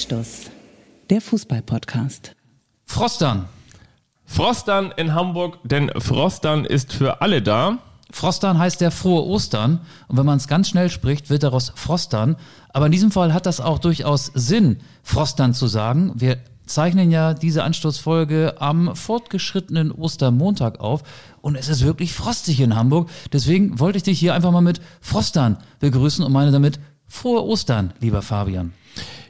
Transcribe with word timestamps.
Anstoß, 0.00 0.50
der 1.10 1.20
Fußball-Podcast. 1.20 2.34
Frostern. 2.86 3.50
Frostern 4.24 4.94
in 4.96 5.12
Hamburg, 5.12 5.58
denn 5.62 5.90
Frostern 6.00 6.64
ist 6.64 6.94
für 6.94 7.20
alle 7.20 7.42
da. 7.42 7.80
Frostern 8.10 8.58
heißt 8.58 8.80
der 8.80 8.92
frohe 8.92 9.26
Ostern. 9.26 9.82
Und 10.08 10.16
wenn 10.16 10.24
man 10.24 10.38
es 10.38 10.48
ganz 10.48 10.70
schnell 10.70 10.88
spricht, 10.88 11.28
wird 11.28 11.42
daraus 11.42 11.72
Frostern. 11.74 12.36
Aber 12.70 12.86
in 12.86 12.92
diesem 12.92 13.10
Fall 13.10 13.34
hat 13.34 13.44
das 13.44 13.60
auch 13.60 13.78
durchaus 13.78 14.32
Sinn, 14.34 14.78
Frostern 15.02 15.52
zu 15.52 15.66
sagen. 15.66 16.12
Wir 16.14 16.38
zeichnen 16.64 17.10
ja 17.10 17.34
diese 17.34 17.62
Anstoßfolge 17.62 18.54
am 18.58 18.96
fortgeschrittenen 18.96 19.92
Ostermontag 19.92 20.80
auf. 20.80 21.02
Und 21.42 21.56
es 21.56 21.68
ist 21.68 21.84
wirklich 21.84 22.14
frostig 22.14 22.58
in 22.60 22.74
Hamburg. 22.74 23.10
Deswegen 23.34 23.78
wollte 23.78 23.98
ich 23.98 24.04
dich 24.04 24.18
hier 24.18 24.32
einfach 24.32 24.50
mal 24.50 24.62
mit 24.62 24.80
Frostern 25.02 25.58
begrüßen 25.80 26.24
und 26.24 26.32
meine 26.32 26.52
damit 26.52 26.80
frohe 27.06 27.44
Ostern, 27.44 27.92
lieber 28.00 28.22
Fabian. 28.22 28.72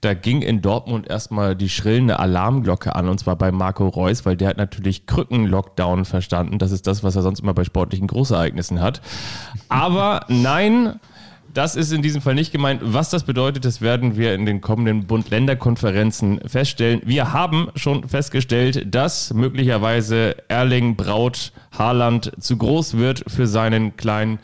Da 0.00 0.14
ging 0.14 0.42
in 0.42 0.62
Dortmund 0.62 1.08
erstmal 1.08 1.56
die 1.56 1.68
schrillende 1.68 2.20
Alarmglocke 2.20 2.94
an, 2.94 3.08
und 3.08 3.18
zwar 3.18 3.34
bei 3.36 3.50
Marco 3.50 3.88
Reus, 3.88 4.24
weil 4.24 4.36
der 4.36 4.48
hat 4.48 4.56
natürlich 4.56 5.06
Krückenlockdown 5.06 6.04
verstanden. 6.04 6.58
Das 6.58 6.70
ist 6.70 6.86
das, 6.86 7.02
was 7.02 7.16
er 7.16 7.22
sonst 7.22 7.40
immer 7.40 7.54
bei 7.54 7.64
sportlichen 7.64 8.06
Großereignissen 8.06 8.80
hat. 8.80 9.00
Aber 9.68 10.24
nein, 10.28 11.00
das 11.52 11.74
ist 11.74 11.92
in 11.92 12.02
diesem 12.02 12.22
Fall 12.22 12.36
nicht 12.36 12.52
gemeint. 12.52 12.80
Was 12.84 13.10
das 13.10 13.24
bedeutet, 13.24 13.64
das 13.64 13.80
werden 13.80 14.16
wir 14.16 14.34
in 14.34 14.46
den 14.46 14.60
kommenden 14.60 15.06
Bund-Länder-Konferenzen 15.06 16.40
feststellen. 16.46 17.00
Wir 17.04 17.32
haben 17.32 17.70
schon 17.74 18.06
festgestellt, 18.06 18.94
dass 18.94 19.34
möglicherweise 19.34 20.36
Erling 20.48 20.94
Braut 20.94 21.52
Haaland 21.76 22.32
zu 22.38 22.56
groß 22.56 22.98
wird 22.98 23.24
für 23.26 23.48
seinen 23.48 23.96
kleinen 23.96 24.38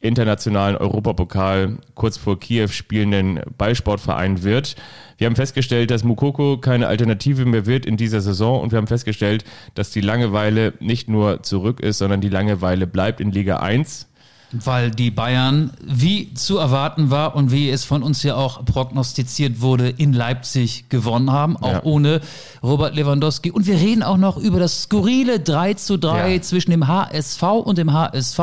internationalen 0.00 0.76
Europapokal 0.76 1.78
kurz 1.94 2.16
vor 2.16 2.40
Kiew 2.40 2.68
spielenden 2.68 3.40
Ballsportverein 3.58 4.42
wird. 4.42 4.76
Wir 5.18 5.26
haben 5.26 5.36
festgestellt, 5.36 5.90
dass 5.90 6.04
Mukoko 6.04 6.58
keine 6.58 6.88
Alternative 6.88 7.44
mehr 7.44 7.66
wird 7.66 7.84
in 7.84 7.96
dieser 7.96 8.20
Saison 8.20 8.60
und 8.60 8.72
wir 8.72 8.78
haben 8.78 8.86
festgestellt, 8.86 9.44
dass 9.74 9.90
die 9.90 10.00
Langeweile 10.00 10.72
nicht 10.80 11.08
nur 11.08 11.42
zurück 11.42 11.80
ist, 11.80 11.98
sondern 11.98 12.20
die 12.20 12.30
Langeweile 12.30 12.86
bleibt 12.86 13.20
in 13.20 13.30
Liga 13.30 13.58
1 13.58 14.09
weil 14.52 14.90
die 14.90 15.10
Bayern, 15.10 15.70
wie 15.80 16.34
zu 16.34 16.58
erwarten 16.58 17.10
war 17.10 17.36
und 17.36 17.52
wie 17.52 17.70
es 17.70 17.84
von 17.84 18.02
uns 18.02 18.22
ja 18.22 18.34
auch 18.34 18.64
prognostiziert 18.64 19.60
wurde, 19.60 19.88
in 19.88 20.12
Leipzig 20.12 20.88
gewonnen 20.88 21.30
haben, 21.30 21.56
auch 21.56 21.72
ja. 21.72 21.82
ohne 21.84 22.20
Robert 22.62 22.94
Lewandowski. 22.94 23.50
Und 23.50 23.66
wir 23.66 23.76
reden 23.76 24.02
auch 24.02 24.16
noch 24.16 24.36
über 24.36 24.58
das 24.58 24.82
skurrile 24.82 25.40
3 25.40 25.74
zu 25.74 25.98
3 25.98 26.34
ja. 26.34 26.42
zwischen 26.42 26.72
dem 26.72 26.88
HSV 26.88 27.42
und 27.42 27.78
dem 27.78 27.92
HSV, 27.92 28.40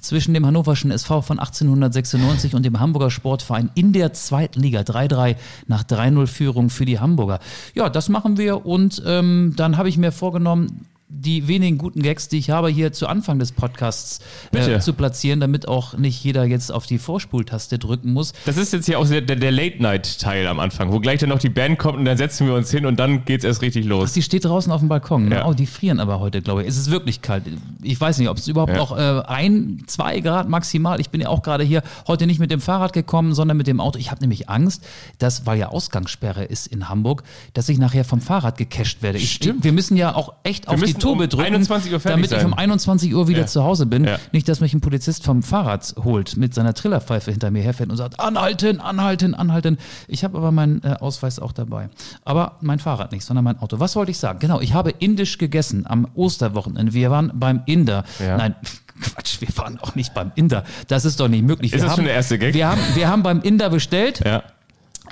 zwischen 0.00 0.34
dem 0.34 0.44
hannoverschen 0.44 0.90
SV 0.90 1.22
von 1.22 1.38
1896 1.38 2.54
und 2.54 2.64
dem 2.64 2.78
Hamburger 2.78 3.10
Sportverein 3.10 3.70
in 3.74 3.92
der 3.92 4.12
zweiten 4.12 4.60
Liga. 4.60 4.80
3-3 4.80 5.36
nach 5.66 5.82
3-0 5.84 6.26
Führung 6.26 6.70
für 6.70 6.84
die 6.84 7.00
Hamburger. 7.00 7.40
Ja, 7.74 7.88
das 7.88 8.08
machen 8.08 8.36
wir 8.36 8.66
und 8.66 9.02
ähm, 9.06 9.54
dann 9.56 9.76
habe 9.76 9.88
ich 9.88 9.96
mir 9.96 10.12
vorgenommen, 10.12 10.86
die 11.10 11.48
wenigen 11.48 11.78
guten 11.78 12.02
Gags, 12.02 12.28
die 12.28 12.38
ich 12.38 12.50
habe, 12.50 12.68
hier 12.68 12.92
zu 12.92 13.06
Anfang 13.06 13.38
des 13.38 13.52
Podcasts 13.52 14.20
äh, 14.52 14.78
zu 14.78 14.92
platzieren, 14.92 15.40
damit 15.40 15.66
auch 15.66 15.96
nicht 15.96 16.22
jeder 16.22 16.44
jetzt 16.44 16.70
auf 16.70 16.84
die 16.84 16.98
Vorspultaste 16.98 17.78
drücken 17.78 18.12
muss. 18.12 18.34
Das 18.44 18.58
ist 18.58 18.74
jetzt 18.74 18.84
hier 18.86 18.98
auch 18.98 19.08
der, 19.08 19.22
der 19.22 19.50
Late-Night-Teil 19.50 20.46
am 20.46 20.60
Anfang, 20.60 20.92
wo 20.92 21.00
gleich 21.00 21.20
dann 21.20 21.30
noch 21.30 21.38
die 21.38 21.48
Band 21.48 21.78
kommt 21.78 21.98
und 21.98 22.04
dann 22.04 22.18
setzen 22.18 22.46
wir 22.46 22.54
uns 22.54 22.70
hin 22.70 22.84
und 22.84 23.00
dann 23.00 23.24
geht's 23.24 23.44
erst 23.44 23.62
richtig 23.62 23.86
los. 23.86 24.10
Ach, 24.10 24.14
die 24.14 24.22
steht 24.22 24.44
draußen 24.44 24.70
auf 24.70 24.80
dem 24.80 24.88
Balkon. 24.88 25.28
Ne? 25.28 25.36
Ja. 25.36 25.46
Oh, 25.46 25.54
die 25.54 25.66
frieren 25.66 25.98
aber 25.98 26.20
heute, 26.20 26.42
glaube 26.42 26.62
ich. 26.62 26.68
Es 26.68 26.76
ist 26.76 26.90
wirklich 26.90 27.22
kalt. 27.22 27.44
Ich 27.82 27.98
weiß 27.98 28.18
nicht, 28.18 28.28
ob 28.28 28.36
es 28.36 28.46
überhaupt 28.46 28.72
ja. 28.72 28.78
noch 28.78 28.96
äh, 28.96 29.22
ein, 29.26 29.84
zwei 29.86 30.20
Grad 30.20 30.50
maximal. 30.50 31.00
Ich 31.00 31.08
bin 31.08 31.22
ja 31.22 31.28
auch 31.28 31.42
gerade 31.42 31.64
hier 31.64 31.82
heute 32.06 32.26
nicht 32.26 32.38
mit 32.38 32.50
dem 32.50 32.60
Fahrrad 32.60 32.92
gekommen, 32.92 33.32
sondern 33.34 33.56
mit 33.56 33.66
dem 33.66 33.80
Auto. 33.80 33.98
Ich 33.98 34.10
habe 34.10 34.20
nämlich 34.20 34.50
Angst, 34.50 34.84
dass, 35.18 35.46
weil 35.46 35.58
ja 35.58 35.68
Ausgangssperre 35.68 36.44
ist 36.44 36.66
in 36.66 36.90
Hamburg, 36.90 37.22
dass 37.54 37.70
ich 37.70 37.78
nachher 37.78 38.04
vom 38.04 38.20
Fahrrad 38.20 38.58
gecasht 38.58 39.02
werde. 39.02 39.16
Ich, 39.16 39.32
Stimmt. 39.32 39.64
Wir 39.64 39.72
müssen 39.72 39.96
ja 39.96 40.14
auch 40.14 40.34
echt 40.42 40.66
wir 40.66 40.74
auf 40.74 40.82
die 40.82 40.97
Tube 40.98 41.24
um 41.24 41.28
drücken, 41.28 41.46
21 41.46 41.92
Uhr 41.92 41.98
damit 41.98 42.30
sein. 42.30 42.40
ich 42.40 42.44
um 42.46 42.54
21 42.54 43.14
Uhr 43.14 43.28
wieder 43.28 43.40
ja. 43.40 43.46
zu 43.46 43.64
Hause 43.64 43.86
bin. 43.86 44.04
Ja. 44.04 44.18
Nicht, 44.32 44.48
dass 44.48 44.60
mich 44.60 44.74
ein 44.74 44.80
Polizist 44.80 45.24
vom 45.24 45.42
Fahrrad 45.42 45.94
holt, 46.02 46.36
mit 46.36 46.54
seiner 46.54 46.74
Trillerpfeife 46.74 47.30
hinter 47.30 47.50
mir 47.50 47.62
herfährt 47.62 47.90
und 47.90 47.96
sagt, 47.96 48.20
anhalten, 48.20 48.80
anhalten, 48.80 49.34
anhalten. 49.34 49.78
Ich 50.06 50.24
habe 50.24 50.38
aber 50.38 50.52
meinen 50.52 50.82
äh, 50.82 50.96
Ausweis 51.00 51.38
auch 51.38 51.52
dabei. 51.52 51.88
Aber 52.24 52.56
mein 52.60 52.78
Fahrrad 52.78 53.12
nicht, 53.12 53.24
sondern 53.24 53.44
mein 53.44 53.58
Auto. 53.58 53.80
Was 53.80 53.96
wollte 53.96 54.10
ich 54.10 54.18
sagen? 54.18 54.38
Genau, 54.38 54.60
ich 54.60 54.74
habe 54.74 54.90
indisch 54.98 55.38
gegessen 55.38 55.86
am 55.86 56.08
Osterwochenende. 56.14 56.92
Wir 56.92 57.10
waren 57.10 57.32
beim 57.34 57.62
Inder. 57.66 58.04
Ja. 58.18 58.36
Nein, 58.36 58.54
Quatsch, 59.00 59.40
wir 59.40 59.48
waren 59.56 59.78
auch 59.80 59.94
nicht 59.94 60.14
beim 60.14 60.32
Inder. 60.34 60.64
Das 60.88 61.04
ist 61.04 61.20
doch 61.20 61.28
nicht 61.28 61.44
möglich. 61.44 61.72
Ist 61.72 61.78
wir 61.78 61.82
das 61.84 61.90
haben, 61.92 61.96
schon 61.96 62.04
der 62.06 62.14
erste 62.14 62.38
Gag? 62.38 62.54
Wir 62.54 62.68
haben, 62.68 62.80
wir 62.94 63.08
haben 63.08 63.22
beim 63.22 63.40
Inder 63.40 63.70
bestellt. 63.70 64.20
Ja. 64.24 64.42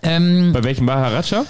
Ähm, 0.03 0.53
Bei 0.53 0.62
welchem 0.62 0.84
Maharaja? 0.84 1.44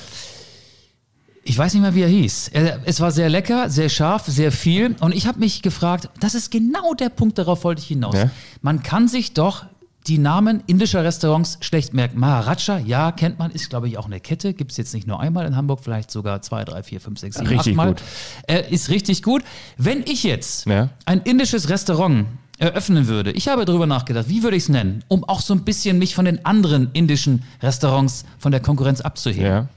Ich 1.49 1.57
weiß 1.57 1.75
nicht 1.75 1.83
mehr, 1.83 1.95
wie 1.95 2.03
er 2.03 2.09
hieß. 2.09 2.51
Es 2.85 3.01
war 3.01 3.13
sehr 3.13 3.29
lecker, 3.29 3.71
sehr 3.71 3.89
scharf, 3.89 4.25
sehr 4.27 4.51
viel. 4.51 4.97
Und 5.01 5.15
ich 5.15 5.27
habe 5.27 5.39
mich 5.39 5.63
gefragt, 5.63 6.09
das 6.21 6.35
ist 6.35 6.51
genau 6.51 6.95
der 6.95 7.09
Punkt, 7.09 7.39
darauf 7.39 7.63
wollte 7.63 7.81
ich 7.81 7.89
hinaus. 7.89 8.17
Ja. 8.17 8.31
Man 8.63 8.83
kann 8.83 9.07
sich 9.07 9.33
doch 9.33 9.65
die 10.09 10.19
Namen 10.19 10.63
indischer 10.67 11.05
Restaurants 11.05 11.59
schlecht 11.61 11.95
merken. 11.95 12.19
Maharaja, 12.19 12.79
ja, 12.79 13.13
kennt 13.13 13.39
man, 13.39 13.51
ist 13.51 13.71
glaube 13.71 13.89
ich 13.89 13.99
auch 13.99 14.07
eine 14.07 14.21
Kette. 14.21 14.55
Gibt 14.55 14.73
es 14.73 14.77
jetzt 14.77 14.95
nicht 14.95 15.07
nur 15.07 15.21
einmal 15.21 15.47
in 15.47 15.57
Hamburg, 15.57 15.81
vielleicht 15.83 16.11
sogar 16.11 16.43
zwei, 16.43 16.65
drei, 16.65 16.83
vier, 16.83 17.01
fünf, 17.01 17.19
sechs, 17.19 17.37
sieben, 17.37 17.49
richtig 17.49 17.73
achtmal. 17.73 17.89
Gut. 17.89 18.03
Äh, 18.47 18.71
ist 18.71 18.89
richtig 18.89 19.23
gut. 19.23 19.43
Wenn 19.77 20.03
ich 20.03 20.23
jetzt 20.23 20.67
ja. 20.67 20.91
ein 21.07 21.21
indisches 21.23 21.69
Restaurant 21.69 22.27
eröffnen 22.59 23.07
würde, 23.07 23.33
ich 23.33 23.49
habe 23.49 23.65
darüber 23.65 23.87
nachgedacht, 23.87 24.29
wie 24.29 24.43
würde 24.43 24.57
ich 24.57 24.65
es 24.65 24.69
nennen, 24.69 25.05
um 25.09 25.25
auch 25.25 25.41
so 25.41 25.55
ein 25.55 25.65
bisschen 25.65 25.99
mich 25.99 26.15
von 26.15 26.25
den 26.25 26.45
anderen 26.45 26.91
indischen 26.93 27.43
Restaurants 27.63 28.25
von 28.39 28.53
der 28.53 28.61
Konkurrenz 28.61 29.01
abzuheben. 29.01 29.45
Ja. 29.45 29.69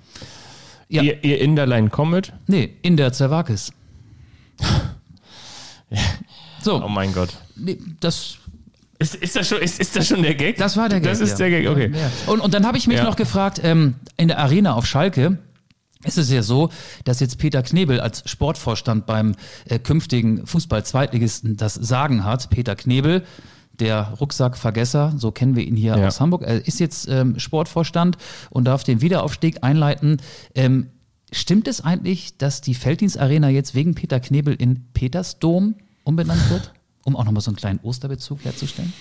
Ja. 0.89 1.03
Ihr, 1.03 1.23
ihr 1.23 1.39
Inderlein 1.39 1.91
Comet? 1.91 2.33
Nee, 2.47 2.75
in 2.81 2.97
der 2.97 3.13
Zerwakis. 3.13 3.71
so. 6.61 6.83
Oh 6.83 6.89
mein 6.89 7.13
Gott. 7.13 7.29
Nee, 7.55 7.77
das 7.99 8.37
ist, 8.97 9.15
ist, 9.15 9.35
das 9.35 9.47
schon, 9.47 9.59
ist, 9.59 9.79
ist 9.79 9.95
das 9.95 10.07
schon 10.07 10.23
der 10.23 10.35
Gag? 10.35 10.57
Das 10.57 10.75
war 10.75 10.89
der 10.89 10.99
Gag. 10.99 11.09
Das 11.09 11.21
ist 11.21 11.39
ja. 11.39 11.47
der 11.47 11.61
Gag, 11.61 11.69
okay. 11.69 11.93
Und, 12.25 12.41
und 12.41 12.53
dann 12.53 12.65
habe 12.65 12.77
ich 12.77 12.87
mich 12.87 12.97
ja. 12.97 13.03
noch 13.03 13.15
gefragt, 13.15 13.61
ähm, 13.63 13.95
in 14.17 14.27
der 14.27 14.39
Arena 14.39 14.73
auf 14.73 14.85
Schalke 14.85 15.37
ist 16.03 16.17
es 16.17 16.31
ja 16.31 16.43
so, 16.43 16.69
dass 17.03 17.19
jetzt 17.19 17.37
Peter 17.37 17.61
Knebel 17.61 17.99
als 17.99 18.29
Sportvorstand 18.29 19.05
beim 19.05 19.35
äh, 19.65 19.79
künftigen 19.79 20.45
Fußball-Zweitligisten 20.45 21.55
das 21.55 21.75
Sagen 21.75 22.23
hat. 22.23 22.49
Peter 22.49 22.75
Knebel, 22.75 23.23
der 23.79 24.13
Rucksackvergesser, 24.19 25.13
so 25.17 25.31
kennen 25.31 25.55
wir 25.55 25.63
ihn 25.63 25.75
hier 25.75 25.97
ja. 25.97 26.07
aus 26.07 26.19
Hamburg. 26.19 26.43
Er 26.43 26.65
ist 26.67 26.79
jetzt 26.79 27.07
ähm, 27.07 27.39
Sportvorstand 27.39 28.17
und 28.49 28.65
darf 28.65 28.83
den 28.83 29.01
Wiederaufstieg 29.01 29.63
einleiten. 29.63 30.17
Ähm, 30.55 30.87
stimmt 31.31 31.67
es 31.67 31.81
eigentlich, 31.81 32.37
dass 32.37 32.61
die 32.61 32.73
Felddienstarena 32.73 33.49
jetzt 33.49 33.75
wegen 33.75 33.95
Peter 33.95 34.19
Knebel 34.19 34.55
in 34.55 34.85
Petersdom 34.93 35.75
umbenannt 36.03 36.49
wird? 36.49 36.73
Um 37.05 37.15
auch 37.15 37.23
nochmal 37.23 37.41
so 37.41 37.49
einen 37.49 37.55
kleinen 37.55 37.79
Osterbezug 37.81 38.43
herzustellen? 38.43 38.93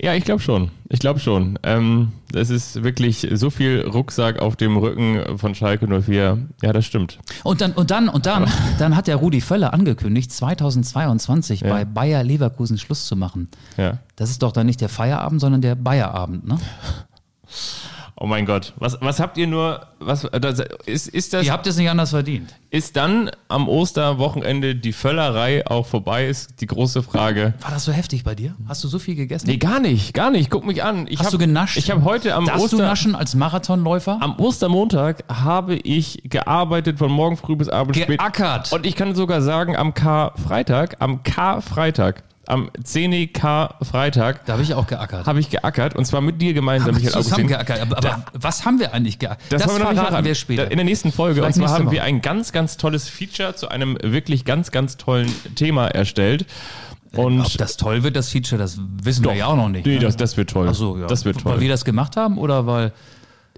Ja, 0.00 0.14
ich 0.14 0.24
glaube 0.24 0.40
schon. 0.42 0.70
Ich 0.88 0.98
glaube 1.00 1.18
schon. 1.20 1.58
Ähm, 1.62 2.12
es 2.32 2.50
ist 2.50 2.82
wirklich 2.82 3.26
so 3.32 3.50
viel 3.50 3.80
Rucksack 3.86 4.38
auf 4.40 4.56
dem 4.56 4.76
Rücken 4.76 5.38
von 5.38 5.54
Schalke 5.54 5.86
04. 5.86 6.38
Ja, 6.62 6.72
das 6.72 6.84
stimmt. 6.84 7.18
Und 7.42 7.60
dann, 7.60 7.72
und 7.72 7.90
dann, 7.90 8.08
und 8.08 8.26
dann, 8.26 8.50
dann 8.78 8.96
hat 8.96 9.06
der 9.06 9.16
Rudi 9.16 9.40
Völler 9.40 9.72
angekündigt, 9.72 10.30
2022 10.32 11.60
Ja. 11.60 11.68
bei 11.70 11.84
Bayer 11.84 12.22
Leverkusen 12.22 12.78
Schluss 12.78 13.06
zu 13.06 13.16
machen. 13.16 13.48
Ja. 13.76 13.98
Das 14.16 14.30
ist 14.30 14.42
doch 14.42 14.52
dann 14.52 14.66
nicht 14.66 14.80
der 14.80 14.88
Feierabend, 14.88 15.40
sondern 15.40 15.60
der 15.62 15.74
Bayerabend, 15.74 16.46
ne? 16.46 16.58
Oh 18.16 18.26
mein 18.26 18.46
Gott. 18.46 18.72
Was, 18.76 18.96
was 19.00 19.18
habt 19.18 19.36
ihr 19.38 19.48
nur, 19.48 19.86
was, 19.98 20.22
das, 20.40 20.60
ist, 20.86 21.08
ist 21.08 21.32
das, 21.32 21.44
Ihr 21.44 21.52
habt 21.52 21.66
es 21.66 21.76
nicht 21.76 21.90
anders 21.90 22.10
verdient. 22.10 22.54
ist 22.70 22.96
dann 22.96 23.28
am 23.48 23.68
Osterwochenende 23.68 24.76
die 24.76 24.92
Völlerei 24.92 25.66
auch 25.66 25.84
vorbei, 25.86 26.28
ist 26.28 26.60
die 26.60 26.66
große 26.66 27.02
Frage. 27.02 27.54
War 27.60 27.72
das 27.72 27.84
so 27.84 27.90
heftig 27.92 28.22
bei 28.22 28.36
dir? 28.36 28.54
Hast 28.68 28.84
du 28.84 28.88
so 28.88 29.00
viel 29.00 29.16
gegessen? 29.16 29.48
Nee, 29.48 29.56
gar 29.56 29.80
nicht, 29.80 30.14
gar 30.14 30.30
nicht. 30.30 30.48
Guck 30.48 30.64
mich 30.64 30.84
an. 30.84 31.06
Ich 31.08 31.18
Hast 31.18 31.26
hab, 31.26 31.32
du 31.32 31.38
genascht? 31.38 31.76
Ich 31.76 31.90
habe 31.90 32.04
heute 32.04 32.34
am 32.34 32.46
Darfst 32.46 32.72
du 32.72 32.76
Oster, 32.76 32.86
naschen 32.86 33.14
als 33.16 33.34
Marathonläufer? 33.34 34.18
am 34.20 34.38
Ostermontag 34.38 35.24
habe 35.28 35.74
ich 35.74 36.22
gearbeitet 36.24 36.98
von 36.98 37.10
morgen 37.10 37.36
früh 37.36 37.56
bis 37.56 37.68
abends 37.68 37.98
spät. 37.98 38.20
Geackert. 38.20 38.72
Und 38.72 38.86
ich 38.86 38.94
kann 38.94 39.16
sogar 39.16 39.42
sagen, 39.42 39.76
am 39.76 39.92
K-Freitag, 39.92 40.96
am 41.00 41.24
K-Freitag, 41.24 42.22
am 42.46 42.70
10 42.82 43.32
K-Freitag 43.32 44.44
Da 44.46 44.54
habe 44.54 44.62
ich 44.62 44.74
auch 44.74 44.86
geackert. 44.86 45.26
habe 45.26 45.40
ich 45.40 45.50
geackert 45.50 45.94
und 45.96 46.04
zwar 46.04 46.20
mit 46.20 46.40
dir 46.40 46.54
gemeinsam, 46.54 46.94
Haben 46.94 47.02
wir 47.02 47.06
Michael 47.06 47.22
zusammen 47.24 47.48
geackert. 47.48 47.80
Aber, 47.80 47.98
aber 47.98 48.24
was 48.32 48.64
haben 48.64 48.78
wir 48.78 48.92
eigentlich 48.94 49.18
geackert? 49.18 49.40
Das, 49.50 49.62
haben 49.62 49.72
wir 49.72 49.78
noch 49.78 49.86
verraten 49.88 50.06
verraten. 50.06 50.24
wir 50.26 50.34
später. 50.34 50.70
In 50.70 50.76
der 50.76 50.84
nächsten 50.84 51.12
Folge. 51.12 51.36
Vielleicht 51.40 51.56
und 51.56 51.62
zwar 51.62 51.74
haben 51.74 51.86
Woche. 51.86 51.94
wir 51.94 52.04
ein 52.04 52.20
ganz, 52.20 52.52
ganz 52.52 52.76
tolles 52.76 53.08
Feature 53.08 53.54
zu 53.54 53.68
einem 53.68 53.96
wirklich 54.02 54.44
ganz, 54.44 54.70
ganz 54.70 54.96
tollen 54.96 55.32
Thema 55.54 55.88
erstellt. 55.88 56.46
Und 57.16 57.40
Ob 57.42 57.52
das 57.58 57.76
toll 57.76 58.02
wird, 58.02 58.16
das 58.16 58.28
Feature, 58.30 58.58
das 58.58 58.78
wissen 59.02 59.24
wir 59.24 59.34
ja 59.34 59.46
auch 59.46 59.56
noch 59.56 59.68
nicht. 59.68 59.86
nee, 59.86 59.94
ne? 59.94 60.00
das, 60.00 60.16
das 60.16 60.36
wird 60.36 60.50
toll. 60.50 60.66
Ach 60.70 60.74
so, 60.74 60.98
ja. 60.98 61.06
Das 61.06 61.24
wird 61.24 61.44
Weil 61.44 61.52
toll. 61.54 61.60
wir 61.60 61.68
das 61.68 61.84
gemacht 61.84 62.16
haben 62.16 62.38
oder 62.38 62.66
weil, 62.66 62.92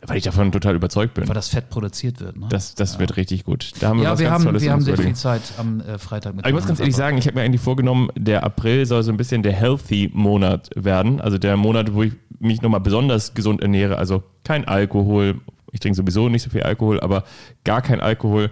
Weil 0.05 0.19
ich 0.19 0.25
davon 0.25 0.53
total 0.53 0.75
überzeugt 0.75 1.15
bin. 1.15 1.27
weil 1.27 1.35
das 1.35 1.49
Fett 1.49 1.71
produziert 1.71 2.21
wird? 2.21 2.37
Ne? 2.37 2.47
Das, 2.51 2.75
das 2.75 2.99
wird 2.99 3.17
richtig 3.17 3.45
gut. 3.45 3.73
Da 3.81 3.89
haben 3.89 3.99
wir 3.99 4.05
ja, 4.05 4.13
was 4.13 4.19
wir 4.19 4.27
ganz 4.27 4.35
haben, 4.41 4.45
Tolles 4.45 4.63
wir 4.63 4.73
haben 4.73 4.83
sehr 4.83 4.99
viel. 4.99 5.15
Zeit 5.15 5.43
am 5.57 5.81
äh, 5.81 5.99
Freitag 5.99 6.35
mit 6.35 6.45
Aber 6.45 6.51
ich 6.51 6.55
muss 6.55 6.67
ganz 6.67 6.81
ehrlich 6.81 6.95
sagen, 6.95 7.17
ich 7.17 7.27
habe 7.27 7.39
mir 7.39 7.45
eigentlich 7.45 7.63
vorgenommen, 7.63 8.11
der 8.15 8.45
April 8.45 8.85
soll 8.85 9.03
so 9.03 9.11
ein 9.11 9.17
bisschen 9.17 9.43
der 9.43 9.53
Healthy-Monat 9.53 10.71
werden. 10.77 11.21
Also 11.21 11.39
der 11.39 11.57
Monat, 11.57 11.95
wo 11.95 12.03
ich 12.03 12.13
mich 12.39 12.61
nochmal 12.61 12.81
besonders 12.81 13.33
gesund 13.35 13.63
ernähre. 13.63 13.97
Also 13.97 14.23
kein 14.45 14.69
Alkohol. 14.69 15.41
Ich 15.73 15.81
trinke 15.81 15.97
sowieso 15.97 16.29
nicht 16.29 16.43
so 16.43 16.51
viel 16.51 16.63
Alkohol, 16.63 17.01
aber 17.01 17.25
gar 17.65 17.81
kein 17.81 18.01
Alkohol. 18.01 18.51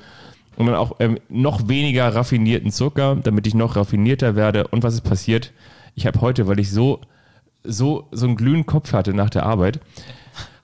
Und 0.57 0.67
dann 0.67 0.77
auch 0.77 0.97
ähm, 1.01 1.19
noch 1.29 1.69
weniger 1.69 2.09
raffinierten 2.15 2.71
Zucker, 2.71 3.17
damit 3.23 3.47
ich 3.47 3.55
noch 3.55 3.77
raffinierter 3.77 4.37
werde. 4.37 4.69
Und 4.69 4.83
was 4.83 4.95
ist 4.95 5.03
passiert? 5.03 5.53
Ich 5.95 6.07
habe 6.07 6.21
heute, 6.21 6.47
weil 6.47 6.59
ich 6.59 6.71
so, 6.71 7.01
so, 7.65 8.09
so 8.13 8.27
einen 8.27 8.37
glühenden 8.37 8.67
Kopf 8.67 8.93
hatte 8.93 9.15
nach 9.15 9.31
der 9.31 9.45
Arbeit, 9.45 9.81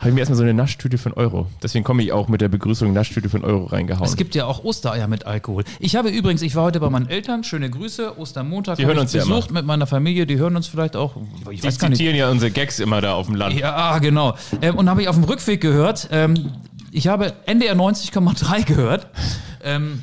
habe 0.01 0.09
ich 0.09 0.15
mir 0.15 0.21
erstmal 0.21 0.39
so 0.39 0.43
eine 0.43 0.55
Naschtüte 0.55 0.99
einen 1.05 1.13
Euro. 1.13 1.47
Deswegen 1.63 1.85
komme 1.85 2.03
ich 2.03 2.11
auch 2.11 2.27
mit 2.29 2.41
der 2.41 2.49
Begrüßung 2.49 2.93
Naschtüte 2.95 3.29
einen 3.35 3.45
Euro 3.45 3.67
reingehauen. 3.67 4.07
Es 4.09 4.17
gibt 4.17 4.35
ja 4.35 4.47
auch 4.47 4.65
Ostereier 4.65 5.07
mit 5.09 5.27
Alkohol. 5.27 5.63
Ich 5.79 5.95
habe 5.95 6.09
übrigens, 6.09 6.41
ich 6.41 6.57
war 6.57 6.65
heute 6.65 6.81
bei 6.81 6.89
meinen 6.89 7.07
Eltern, 7.09 7.45
schöne 7.45 7.69
Grüße, 7.69 8.19
Ostermontag. 8.19 8.79
Die 8.79 8.87
hören 8.87 8.99
uns 8.99 9.13
ja 9.13 9.21
besucht 9.21 9.51
mit 9.51 9.67
meiner 9.67 9.87
Familie, 9.87 10.27
die 10.27 10.39
hören 10.39 10.57
uns 10.57 10.69
vielleicht 10.69 10.97
auch. 10.97 11.17
Ich 11.51 11.61
Die 11.61 11.67
weiß 11.67 11.79
gar 11.79 11.91
nicht. 11.91 11.99
zitieren 11.99 12.17
ja 12.17 12.31
unsere 12.31 12.51
Gags 12.51 12.79
immer 12.81 13.03
da 13.03 13.13
auf 13.13 13.27
dem 13.27 13.35
Land. 13.35 13.59
Ja, 13.59 13.99
genau. 13.99 14.37
Ähm, 14.63 14.77
und 14.77 14.89
habe 14.89 15.03
ich 15.03 15.09
auf 15.09 15.17
dem 15.17 15.25
Rückweg 15.25 15.61
gehört, 15.61 16.09
ähm, 16.11 16.51
ich 16.93 17.07
habe 17.07 17.35
NDR 17.47 17.75
90,3 17.77 18.65
gehört. 18.65 19.07
Ähm, 19.63 20.03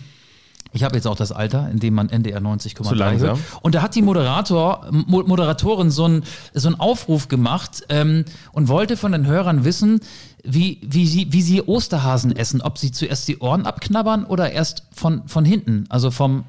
ich 0.78 0.84
habe 0.84 0.96
jetzt 0.96 1.08
auch 1.08 1.16
das 1.16 1.32
Alter, 1.32 1.70
in 1.72 1.80
dem 1.80 1.96
man 1.96 2.10
NDR 2.10 2.40
90,3 2.40 2.84
Zu 2.84 2.96
langsam. 2.96 3.30
hört. 3.30 3.40
Und 3.62 3.74
da 3.76 3.82
hat 3.82 3.96
die 3.96 4.04
Moderator, 4.04 4.86
Mo 4.92 5.24
Moderatorin 5.24 5.90
so 5.90 6.06
einen 6.06 6.24
so 6.54 6.68
einen 6.68 6.80
Aufruf 6.80 7.28
gemacht 7.28 7.84
ähm, 7.90 8.26
und 8.52 8.68
wollte 8.68 8.96
von 8.96 9.12
den 9.12 9.26
Hörern 9.26 9.66
wissen, 9.66 10.02
wie, 10.44 10.80
wie, 10.84 11.08
sie, 11.08 11.34
wie 11.34 11.42
sie 11.42 11.64
Osterhasen 11.64 12.36
essen. 12.36 12.62
Ob 12.62 12.78
sie 12.78 12.92
zuerst 12.92 13.28
die 13.28 13.40
Ohren 13.40 13.66
abknabbern 13.66 14.24
oder 14.24 14.52
erst 14.52 14.84
von, 14.94 15.28
von 15.28 15.46
hinten, 15.46 15.86
also 15.90 16.12
vom, 16.12 16.44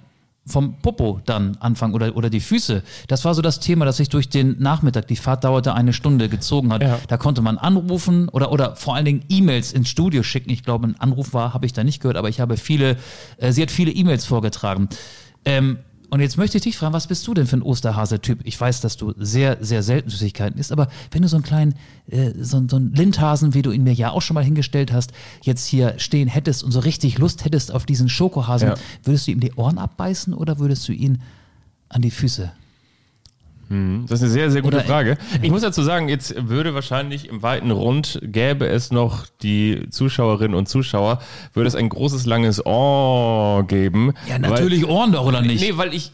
vom 0.49 0.81
Popo 0.81 1.21
dann 1.25 1.57
anfangen 1.61 1.95
oder, 1.95 2.17
oder 2.17 2.31
die 2.31 2.41
Füße. 2.41 2.83
Das 3.07 3.25
war 3.25 3.35
so 3.35 3.43
das 3.43 3.61
Thema, 3.61 3.85
das 3.85 3.99
sich 3.99 4.09
durch 4.09 4.29
den 4.29 4.57
Nachmittag, 4.59 5.07
die 5.07 5.17
Fahrt 5.17 5.45
dauerte 5.45 5.75
eine 5.75 5.93
Stunde, 5.93 6.29
gezogen 6.29 6.73
hat. 6.73 6.83
Ja. 6.83 6.99
Da 7.07 7.17
konnte 7.17 7.43
man 7.43 7.59
anrufen 7.59 8.29
oder, 8.29 8.51
oder 8.53 8.77
vor 8.77 8.95
allen 8.95 9.05
Dingen 9.05 9.25
E-Mails 9.29 9.73
ins 9.73 9.89
Studio 9.89 10.23
schicken. 10.23 10.51
Ich 10.51 10.63
glaube, 10.63 10.89
ein 10.89 10.99
Anruf 10.99 11.35
war, 11.35 11.55
habe 11.55 11.67
ich 11.67 11.73
da 11.73 11.85
nicht 11.85 12.01
gehört, 12.01 12.17
aber 12.17 12.29
ich 12.29 12.41
habe 12.41 12.57
viele, 12.57 12.97
äh, 13.37 13.53
sie 13.53 13.63
hat 13.63 13.71
viele 13.71 13.93
E-Mails 13.93 14.25
vorgetragen. 14.25 14.89
Ähm, 15.45 15.79
und 16.11 16.21
jetzt 16.21 16.37
möchte 16.39 16.57
ich 16.57 16.63
dich 16.65 16.77
fragen, 16.79 16.95
was 16.95 17.07
bist 17.07 17.27
du 17.27 17.35
denn 17.35 17.47
für 17.47 17.57
ein 17.57 17.63
Osterhase-Typ? 17.63 18.41
Ich 18.45 18.59
weiß, 18.61 18.81
dass 18.81 18.97
du 18.97 19.13
sehr, 19.19 19.59
sehr 19.63 19.83
selten 19.83 20.09
Süßigkeiten 20.11 20.59
isst, 20.59 20.73
aber 20.73 20.89
wenn 21.11 21.23
du 21.23 21.29
so 21.29 21.37
einen 21.37 21.45
kleinen, 21.45 21.75
äh, 22.11 22.33
so, 22.41 22.63
so 22.69 22.77
einen 22.77 22.95
Lindhasen, 22.95 23.53
wie 23.55 23.63
du 23.63 23.71
ihn 23.71 23.85
mir 23.85 23.93
ja 23.93 24.11
auch 24.11 24.23
schon 24.23 24.35
mal 24.35 24.45
hingestellt 24.45 24.93
hast, 24.93 25.13
jetzt 25.43 25.67
hier 25.67 25.95
stehen 25.99 26.29
hättest 26.29 26.63
und 26.65 26.73
so 26.73 26.81
richtig 26.81 27.19
Lust 27.19 27.45
hättest 27.45 27.73
auf 27.73 27.85
diesen 27.87 28.09
Schokohasen, 28.09 28.69
Ja. 28.71 28.75
würdest 29.05 29.27
du 29.27 29.33
ihm 29.33 29.41
die 29.41 29.53
Ohren 29.55 29.79
abbeißen 29.79 30.33
oder 30.35 30.59
würdest 30.59 30.89
du 30.89 30.93
ihn 30.93 31.21
an 31.91 32.01
die 32.03 32.11
Füße? 32.11 32.51
Das 33.69 34.13
ist 34.13 34.23
eine 34.23 34.31
sehr, 34.31 34.51
sehr 34.51 34.63
gute 34.63 34.77
Oder- 34.79 34.85
Frage. 34.87 35.19
Ich 35.43 35.51
muss 35.51 35.61
dazu 35.63 35.83
sagen, 35.83 36.09
jetzt 36.09 36.49
würde 36.49 36.75
wahrscheinlich 36.75 37.29
im 37.29 37.43
weiten 37.43 37.71
Rund, 37.71 38.19
gäbe 38.23 38.67
es 38.67 38.91
noch 38.91 39.27
die 39.43 39.89
Zuschauerinnen 39.91 40.57
und 40.57 40.69
Zuschauer, 40.69 41.21
würde 41.53 41.69
es 41.69 41.75
ein 41.75 41.89
großes, 41.89 42.25
langes 42.25 42.65
Oh 42.65 43.63
geben. 43.65 44.15
Ja, 44.27 44.39
natürlich 44.39 44.87
Ohren 44.87 45.13
doch, 45.13 45.27
oder 45.27 45.41
Weil, 45.41 45.47
nicht? 45.49 45.61
nee, 45.63 45.77
weil 45.77 45.93
ich 45.93 46.13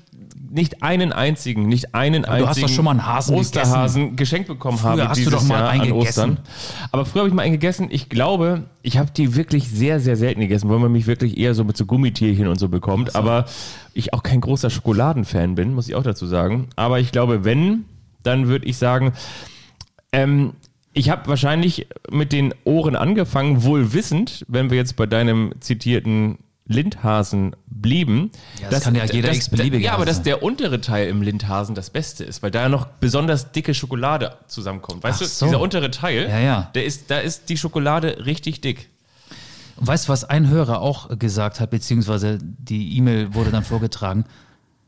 nicht 0.55 0.85
einen 0.85 1.13
einzigen, 1.13 1.67
nicht 1.67 1.97
einen 1.97 2.23
du 2.23 2.29
einzigen 2.29 2.49
hast 2.49 2.63
doch 2.63 2.69
schon 2.69 2.85
mal 2.85 2.93
einen 2.93 3.07
Hasen 3.07 3.35
Osterhasen 3.35 4.15
geschenkt 4.15 4.47
bekommen 4.47 4.79
Früher 4.79 4.91
habe 4.91 5.09
hast 5.09 5.27
du 5.27 5.31
doch 5.31 5.43
mal 5.43 5.59
Jahr 5.59 5.69
einen 5.69 5.99
gegessen. 5.99 6.39
Aber 6.93 7.05
früher 7.05 7.23
habe 7.23 7.29
ich 7.29 7.35
mal 7.35 7.43
einen 7.43 7.53
gegessen. 7.53 7.89
Ich 7.91 8.09
glaube, 8.09 8.63
ich 8.83 8.97
habe 8.97 9.11
die 9.11 9.35
wirklich 9.35 9.69
sehr, 9.69 9.99
sehr 9.99 10.15
selten 10.15 10.41
gegessen, 10.41 10.71
weil 10.71 10.79
man 10.79 10.93
mich 10.93 11.09
wirklich 11.09 11.39
eher 11.39 11.55
so 11.55 11.65
mit 11.65 11.77
so 11.77 11.87
Gummitierchen 11.87 12.47
und 12.47 12.61
so 12.61 12.69
bekommt. 12.69 13.17
Aber 13.17 13.47
ich 13.95 14.15
auch 14.15 14.23
kein 14.23 14.41
großer 14.41 14.71
Schokoladenfan 14.71 15.57
bin, 15.57 15.75
muss 15.75 15.89
ich 15.89 15.97
auch 15.97 16.05
dazu 16.05 16.27
sagen. 16.27 16.69
Aber 16.77 17.01
ich 17.01 17.11
glaube, 17.11 17.45
wenn, 17.45 17.85
dann 18.23 18.47
würde 18.47 18.67
ich 18.67 18.77
sagen, 18.77 19.13
ähm, 20.13 20.53
ich 20.93 21.11
habe 21.11 21.27
wahrscheinlich 21.27 21.89
mit 22.09 22.33
den 22.33 22.55
Ohren 22.63 22.95
angefangen, 22.95 23.65
wohl 23.65 23.93
wissend, 23.93 24.45
wenn 24.47 24.71
wir 24.71 24.77
jetzt 24.77 24.95
bei 24.95 25.07
deinem 25.07 25.53
zitierten 25.59 26.39
Lindhasen 26.67 27.55
blieben. 27.67 28.31
Ja, 28.61 28.71
das 28.71 28.85
kann 28.85 28.95
ja 28.95 29.05
jeder 29.05 29.33
x-beliebige 29.33 29.85
Ja, 29.85 29.95
aber 29.95 30.07
dass 30.07 30.23
der 30.23 30.43
untere 30.43 30.81
Teil 30.81 31.09
im 31.09 31.21
Lindhasen 31.21 31.75
das 31.75 31.91
Beste 31.91 32.25
ist, 32.25 32.43
weil 32.43 32.51
da 32.51 32.63
ja 32.63 32.69
noch 32.71 32.87
besonders 32.87 33.53
dicke 33.53 33.75
Schokolade 33.75 34.37
zusammenkommt. 34.47 35.03
Weißt 35.03 35.17
Ach 35.17 35.27
du, 35.27 35.31
so. 35.31 35.47
dieser 35.47 35.61
untere 35.61 35.91
Teil, 35.91 36.29
Ja, 36.29 36.39
ja. 36.39 36.71
Der 36.75 36.87
ist, 36.87 37.11
da 37.11 37.19
ist 37.19 37.51
die 37.51 37.59
Schokolade 37.59 38.25
richtig 38.25 38.63
dick. 38.63 38.89
Und 39.77 39.87
weißt 39.87 40.07
du, 40.07 40.13
was 40.13 40.25
ein 40.25 40.49
Hörer 40.49 40.81
auch 40.81 41.19
gesagt 41.19 41.61
hat, 41.61 41.71
beziehungsweise 41.71 42.39
die 42.41 42.97
E-Mail 42.97 43.35
wurde 43.35 43.51
dann 43.51 43.65
vorgetragen? 43.65 44.25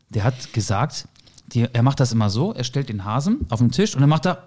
Der 0.09 0.25
hat 0.25 0.53
gesagt, 0.55 1.09
die, 1.49 1.69
er 1.71 1.83
macht 1.83 2.00
das 2.00 2.12
immer 2.12 2.31
so, 2.31 2.53
er 2.55 2.65
stellt 2.65 2.89
den 2.89 3.05
Hasen 3.05 3.41
auf 3.50 3.59
den 3.59 3.71
Tisch 3.71 3.95
und 3.95 4.00
dann 4.00 4.09
macht 4.11 4.27
er 4.27 4.47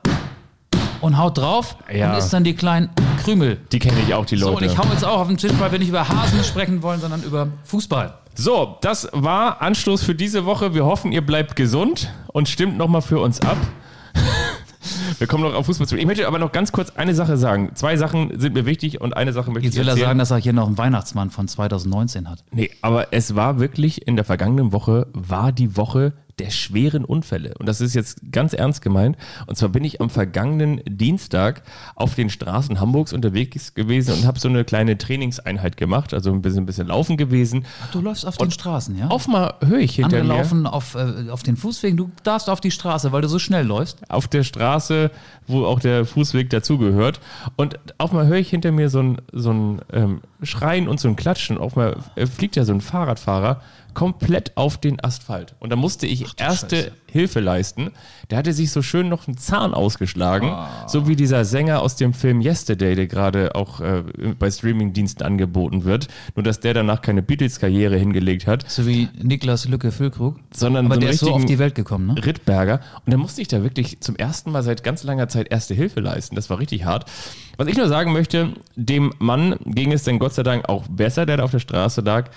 und 1.02 1.18
haut 1.18 1.38
drauf 1.38 1.76
Ja. 1.94 2.12
und 2.12 2.18
isst 2.18 2.32
dann 2.34 2.44
die 2.44 2.54
kleinen 2.56 2.90
Krümel. 3.24 3.58
Die 3.72 3.80
kenne 3.80 3.98
ich 4.08 4.14
auch, 4.14 4.26
die 4.26 4.38
So, 4.38 4.50
Leute. 4.52 4.66
und 4.66 4.72
ich 4.72 4.78
hau 4.78 4.84
jetzt 4.92 5.06
auch 5.06 5.20
auf 5.22 5.28
den 5.28 5.38
Tisch, 5.38 5.52
weil 5.60 5.72
wir 5.72 5.80
nicht 5.80 5.90
über 5.90 6.08
Hasen 6.08 6.44
sprechen 6.44 6.82
wollen, 6.82 7.00
sondern 7.00 7.24
über 7.24 7.48
Fußball. 7.66 8.14
So, 8.36 8.78
das 8.82 9.10
war 9.12 9.62
Anstoß 9.62 10.04
für 10.04 10.16
diese 10.16 10.46
Woche. 10.46 10.74
Wir 10.74 10.86
hoffen, 10.86 11.12
ihr 11.12 11.26
bleibt 11.26 11.56
gesund 11.56 12.10
und 12.28 12.48
stimmt 12.48 12.78
nochmal 12.78 13.02
für 13.02 13.20
uns 13.20 13.42
ab. 13.42 13.58
Wir 15.18 15.28
kommen 15.28 15.44
noch 15.44 15.54
auf 15.54 15.66
Fußball 15.66 15.88
zu. 15.88 15.98
Ich 15.98 16.06
möchte 16.06 16.26
aber 16.28 16.40
noch 16.40 16.52
ganz 16.54 16.72
kurz 16.72 16.92
eine 16.92 17.14
Sache 17.14 17.36
sagen. 17.36 17.72
Zwei 17.76 17.98
Sachen 17.98 18.40
sind 18.40 18.54
mir 18.54 18.66
wichtig 18.66 19.02
und 19.02 19.18
eine 19.18 19.34
Sache 19.34 19.52
möchte 19.52 19.66
Jetzt 19.66 19.76
ich 19.76 19.82
will 19.82 19.88
er 19.90 19.98
sagen, 19.98 20.18
dass 20.20 20.32
er 20.32 20.38
hier 20.38 20.54
noch 20.54 20.68
einen 20.68 20.78
Weihnachtsmann 20.78 21.30
von 21.32 21.48
2019 21.48 22.30
hat. 22.30 22.44
Nee, 22.52 22.72
aber 22.82 23.12
es 23.12 23.36
war 23.36 23.60
wirklich 23.60 24.08
in 24.08 24.16
der 24.16 24.24
vergangenen 24.24 24.72
Woche, 24.72 25.08
war 25.14 25.52
die 25.52 25.76
Woche 25.76 26.14
der 26.40 26.50
schweren 26.50 27.06
Unfälle. 27.06 27.54
Und 27.60 27.68
das 27.68 27.82
ist 27.82 27.94
jetzt 27.94 28.32
ganz 28.32 28.54
ernst 28.54 28.82
gemeint. 28.82 29.18
Und 29.48 29.58
zwar 29.58 29.70
bin 29.70 29.84
ich 29.84 30.02
am 30.02 30.10
vergangenen 30.10 30.82
Dienstag 30.86 31.64
auf 31.96 32.16
den 32.16 32.30
Straßen 32.30 32.80
Hamburgs 32.80 33.14
unterwegs 33.14 33.74
gewesen 33.74 34.14
und 34.14 34.26
habe 34.26 34.40
so 34.40 34.48
eine 34.48 34.64
kleine 34.64 34.98
Trainingseinheit 34.98 35.78
gemacht, 35.78 36.14
also 36.14 36.32
ein 36.32 36.42
bisschen, 36.42 36.64
ein 36.64 36.66
bisschen 36.66 36.88
laufen 36.88 37.18
gewesen. 37.18 37.66
Du 37.92 38.02
läufst 38.02 38.26
auf 38.26 38.38
den 38.38 38.52
Straßen, 38.52 38.98
ja? 38.98 39.08
Auf 39.08 39.28
mal 39.28 39.56
höre 39.66 39.80
ich 39.80 39.96
hinter 39.96 40.18
Andere 40.18 40.36
mir 40.36 40.42
laufen 40.42 40.66
auf, 40.66 40.96
äh, 40.96 41.30
auf 41.30 41.44
den 41.44 41.58
Fußwegen, 41.58 41.98
du 41.98 42.12
darfst 42.24 42.50
auf 42.50 42.62
die 42.62 42.72
Straße, 42.72 43.12
weil 43.12 43.22
du 43.22 43.28
so 43.28 43.40
schnell 43.40 43.66
läufst. 43.66 44.10
auf 44.10 44.28
der 44.28 44.44
Straße, 44.44 45.12
wo 45.48 45.66
auch 45.66 45.80
der 45.80 46.06
Fußweg 46.06 46.50
dazugehört. 46.50 47.20
Und 47.58 47.80
auf 47.98 48.12
mal 48.12 48.28
höre 48.28 48.38
ich 48.38 48.50
hinter 48.50 48.72
mir 48.72 48.90
so 48.90 49.02
ein, 49.02 49.18
so 49.34 49.52
ein 49.52 49.82
ähm, 49.92 50.22
Schreien 50.44 50.88
und 50.88 51.00
so 51.00 51.08
ein 51.08 51.16
Klatschen. 51.16 51.58
Auf 51.58 51.76
mal 51.76 51.98
äh, 52.16 52.26
fliegt 52.26 52.56
ja 52.56 52.64
so 52.64 52.74
ein 52.74 52.82
Fahrradfahrer 52.82 53.62
komplett 54.00 54.56
auf 54.56 54.78
den 54.78 55.04
Asphalt. 55.04 55.56
Und 55.60 55.72
da 55.72 55.76
musste 55.76 56.08
ich 56.08 56.26
erste 56.40 56.76
Scheiße. 56.78 56.92
Hilfe 57.12 57.40
leisten. 57.42 57.92
Der 58.30 58.38
hatte 58.38 58.54
sich 58.54 58.72
so 58.72 58.82
schön 58.82 59.10
noch 59.10 59.28
einen 59.28 59.36
Zahn 59.38 59.74
ausgeschlagen, 59.74 60.48
Ah. 60.50 60.88
so 60.88 61.06
wie 61.08 61.18
dieser 61.18 61.44
Sänger 61.44 61.82
aus 61.82 61.98
dem 61.98 62.14
Film 62.14 62.40
Yesterday, 62.40 62.96
der 62.96 63.08
gerade 63.08 63.56
auch 63.56 63.82
äh, 63.82 64.04
bei 64.40 64.50
Streamingdiensten 64.50 65.26
angeboten 65.26 65.84
wird. 65.84 66.08
Nur, 66.36 66.44
dass 66.44 66.62
der 66.62 66.74
danach 66.74 67.02
keine 67.02 67.22
Beatles-Karriere 67.22 67.98
hingelegt 67.98 68.48
hat, 68.48 68.70
So 68.72 68.88
wie 68.88 69.10
Niklas 69.22 69.68
Lücke 69.68 69.92
Füllkrug. 69.92 70.40
sondern 70.54 70.86
Aber 70.86 70.96
so 70.96 71.02
der 71.02 71.10
ist 71.10 71.20
so 71.20 71.32
auf 71.34 71.44
die 71.46 71.60
Welt 71.60 71.76
gekommen, 71.76 72.08
ne? 72.16 72.26
Rittberger. 72.26 72.80
Und 73.06 73.12
da 73.14 73.18
musste 73.18 73.42
ich 73.42 73.50
da 73.50 73.64
wirklich 73.64 74.00
zum 74.00 74.16
ersten 74.16 74.52
Mal 74.52 74.64
seit 74.64 74.82
ganz 74.84 75.04
langer 75.04 75.28
Zeit 75.28 75.52
erste 75.52 75.74
Hilfe 75.74 76.00
leisten. 76.00 76.36
Das 76.38 76.50
war 76.50 76.60
richtig 76.60 76.86
hart. 76.86 77.04
Was 77.58 77.68
ich 77.68 77.76
nur 77.76 77.90
sagen 77.90 78.14
möchte, 78.14 78.54
dem 78.78 79.12
Mann 79.20 79.56
ging 79.66 79.92
es 79.92 80.04
dann 80.04 80.20
Gott 80.20 80.34
sei 80.36 80.44
Dank 80.44 80.70
auch 80.70 80.88
besser, 80.88 81.26
der 81.26 81.36
da 81.38 81.44
auf 81.44 81.52
der 81.52 81.60
Straße 81.60 82.00
lag. 82.00 82.30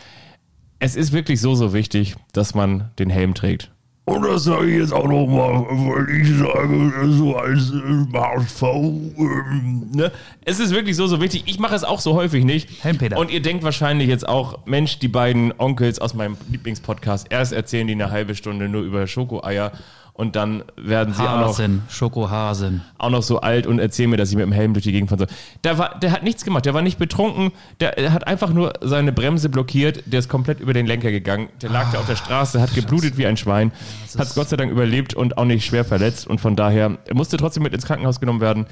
Es 0.85 0.97
ist 0.97 1.13
wirklich 1.13 1.41
so, 1.41 1.55
so 1.55 1.73
wichtig, 1.73 2.17
dass 2.33 2.57
man 2.57 2.91
den 2.99 3.09
Helm 3.09 3.35
trägt. 3.35 3.71
Und 4.05 4.23
das 4.23 4.43
sage 4.43 4.67
ich 4.67 4.79
jetzt 4.79 4.93
auch 4.93 5.07
nochmal, 5.07 5.65
weil 5.71 6.11
ich 6.11 6.37
sage, 6.37 7.13
so 7.13 7.37
als 7.37 7.73
HSV, 8.13 8.63
ähm, 8.63 9.83
Ne? 9.95 10.11
Es 10.45 10.59
ist 10.59 10.73
wirklich 10.73 10.97
so, 10.97 11.07
so 11.07 11.21
wichtig. 11.21 11.45
Ich 11.47 11.59
mache 11.59 11.75
es 11.75 11.85
auch 11.85 12.01
so 12.01 12.15
häufig 12.15 12.45
nicht. 12.45 12.83
Helmpeter. 12.83 13.19
Und 13.19 13.31
ihr 13.31 13.41
denkt 13.43 13.63
wahrscheinlich 13.63 14.09
jetzt 14.09 14.29
auch, 14.29 14.67
Mensch, 14.67 14.99
die 14.99 15.09
beiden 15.09 15.53
Onkels 15.57 16.01
aus 16.01 16.15
meinem 16.15 16.37
Lieblingspodcast, 16.51 17.29
erst 17.31 17.53
erzählen 17.53 17.87
die 17.87 17.93
eine 17.93 18.11
halbe 18.11 18.35
Stunde 18.35 18.69
nur 18.69 18.83
über 18.83 19.07
Schokoeier 19.07 19.71
und 20.15 20.37
dann 20.37 20.63
werden 20.77 21.15
sie 21.15 21.23
auch 21.23 21.41
noch 21.41 21.49
Hasen, 21.49 21.83
Schokohasen. 21.89 22.83
auch 22.99 23.11
noch 23.11 23.23
so 23.23 23.41
alt 23.41 23.67
und 23.67 23.79
erzählen 23.79 24.11
mir, 24.11 24.19
dass 24.19 24.31
ich 24.31 24.37
mit 24.37 24.45
dem 24.45 24.53
Helm 24.53 24.75
durch 24.75 24.85
die 24.85 24.93
Gegend 24.93 25.09
fahren 25.09 25.21
soll. 25.21 25.29
Der, 25.65 25.79
war, 25.79 25.99
der 25.99 26.13
hat 26.13 26.23
nichts 26.23 26.45
gemacht, 26.45 26.67
der 26.67 26.75
war 26.75 26.83
nicht 26.83 26.99
betrunken, 26.99 27.53
der, 27.81 28.13
hat 28.13 28.27
einfach 28.27 28.51
nur 28.51 28.75
seine 28.83 29.13
Bremse 29.13 29.49
blockiert, 29.49 30.03
der 30.07 30.19
ist 30.19 30.29
komplett 30.29 30.61
über 30.61 30.75
den 30.75 30.87
Lenker 30.87 31.11
gegangen, 31.11 31.49
der 31.63 31.71
lag 31.71 31.91
da 31.93 31.99
auf 31.99 32.07
der 32.07 32.17
Straße, 32.17 32.61
hat 32.61 32.75
geblutet 32.75 33.17
wie 33.17 33.27
ein 33.27 33.37
Schwein, 33.39 33.73
hat 34.19 34.35
Gott 34.35 34.51
sei 34.51 34.57
Dank 34.57 34.71
überlebt 34.71 35.15
und 35.15 35.39
auch 35.39 35.47
nicht 35.47 35.65
schwer 35.65 35.85
verletzt 35.85 36.27
und 36.27 36.41
von 36.41 36.57
daher 36.57 36.99
er 37.07 37.15
musste 37.15 37.39
trotzdem 37.39 37.63
mit 37.63 37.73
ins 37.73 37.87
Krankenhaus 37.87 38.21
genommen 38.21 38.41
werden. 38.41 38.67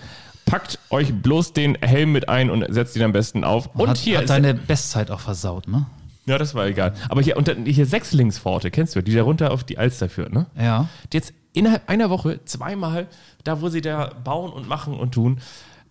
Packt 0.46 0.78
euch 0.90 1.14
bloß 1.14 1.52
den 1.52 1.76
Helm 1.76 2.12
mit 2.12 2.28
ein 2.28 2.50
und 2.50 2.64
setzt 2.72 2.96
ihn 2.96 3.02
am 3.02 3.12
besten 3.12 3.44
auf. 3.44 3.68
Und 3.74 3.88
hat, 3.88 3.98
hier 3.98 4.18
hat 4.18 4.30
deine 4.30 4.54
Bestzeit 4.54 5.10
auch 5.10 5.20
versaut, 5.20 5.68
ne? 5.68 5.86
Ja, 6.30 6.38
das 6.38 6.54
war 6.54 6.66
egal. 6.66 6.94
Aber 7.08 7.20
hier, 7.22 7.36
und 7.36 7.48
dann, 7.48 7.66
hier 7.66 7.84
Sechslingspforte, 7.86 8.70
kennst 8.70 8.96
du, 8.96 9.02
die 9.02 9.14
da 9.14 9.22
runter 9.22 9.50
auf 9.50 9.64
die 9.64 9.76
Alster 9.78 10.08
führt, 10.08 10.32
ne? 10.32 10.46
Ja. 10.58 10.88
jetzt 11.12 11.34
innerhalb 11.52 11.88
einer 11.88 12.08
Woche 12.10 12.40
zweimal, 12.44 13.08
da 13.44 13.60
wo 13.60 13.68
sie 13.68 13.80
da 13.80 14.12
bauen 14.24 14.52
und 14.52 14.68
machen 14.68 14.94
und 14.94 15.12
tun, 15.12 15.40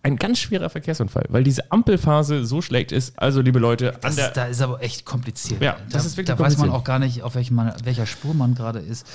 ein 0.02 0.16
ganz 0.16 0.38
schwerer 0.38 0.70
Verkehrsunfall, 0.70 1.26
weil 1.28 1.44
diese 1.44 1.70
Ampelphase 1.70 2.46
so 2.46 2.62
schlecht 2.62 2.90
ist. 2.90 3.18
Also, 3.18 3.42
liebe 3.42 3.58
Leute, 3.58 3.98
Das 4.00 4.16
der, 4.16 4.28
ist, 4.28 4.36
da 4.38 4.44
ist 4.46 4.62
aber 4.62 4.82
echt 4.82 5.04
kompliziert. 5.04 5.60
Ja, 5.60 5.72
da, 5.72 5.78
das 5.90 6.06
ist 6.06 6.16
wirklich 6.16 6.34
Da 6.34 6.42
weiß 6.42 6.56
man 6.56 6.70
kompliziert. 6.70 6.80
auch 6.80 6.84
gar 6.84 6.98
nicht, 6.98 7.22
auf 7.22 7.34
welchem 7.34 7.58
welcher 7.84 8.06
Spur 8.06 8.32
man 8.32 8.54
gerade 8.54 8.78
ist. 8.78 9.06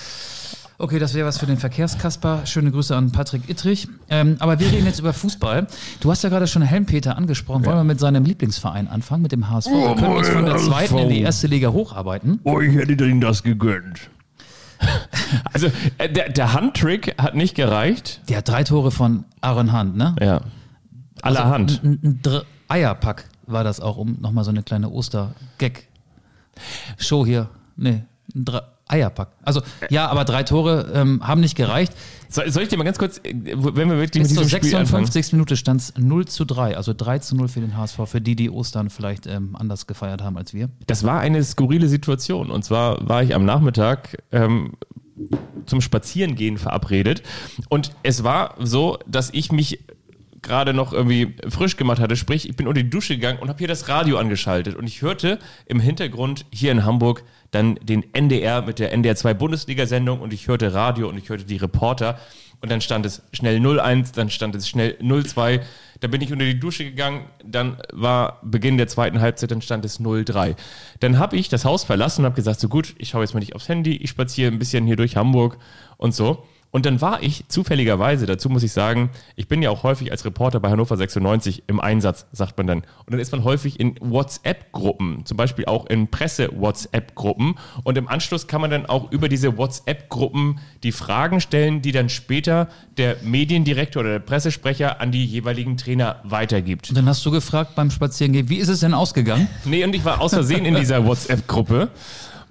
Okay, 0.78 1.00
das 1.00 1.14
wäre 1.14 1.26
was 1.26 1.38
für 1.38 1.46
den 1.46 1.56
Verkehrskasper. 1.58 2.46
Schöne 2.46 2.70
Grüße 2.70 2.94
an 2.94 3.10
Patrick 3.12 3.50
Ittrich. 3.50 3.88
Ähm, 4.10 4.36
aber 4.40 4.60
wir 4.60 4.70
reden 4.70 4.86
jetzt 4.86 5.00
über 5.00 5.14
Fußball. 5.14 5.68
Du 6.02 6.12
hast 6.12 6.22
ja 6.24 6.30
gerade 6.30 6.48
schon 6.48 6.64
Helmpeter 6.64 7.18
angesprochen. 7.18 7.66
Wollen 7.66 7.78
wir 7.78 7.86
mit 7.86 8.02
seinem 8.02 8.26
Lieblingsverein 8.26 8.90
anfangen, 8.90 9.22
mit 9.22 9.32
dem 9.32 9.50
HSV? 9.50 9.70
Wir 9.70 9.96
können 9.96 10.18
uns 10.18 10.28
von 10.28 10.46
der 10.46 10.58
zweiten 10.58 10.98
in 10.98 11.08
die 11.10 11.22
erste 11.22 11.48
Liga 11.48 11.70
hocharbeiten. 11.70 12.42
euch 12.44 12.76
hätte 12.76 13.06
ihnen 13.06 13.22
das 13.22 13.44
gegönnt. 13.44 14.10
also 15.54 15.68
äh, 15.98 16.12
der, 16.12 16.28
der 16.30 16.52
Handtrick 16.52 17.16
hat 17.18 17.36
nicht 17.36 17.56
gereicht. 17.56 18.20
Der 18.28 18.40
hat 18.40 18.50
drei 18.50 18.66
Tore 18.66 18.92
von 18.92 19.24
Aaron 19.40 19.72
Hunt, 19.72 19.96
ne? 19.96 20.14
Ja. 20.20 20.42
Allerhand. 21.22 21.82
Ein, 21.84 22.00
ein 22.04 22.20
Dr 22.22 22.44
Eierpack 22.68 23.30
war 23.48 23.64
das 23.64 23.80
auch, 23.80 23.96
um 23.96 24.18
nochmal 24.20 24.44
so 24.44 24.50
eine 24.50 24.64
kleine 24.64 24.90
Oster-Gag-Show 24.90 27.26
hier. 27.26 27.48
Nee, 27.78 28.04
ein 28.36 28.44
Dr 28.44 28.75
Eierpack. 28.88 29.30
Also, 29.44 29.62
ja, 29.90 30.08
aber 30.08 30.26
drei 30.26 30.44
Tore 30.44 30.92
ähm, 30.94 31.26
haben 31.26 31.42
nicht 31.42 31.56
gereicht. 31.56 31.94
Soll, 32.30 32.64
ich 32.64 32.70
dir 32.70 32.78
mal 32.78 32.84
ganz 32.84 33.00
kurz, 33.00 33.18
äh, 33.20 33.34
wenn 33.34 33.90
wir 33.90 33.98
wirklich 33.98 34.24
Bis 34.24 34.32
mit 34.32 34.36
zur 34.36 34.44
diesem 34.44 34.60
Spiel 34.60 34.76
anfangen? 34.76 35.06
56. 35.06 35.34
Minute 35.34 35.58
stand 35.58 35.82
es 35.82 35.94
0 35.98 36.28
zu 36.28 36.46
3, 36.46 36.78
also 36.78 36.94
3 36.96 37.20
zu 37.20 37.36
0 37.36 37.48
für 37.48 37.62
den 37.62 37.78
HSV, 37.78 38.00
für 38.06 38.22
die, 38.22 38.36
die 38.36 38.50
Ostern 38.50 38.90
vielleicht 38.90 39.26
ähm, 39.26 39.56
anders 39.56 39.88
gefeiert 39.88 40.22
haben 40.22 40.38
als 40.38 40.54
wir. 40.54 40.70
Das 40.88 41.04
war 41.04 41.20
eine 41.20 41.44
skurrile 41.44 41.88
Situation. 41.88 42.52
Und 42.52 42.64
zwar 42.64 43.08
war 43.08 43.24
ich 43.24 43.34
am 43.34 43.46
Nachmittag 43.46 44.24
ähm, 44.32 44.74
zum 45.66 45.82
Spazierengehen 45.82 46.58
verabredet. 46.58 47.24
Und 47.70 47.92
es 48.04 48.24
war 48.24 48.56
so, 48.60 49.00
dass 49.08 49.30
ich 49.32 49.52
mich 49.52 49.80
gerade 50.46 50.74
noch 50.74 50.94
irgendwie 50.94 51.36
frisch 51.50 51.76
gemacht 51.76 52.00
hatte. 52.00 52.16
Sprich, 52.16 52.48
ich 52.48 52.56
bin 52.56 52.68
unter 52.68 52.82
die 52.82 52.90
Dusche 52.90 53.16
gegangen 53.16 53.40
und 53.40 53.50
habe 53.50 53.60
hier 53.60 53.68
das 53.68 53.90
Radio 53.90 54.18
angeschaltet. 54.18 54.76
Und 54.76 54.88
ich 54.88 55.02
hörte 55.02 55.40
im 55.66 55.80
Hintergrund 55.80 56.46
hier 56.52 56.72
in 56.72 56.86
Hamburg 56.86 57.24
dann 57.52 57.76
den 57.76 58.14
NDR 58.14 58.62
mit 58.62 58.80
der 58.80 58.92
NDR 58.94 59.16
2 59.16 59.34
Bundesliga-Sendung 59.34 60.22
und 60.22 60.34
ich 60.34 60.48
hörte 60.48 60.74
Radio 60.74 61.10
und 61.10 61.18
ich 61.18 61.30
hörte 61.30 61.46
die 61.46 61.58
Reporter. 61.58 62.20
Und 62.62 62.72
dann 62.72 62.82
stand 62.82 63.06
es 63.06 63.22
schnell 63.34 63.58
0-1, 63.60 64.16
dann 64.16 64.30
stand 64.30 64.56
es 64.56 64.68
schnell 64.68 64.98
0-2. 65.02 65.62
Da 66.00 66.08
bin 66.08 66.22
ich 66.22 66.32
unter 66.32 66.46
die 66.46 66.60
Dusche 66.60 66.84
gegangen, 66.84 67.26
dann 67.44 67.78
war 67.94 68.40
Beginn 68.44 68.78
der 68.78 68.88
zweiten 68.88 69.22
Halbzeit, 69.22 69.52
dann 69.52 69.62
stand 69.62 69.86
es 69.86 70.00
0-3. 70.00 70.56
Dann 71.00 71.20
habe 71.20 71.38
ich 71.38 71.50
das 71.50 71.66
Haus 71.66 71.84
verlassen 71.84 72.22
und 72.22 72.26
habe 72.26 72.36
gesagt, 72.36 72.60
so 72.60 72.70
gut, 72.70 72.96
ich 72.98 73.10
schaue 73.10 73.24
jetzt 73.24 73.34
mal 73.34 73.40
nicht 73.40 73.56
aufs 73.56 73.70
Handy, 73.70 73.96
ich 73.98 74.10
spaziere 74.10 74.52
ein 74.52 74.60
bisschen 74.60 74.86
hier 74.86 74.96
durch 74.96 75.16
Hamburg 75.16 75.58
und 75.98 76.14
so. 76.14 76.46
Und 76.72 76.86
dann 76.86 77.00
war 77.00 77.24
ich 77.24 77.48
zufälligerweise, 77.48 78.26
dazu 78.26 78.50
muss 78.50 78.62
ich 78.62 78.74
sagen, 78.74 79.10
ich 79.38 79.48
bin 79.48 79.62
ja 79.62 79.70
auch 79.70 79.84
häufig 79.84 80.12
als 80.12 80.26
Reporter 80.26 80.60
bei 80.60 80.70
Hannover 80.70 80.98
96 80.98 81.64
im 81.68 81.80
Einsatz, 81.80 82.26
sagt 82.34 82.58
man 82.58 82.68
dann. 82.68 82.80
Und 82.80 83.12
dann 83.12 83.20
ist 83.20 83.32
man 83.32 83.46
häufig 83.46 83.80
in 83.80 83.96
WhatsApp-Gruppen, 84.02 85.26
zum 85.26 85.38
Beispiel 85.38 85.66
auch 85.66 85.86
in 85.86 86.10
Presse-WhatsApp-Gruppen. 86.10 87.56
Und 87.84 87.98
im 87.98 88.10
Anschluss 88.10 88.48
kann 88.48 88.60
man 88.60 88.72
dann 88.72 88.86
auch 88.88 89.10
über 89.12 89.30
diese 89.30 89.58
WhatsApp-Gruppen 89.58 90.60
die 90.84 90.92
Fragen 90.92 91.40
stellen, 91.40 91.82
die 91.82 91.94
dann 91.94 92.10
später 92.10 92.68
der 92.98 93.18
Mediendirektor 93.24 94.02
oder 94.02 94.12
der 94.12 94.20
Pressesprecher 94.20 95.00
an 95.00 95.12
die 95.12 95.26
jeweiligen 95.26 95.78
Trainer 95.78 96.20
weitergibt. 96.24 96.90
Und 96.90 96.98
dann 96.98 97.08
hast 97.08 97.26
du 97.26 97.32
gefragt 97.32 97.76
beim 97.76 97.90
Spazierengehen, 97.90 98.50
wie 98.50 98.58
ist 98.58 98.68
es 98.68 98.82
denn 98.82 98.94
ausgegangen? 98.94 99.48
Nee, 99.64 99.86
und 99.86 99.96
ich 99.96 100.04
war 100.04 100.20
aus 100.20 100.34
Versehen 100.34 100.66
in 100.66 100.76
dieser 100.76 101.06
WhatsApp-Gruppe. 101.08 101.90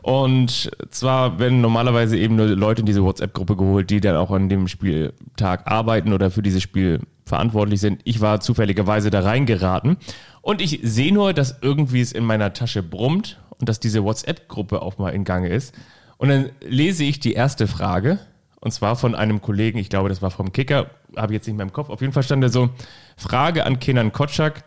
Und 0.04 0.70
zwar 0.90 1.38
werden 1.38 1.62
normalerweise 1.62 2.18
eben 2.18 2.36
nur 2.36 2.44
Leute 2.44 2.80
in 2.80 2.86
diese 2.86 3.02
WhatsApp-Gruppe 3.02 3.56
geholt, 3.56 3.88
die 3.88 4.02
dann 4.02 4.16
auch 4.16 4.30
an 4.32 4.50
dem 4.50 4.68
Spieltag 4.68 5.66
arbeiten 5.66 6.12
oder 6.12 6.30
für 6.30 6.42
dieses 6.42 6.62
Spiel 6.62 7.00
verantwortlich 7.24 7.80
sind. 7.80 8.02
Ich 8.04 8.20
war 8.20 8.40
zufälligerweise 8.40 9.08
da 9.08 9.20
reingeraten 9.20 9.96
und 10.42 10.60
ich 10.60 10.80
sehe 10.82 11.10
nur, 11.10 11.32
dass 11.32 11.56
irgendwie 11.62 12.02
es 12.02 12.12
in 12.12 12.22
meiner 12.22 12.52
Tasche 12.52 12.82
brummt 12.82 13.40
und 13.58 13.66
dass 13.66 13.80
diese 13.80 14.04
WhatsApp-Gruppe 14.04 14.82
auch 14.82 14.98
mal 14.98 15.08
in 15.08 15.24
Gange 15.24 15.48
ist. 15.48 15.74
Und 16.18 16.28
dann 16.28 16.50
lese 16.60 17.04
ich 17.04 17.18
die 17.18 17.32
erste 17.32 17.66
Frage 17.66 18.18
und 18.60 18.72
zwar 18.72 18.96
von 18.96 19.14
einem 19.14 19.40
Kollegen, 19.40 19.78
ich 19.78 19.88
glaube, 19.88 20.10
das 20.10 20.20
war 20.20 20.30
vom 20.30 20.52
Kicker, 20.52 20.90
habe 21.16 21.32
ich 21.32 21.38
jetzt 21.38 21.46
nicht 21.46 21.56
mehr 21.56 21.64
im 21.64 21.72
Kopf. 21.72 21.88
Auf 21.88 22.02
jeden 22.02 22.12
Fall 22.12 22.24
stand 22.24 22.44
da 22.44 22.50
so: 22.50 22.68
Frage 23.16 23.64
an 23.64 23.78
Kenan 23.78 24.12
Kotschak, 24.12 24.64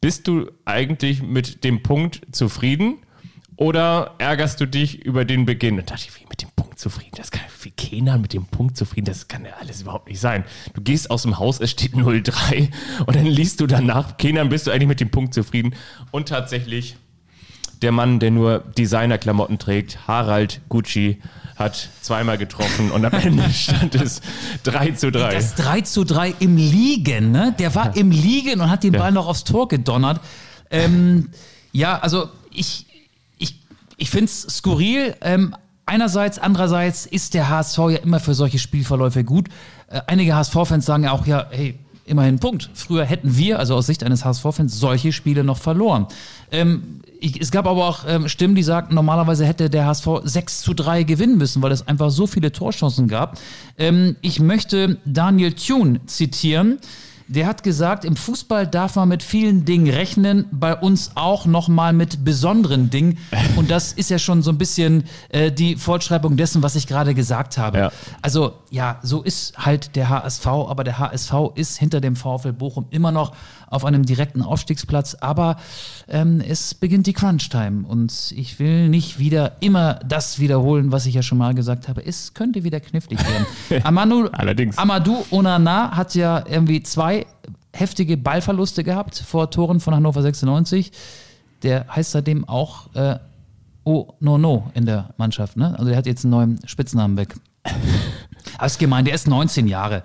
bist 0.00 0.26
du 0.26 0.50
eigentlich 0.64 1.22
mit 1.22 1.62
dem 1.62 1.84
Punkt 1.84 2.22
zufrieden 2.32 3.03
oder 3.56 4.14
ärgerst 4.18 4.60
du 4.60 4.66
dich 4.66 5.04
über 5.04 5.24
den 5.24 5.46
Beginn? 5.46 5.78
Und 5.78 5.90
dachte 5.90 6.06
ich, 6.08 6.20
wie 6.20 6.26
mit 6.28 6.42
dem 6.42 6.50
Punkt 6.56 6.78
zufrieden? 6.78 7.14
Das 7.16 7.30
kann 7.30 7.44
wie 7.64 7.70
Kenan 7.70 8.20
mit 8.20 8.32
dem 8.32 8.46
Punkt 8.46 8.76
zufrieden, 8.76 9.06
das 9.06 9.28
kann 9.28 9.44
ja 9.44 9.52
alles 9.60 9.82
überhaupt 9.82 10.08
nicht 10.08 10.20
sein. 10.20 10.44
Du 10.74 10.82
gehst 10.82 11.10
aus 11.10 11.22
dem 11.22 11.38
Haus, 11.38 11.60
es 11.60 11.70
steht 11.70 11.94
0-3 11.94 12.70
und 13.06 13.16
dann 13.16 13.26
liest 13.26 13.60
du 13.60 13.66
danach, 13.66 14.16
Kenan, 14.16 14.48
bist 14.48 14.66
du 14.66 14.70
eigentlich 14.70 14.88
mit 14.88 15.00
dem 15.00 15.10
Punkt 15.10 15.34
zufrieden? 15.34 15.74
Und 16.10 16.28
tatsächlich, 16.28 16.96
der 17.82 17.92
Mann, 17.92 18.20
der 18.20 18.30
nur 18.30 18.60
Designerklamotten 18.78 19.58
trägt, 19.58 20.06
Harald 20.06 20.60
Gucci, 20.68 21.20
hat 21.56 21.88
zweimal 22.02 22.38
getroffen 22.38 22.90
und 22.90 23.04
am 23.04 23.12
Ende 23.20 23.48
stand 23.50 23.94
es 23.94 24.20
3 24.64 24.92
zu 24.92 25.10
3. 25.10 25.34
Das 25.34 25.54
3 25.54 25.80
zu 25.82 26.04
3 26.04 26.34
im 26.40 26.56
Liegen, 26.56 27.30
ne? 27.30 27.54
Der 27.58 27.74
war 27.74 27.96
im 27.96 28.10
Liegen 28.10 28.60
und 28.60 28.70
hat 28.70 28.82
den 28.82 28.92
Ball 28.92 29.12
noch 29.12 29.28
aufs 29.28 29.44
Tor 29.44 29.68
gedonnert. 29.68 30.20
Ähm, 30.70 31.30
ja, 31.72 31.98
also 31.98 32.28
ich, 32.52 32.86
ich, 33.96 34.10
finde 34.10 34.26
es 34.26 34.42
skurril. 34.42 35.14
Ähm, 35.20 35.54
einerseits, 35.86 36.38
andererseits 36.38 37.06
ist 37.06 37.34
der 37.34 37.48
HSV 37.48 37.78
ja 37.78 37.98
immer 37.98 38.20
für 38.20 38.34
solche 38.34 38.58
Spielverläufe 38.58 39.24
gut. 39.24 39.48
Äh, 39.88 40.00
einige 40.06 40.34
HSV-Fans 40.34 40.84
sagen 40.84 41.04
ja 41.04 41.12
auch, 41.12 41.26
ja, 41.26 41.46
hey, 41.50 41.78
immerhin 42.06 42.38
Punkt. 42.38 42.70
Früher 42.74 43.04
hätten 43.04 43.36
wir, 43.36 43.58
also 43.58 43.74
aus 43.74 43.86
Sicht 43.86 44.04
eines 44.04 44.24
HSV-Fans, 44.24 44.78
solche 44.78 45.12
Spiele 45.12 45.44
noch 45.44 45.58
verloren. 45.58 46.06
Ähm, 46.50 47.00
ich, 47.20 47.40
es 47.40 47.50
gab 47.50 47.66
aber 47.66 47.86
auch 47.86 48.00
ähm, 48.06 48.28
Stimmen, 48.28 48.54
die 48.54 48.62
sagten, 48.62 48.94
normalerweise 48.94 49.46
hätte 49.46 49.70
der 49.70 49.86
HSV 49.86 50.06
6 50.24 50.60
zu 50.60 50.74
3 50.74 51.04
gewinnen 51.04 51.38
müssen, 51.38 51.62
weil 51.62 51.72
es 51.72 51.86
einfach 51.88 52.10
so 52.10 52.26
viele 52.26 52.52
Torchancen 52.52 53.08
gab. 53.08 53.38
Ähm, 53.78 54.16
ich 54.20 54.40
möchte 54.40 54.98
Daniel 55.04 55.52
Thune 55.52 56.04
zitieren. 56.06 56.78
Der 57.26 57.46
hat 57.46 57.62
gesagt, 57.62 58.04
im 58.04 58.16
Fußball 58.16 58.66
darf 58.66 58.96
man 58.96 59.08
mit 59.08 59.22
vielen 59.22 59.64
Dingen 59.64 59.88
rechnen, 59.88 60.46
bei 60.50 60.74
uns 60.74 61.12
auch 61.14 61.46
nochmal 61.46 61.92
mit 61.92 62.24
besonderen 62.24 62.90
Dingen. 62.90 63.18
Und 63.56 63.70
das 63.70 63.92
ist 63.92 64.10
ja 64.10 64.18
schon 64.18 64.42
so 64.42 64.50
ein 64.50 64.58
bisschen 64.58 65.04
äh, 65.30 65.50
die 65.50 65.76
Fortschreibung 65.76 66.36
dessen, 66.36 66.62
was 66.62 66.76
ich 66.76 66.86
gerade 66.86 67.14
gesagt 67.14 67.56
habe. 67.56 67.78
Ja. 67.78 67.92
Also 68.20 68.54
ja, 68.70 68.98
so 69.02 69.22
ist 69.22 69.56
halt 69.56 69.96
der 69.96 70.10
HSV, 70.10 70.46
aber 70.46 70.84
der 70.84 70.98
HSV 70.98 71.32
ist 71.54 71.78
hinter 71.78 72.00
dem 72.00 72.14
VfL 72.14 72.52
Bochum 72.52 72.86
immer 72.90 73.10
noch 73.10 73.32
auf 73.68 73.84
einem 73.84 74.04
direkten 74.04 74.42
Aufstiegsplatz. 74.42 75.14
Aber 75.20 75.56
ähm, 76.08 76.40
es 76.46 76.74
beginnt 76.74 77.06
die 77.06 77.12
Crunch-Time 77.12 77.86
und 77.86 78.32
ich 78.36 78.58
will 78.58 78.88
nicht 78.88 79.18
wieder 79.18 79.56
immer 79.60 79.94
das 80.06 80.38
wiederholen, 80.38 80.92
was 80.92 81.06
ich 81.06 81.14
ja 81.14 81.22
schon 81.22 81.38
mal 81.38 81.54
gesagt 81.54 81.88
habe. 81.88 82.04
Es 82.04 82.34
könnte 82.34 82.64
wieder 82.64 82.80
knifflig 82.80 83.18
werden. 83.20 83.84
Amanu, 83.84 84.28
Allerdings. 84.32 84.78
Amadou 84.78 85.24
Onana 85.30 85.96
hat 85.96 86.14
ja 86.14 86.44
irgendwie 86.48 86.82
zwei 86.82 87.26
heftige 87.72 88.16
Ballverluste 88.16 88.84
gehabt 88.84 89.18
vor 89.18 89.50
Toren 89.50 89.80
von 89.80 89.94
Hannover 89.94 90.22
96. 90.22 90.92
Der 91.62 91.86
heißt 91.94 92.12
seitdem 92.12 92.48
auch 92.48 92.94
äh, 92.94 93.18
Oh 93.84 94.14
No 94.20 94.38
No 94.38 94.70
in 94.74 94.86
der 94.86 95.10
Mannschaft. 95.16 95.56
Ne? 95.56 95.72
Also 95.78 95.86
der 95.86 95.96
hat 95.96 96.06
jetzt 96.06 96.24
einen 96.24 96.30
neuen 96.30 96.60
Spitznamen 96.66 97.16
weg. 97.16 97.34
Aber 98.56 98.66
ist 98.66 98.78
gemein, 98.78 99.04
der 99.04 99.14
ist 99.14 99.26
19 99.26 99.66
Jahre. 99.66 100.02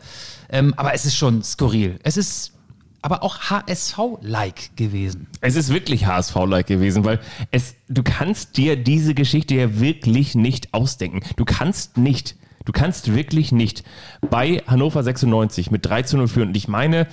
Ähm, 0.50 0.74
aber 0.78 0.94
es 0.94 1.06
ist 1.06 1.16
schon 1.16 1.44
skurril. 1.44 2.00
Es 2.04 2.18
ist 2.18 2.54
aber 3.02 3.24
auch 3.24 3.40
HSV-like 3.50 4.76
gewesen. 4.76 5.28
Es 5.42 5.56
ist 5.56 5.72
wirklich 5.74 6.06
HSV-like 6.06 6.68
gewesen, 6.68 7.06
weil 7.06 7.20
es, 7.52 7.76
du 7.88 8.04
kannst 8.04 8.58
dir 8.58 8.76
diese 8.76 9.14
Geschichte 9.14 9.56
ja 9.56 9.80
wirklich 9.80 10.36
nicht 10.36 10.74
ausdenken. 10.74 11.22
Du 11.36 11.46
kannst 11.46 11.98
nicht, 11.98 12.36
du 12.66 12.72
kannst 12.72 13.14
wirklich 13.14 13.52
nicht 13.52 13.84
bei 14.30 14.62
Hannover 14.68 15.04
96 15.04 15.72
mit 15.72 15.86
3 15.86 16.04
zu 16.04 16.18
0 16.18 16.28
führen. 16.28 16.50
Und 16.50 16.58
ich 16.58 16.68
meine, 16.68 17.08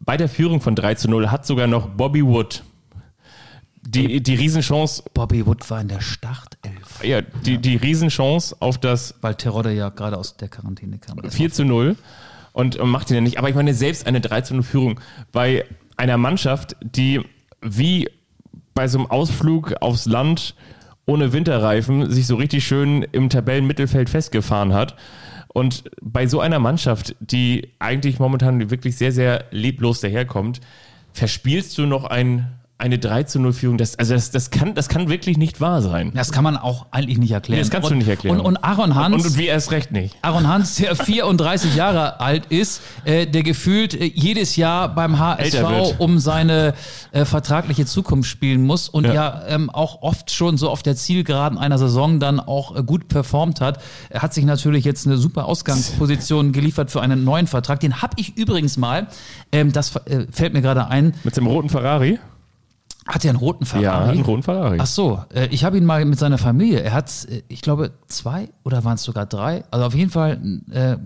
bei 0.00 0.16
der 0.16 0.28
Führung 0.28 0.60
von 0.60 0.74
3 0.74 0.94
zu 0.94 1.08
0 1.08 1.30
hat 1.30 1.46
sogar 1.46 1.66
noch 1.66 1.88
Bobby 1.88 2.24
Wood 2.24 2.62
die, 3.88 4.20
die 4.20 4.34
Riesenchance, 4.34 5.04
Bobby 5.14 5.46
Wood 5.46 5.68
war 5.70 5.80
in 5.80 5.88
der 5.88 6.00
Startelf, 6.00 7.04
ja, 7.04 7.22
die, 7.22 7.58
die 7.58 7.76
Riesenchance 7.76 8.56
auf 8.60 8.78
das 8.78 9.14
weil 9.20 9.36
Terodde 9.36 9.72
ja 9.72 9.90
gerade 9.90 10.18
aus 10.18 10.36
der 10.36 10.48
Quarantäne 10.48 10.98
kam. 10.98 11.18
4 11.28 11.52
zu 11.52 11.64
0 11.64 11.96
und 12.56 12.82
macht 12.82 13.10
ihn 13.10 13.16
ja 13.16 13.20
nicht. 13.20 13.36
Aber 13.36 13.50
ich 13.50 13.54
meine, 13.54 13.74
selbst 13.74 14.06
eine 14.06 14.22
3 14.22 14.40
zu 14.40 14.54
0 14.54 14.62
Führung 14.62 15.00
bei 15.30 15.66
einer 15.98 16.16
Mannschaft, 16.16 16.74
die 16.80 17.20
wie 17.60 18.08
bei 18.72 18.88
so 18.88 18.96
einem 18.96 19.10
Ausflug 19.10 19.74
aufs 19.82 20.06
Land 20.06 20.54
ohne 21.04 21.34
Winterreifen 21.34 22.10
sich 22.10 22.26
so 22.26 22.36
richtig 22.36 22.66
schön 22.66 23.02
im 23.12 23.28
Tabellenmittelfeld 23.28 24.08
festgefahren 24.08 24.72
hat. 24.72 24.96
Und 25.48 25.84
bei 26.00 26.26
so 26.26 26.40
einer 26.40 26.58
Mannschaft, 26.58 27.14
die 27.20 27.74
eigentlich 27.78 28.18
momentan 28.20 28.70
wirklich 28.70 28.96
sehr, 28.96 29.12
sehr 29.12 29.44
leblos 29.50 30.00
daherkommt, 30.00 30.62
verspielst 31.12 31.76
du 31.76 31.84
noch 31.84 32.04
ein, 32.04 32.54
eine 32.78 32.98
3 32.98 33.22
zu 33.22 33.40
0 33.40 33.54
Führung. 33.54 33.78
Das, 33.78 33.98
also 33.98 34.12
das, 34.12 34.30
das, 34.30 34.50
kann, 34.50 34.74
das 34.74 34.90
kann 34.90 35.08
wirklich 35.08 35.38
nicht 35.38 35.62
wahr 35.62 35.80
sein. 35.80 36.12
Das 36.14 36.30
kann 36.30 36.44
man 36.44 36.58
auch 36.58 36.86
eigentlich 36.90 37.16
nicht 37.16 37.30
erklären. 37.30 37.58
Nee, 37.58 37.62
das 37.62 37.70
kannst 37.70 37.88
du 37.88 37.92
und, 37.94 37.98
nicht 37.98 38.08
erklären. 38.08 38.38
Und, 38.38 38.44
und 38.44 38.56
Aaron 38.58 38.94
Hans. 38.94 39.14
Und, 39.14 39.26
und 39.26 39.38
wie 39.38 39.46
erst 39.46 39.70
recht 39.70 39.92
nicht. 39.92 40.14
Aaron 40.20 40.46
Hans, 40.46 40.74
der 40.76 40.94
34 40.96 41.74
Jahre 41.74 42.20
alt 42.20 42.46
ist, 42.46 42.82
äh, 43.04 43.26
der 43.26 43.42
gefühlt 43.42 43.94
äh, 43.94 44.04
jedes 44.04 44.56
Jahr 44.56 44.94
beim 44.94 45.18
HSV 45.18 45.94
um 45.98 46.18
seine 46.18 46.74
äh, 47.12 47.24
vertragliche 47.24 47.86
Zukunft 47.86 48.28
spielen 48.28 48.62
muss 48.66 48.90
und 48.90 49.04
ja, 49.06 49.14
Ja. 49.14 49.42
ähm, 49.48 49.70
auch 49.70 50.02
oft 50.02 50.30
schon 50.30 50.58
so 50.58 50.68
auf 50.68 50.82
der 50.82 50.96
Zielgeraden 50.96 51.56
einer 51.58 51.78
Saison 51.78 52.20
dann 52.20 52.40
auch 52.40 52.76
äh, 52.76 52.82
gut 52.82 53.08
performt 53.08 53.62
hat. 53.62 53.82
Er 54.10 54.20
hat 54.20 54.34
sich 54.34 54.44
natürlich 54.44 54.84
jetzt 54.84 55.06
eine 55.06 55.16
super 55.16 55.46
Ausgangsposition 55.46 56.52
geliefert 56.52 56.90
für 56.90 57.00
einen 57.00 57.24
neuen 57.24 57.46
Vertrag. 57.46 57.80
Den 57.80 58.02
habe 58.02 58.12
ich 58.16 58.36
übrigens 58.36 58.76
mal, 58.76 59.06
ähm, 59.50 59.72
das 59.72 59.96
äh, 59.96 60.26
fällt 60.30 60.52
mir 60.52 60.60
gerade 60.60 60.88
ein, 60.88 61.14
Mit 61.24 61.34
seinem 61.34 61.46
roten 61.46 61.70
Ferrari? 61.70 62.18
Hat 63.06 63.24
er 63.24 63.30
einen 63.30 63.38
roten 63.38 63.64
Ferrari? 63.66 63.84
Ja, 63.84 64.12
einen 64.12 64.22
roten 64.22 64.42
Ferrari. 64.42 64.78
Ach 64.80 64.86
so, 64.86 65.22
äh, 65.34 65.46
ich 65.46 65.64
habe 65.64 65.78
ihn 65.78 65.84
mal 65.84 66.04
mit 66.04 66.18
seiner 66.18 66.38
Familie. 66.38 66.80
Er 66.80 66.92
hat, 66.92 67.26
äh, 67.30 67.42
ich 67.48 67.62
glaube, 67.62 67.92
zwei 68.08 68.48
oder 68.64 68.84
waren 68.84 68.94
es 68.94 69.04
sogar 69.04 69.26
drei? 69.26 69.64
Also 69.70 69.86
auf 69.86 69.94
jeden 69.94 70.10
Fall 70.10 70.40
äh, 70.70 70.96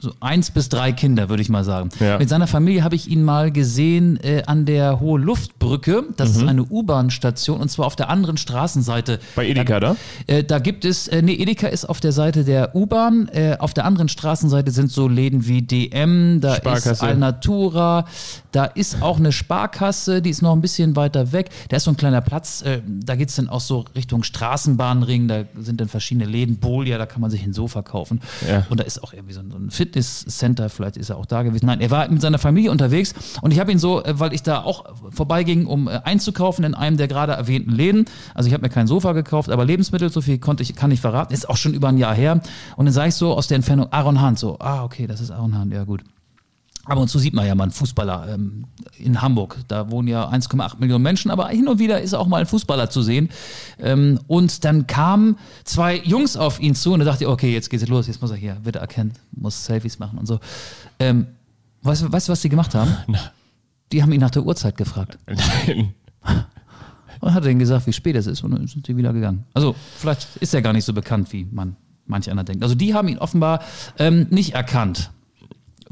so 0.00 0.12
eins 0.20 0.50
bis 0.50 0.68
drei 0.68 0.92
Kinder, 0.92 1.28
würde 1.28 1.42
ich 1.42 1.48
mal 1.48 1.64
sagen. 1.64 1.88
Ja. 2.00 2.18
Mit 2.18 2.28
seiner 2.28 2.46
Familie 2.46 2.84
habe 2.84 2.94
ich 2.94 3.08
ihn 3.08 3.22
mal 3.22 3.50
gesehen 3.50 4.18
äh, 4.22 4.42
an 4.46 4.66
der 4.66 5.00
Hohe 5.00 5.18
Luftbrücke. 5.18 6.04
Das 6.16 6.30
ist 6.30 6.46
eine 6.46 6.64
U-Bahn-Station 6.64 7.60
und 7.60 7.70
zwar 7.70 7.86
auf 7.86 7.96
der 7.96 8.10
anderen 8.10 8.36
Straßenseite. 8.36 9.14
Mhm. 9.14 9.18
Bei 9.34 9.46
Edeka, 9.46 9.80
da? 9.80 9.96
Äh, 10.26 10.44
da 10.44 10.58
gibt 10.58 10.84
es, 10.84 11.08
äh, 11.08 11.22
nee, 11.22 11.34
Edeka 11.34 11.68
ist 11.68 11.86
auf 11.86 12.00
der 12.00 12.12
Seite 12.12 12.44
der 12.44 12.74
U-Bahn. 12.74 13.28
Äh, 13.28 13.56
auf 13.58 13.74
der 13.74 13.84
anderen 13.84 14.08
Straßenseite 14.08 14.70
sind 14.70 14.90
so 14.90 15.08
Läden 15.08 15.46
wie 15.46 15.62
DM, 15.62 16.40
da 16.40 16.54
ist. 16.54 17.02
Alnatura, 17.02 18.04
da 18.52 18.64
ist 18.64 19.02
auch 19.02 19.18
eine 19.18 19.32
Sparkasse, 19.32 20.22
die 20.22 20.30
ist 20.30 20.42
noch 20.42 20.52
ein 20.52 20.60
bisschen 20.60 20.96
weiter 20.96 21.32
weg. 21.32 21.50
Da 21.68 21.76
ist 21.76 21.84
so 21.84 21.90
ein 21.90 21.96
kleiner 21.96 22.20
Platz, 22.20 22.62
äh, 22.62 22.80
da 22.86 23.16
geht's 23.16 23.36
dann 23.36 23.48
auch 23.48 23.60
so 23.60 23.84
Richtung 23.94 24.22
Straßenbahnring, 24.22 25.28
da 25.28 25.44
sind 25.58 25.80
dann 25.80 25.88
verschiedene 25.88 26.26
Läden, 26.26 26.56
Bolia, 26.56 26.98
da 26.98 27.06
kann 27.06 27.20
man 27.20 27.30
sich 27.30 27.42
ein 27.42 27.52
Sofa 27.52 27.82
kaufen. 27.82 28.20
Ja. 28.48 28.66
Und 28.68 28.80
da 28.80 28.84
ist 28.84 29.02
auch 29.02 29.12
irgendwie 29.12 29.34
so 29.34 29.40
ein, 29.40 29.50
so 29.50 29.56
ein 29.58 29.70
Fitnesscenter, 29.86 30.68
vielleicht 30.68 30.96
ist 30.96 31.10
er 31.10 31.16
auch 31.16 31.26
da 31.26 31.42
gewesen. 31.42 31.66
Nein, 31.66 31.80
er 31.80 31.90
war 31.90 32.08
mit 32.08 32.20
seiner 32.20 32.38
Familie 32.38 32.70
unterwegs 32.70 33.14
und 33.40 33.52
ich 33.52 33.60
habe 33.60 33.70
ihn 33.70 33.78
so, 33.78 34.02
äh, 34.02 34.18
weil 34.18 34.32
ich 34.32 34.42
da 34.42 34.62
auch 34.62 34.84
vorbeiging, 35.10 35.66
um 35.66 35.88
äh, 35.88 36.00
einzukaufen 36.04 36.64
in 36.64 36.74
einem 36.74 36.96
der 36.96 37.08
gerade 37.08 37.32
erwähnten 37.32 37.70
Läden. 37.70 38.06
Also 38.34 38.48
ich 38.48 38.54
habe 38.54 38.62
mir 38.62 38.68
kein 38.68 38.86
Sofa 38.86 39.12
gekauft, 39.12 39.50
aber 39.50 39.64
Lebensmittel, 39.64 40.10
so 40.10 40.20
viel 40.20 40.38
konnte 40.38 40.62
ich, 40.62 40.74
kann 40.74 40.90
ich 40.90 41.00
verraten, 41.00 41.32
ist 41.32 41.48
auch 41.48 41.56
schon 41.56 41.74
über 41.74 41.88
ein 41.88 41.98
Jahr 41.98 42.14
her. 42.14 42.40
Und 42.76 42.86
dann 42.86 42.92
sage 42.92 43.08
ich 43.08 43.14
so 43.14 43.32
aus 43.32 43.46
der 43.46 43.56
Entfernung, 43.56 43.92
Aaron 43.92 44.20
Hahn, 44.20 44.36
so, 44.36 44.58
ah, 44.58 44.84
okay, 44.84 45.06
das 45.06 45.20
ist 45.20 45.30
Aaron 45.30 45.56
Hahn, 45.56 45.70
ja 45.70 45.84
gut. 45.84 46.02
Aber 46.88 47.00
und 47.00 47.10
so 47.10 47.18
sieht 47.18 47.34
man 47.34 47.44
ja 47.46 47.54
mal 47.56 47.64
einen 47.64 47.72
Fußballer 47.72 48.28
ähm, 48.34 48.64
in 48.98 49.20
Hamburg. 49.20 49.58
Da 49.66 49.90
wohnen 49.90 50.06
ja 50.06 50.28
1,8 50.30 50.78
Millionen 50.78 51.02
Menschen, 51.02 51.30
aber 51.32 51.48
hin 51.48 51.66
und 51.66 51.78
wieder 51.80 52.00
ist 52.00 52.14
auch 52.14 52.28
mal 52.28 52.40
ein 52.40 52.46
Fußballer 52.46 52.88
zu 52.90 53.02
sehen. 53.02 53.28
Ähm, 53.80 54.20
und 54.28 54.64
dann 54.64 54.86
kamen 54.86 55.36
zwei 55.64 55.96
Jungs 55.98 56.36
auf 56.36 56.60
ihn 56.60 56.74
zu 56.76 56.92
und 56.92 57.00
er 57.00 57.06
dachte, 57.06 57.28
okay, 57.28 57.52
jetzt 57.52 57.70
geht's 57.70 57.86
los, 57.88 58.06
jetzt 58.06 58.22
muss 58.22 58.30
er 58.30 58.36
hier 58.36 58.56
wieder 58.64 58.80
erkennen, 58.80 59.12
muss 59.32 59.64
Selfies 59.64 59.98
machen 59.98 60.18
und 60.18 60.26
so. 60.26 60.38
Ähm, 61.00 61.26
weißt, 61.82 62.02
du- 62.02 62.12
weißt 62.12 62.28
was 62.28 62.40
die 62.42 62.48
gemacht 62.48 62.74
haben? 62.74 62.96
Die 63.92 64.02
haben 64.02 64.12
ihn 64.12 64.20
nach 64.20 64.30
der 64.30 64.44
Uhrzeit 64.44 64.76
gefragt. 64.76 65.18
Nein. 65.26 65.92
Und 67.20 67.34
hat 67.34 67.44
denen 67.44 67.58
gesagt, 67.58 67.86
wie 67.86 67.92
spät 67.92 68.14
es 68.14 68.26
ist 68.26 68.42
und 68.44 68.52
dann 68.52 68.66
sind 68.68 68.86
sie 68.86 68.96
wieder 68.96 69.12
gegangen. 69.12 69.44
Also 69.54 69.74
vielleicht 69.96 70.36
ist 70.36 70.54
er 70.54 70.62
gar 70.62 70.72
nicht 70.72 70.84
so 70.84 70.92
bekannt, 70.92 71.32
wie 71.32 71.46
man 71.50 71.74
manch 72.06 72.30
einer 72.30 72.44
denkt. 72.44 72.62
Also 72.62 72.74
die 72.74 72.94
haben 72.94 73.08
ihn 73.08 73.18
offenbar 73.18 73.60
ähm, 73.98 74.26
nicht 74.30 74.54
erkannt. 74.54 75.10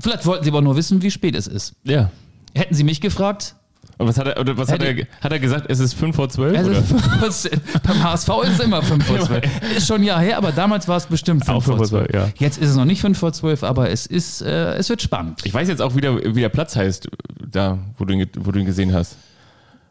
Vielleicht 0.00 0.26
wollten 0.26 0.44
sie 0.44 0.50
aber 0.50 0.62
nur 0.62 0.76
wissen, 0.76 1.02
wie 1.02 1.10
spät 1.10 1.34
es 1.36 1.46
ist. 1.46 1.74
Ja. 1.84 2.10
Hätten 2.54 2.74
sie 2.74 2.84
mich 2.84 3.00
gefragt, 3.00 3.54
Und 3.98 4.08
was 4.08 4.18
hat 4.18 4.26
er, 4.26 4.40
oder 4.40 4.56
was 4.56 4.70
hat 4.70 4.82
er, 4.82 4.88
Hätte- 4.94 5.06
hat 5.20 5.32
er 5.32 5.38
gesagt? 5.38 5.66
Es 5.68 5.78
ist 5.78 5.94
5 5.94 6.14
vor 6.16 6.28
12? 6.28 6.56
also 6.56 6.70
oder? 6.70 6.82
5 6.82 7.18
vor 7.20 7.30
10. 7.30 7.60
beim 7.82 8.02
HSV 8.02 8.28
ist 8.44 8.50
es 8.54 8.60
immer 8.60 8.82
5 8.82 9.04
vor 9.06 9.20
12. 9.20 9.44
Ist 9.76 9.86
schon 9.86 10.00
ein 10.00 10.04
Jahr 10.04 10.20
her, 10.20 10.36
aber 10.36 10.50
damals 10.52 10.88
war 10.88 10.96
es 10.96 11.06
bestimmt 11.06 11.44
5 11.44 11.56
Auch 11.56 11.62
vor 11.62 11.76
5 11.78 11.88
vor 11.90 11.98
12. 12.06 12.10
12, 12.10 12.14
ja. 12.26 12.32
Jetzt 12.38 12.58
ist 12.58 12.70
es 12.70 12.76
noch 12.76 12.84
nicht 12.84 13.00
5 13.00 13.16
vor 13.18 13.32
12, 13.32 13.62
aber 13.62 13.90
es 13.90 14.06
ist, 14.06 14.42
äh, 14.42 14.74
es 14.74 14.88
wird 14.88 15.00
spannend. 15.02 15.40
Ich 15.44 15.54
weiß 15.54 15.68
jetzt 15.68 15.80
auch 15.82 15.94
wieder, 15.94 16.16
wie 16.34 16.40
der 16.40 16.48
Platz 16.48 16.74
heißt, 16.76 17.08
da, 17.50 17.78
wo 17.98 18.04
du 18.04 18.14
ihn, 18.14 18.26
wo 18.40 18.50
du 18.50 18.58
ihn 18.58 18.66
gesehen 18.66 18.92
hast. 18.92 19.16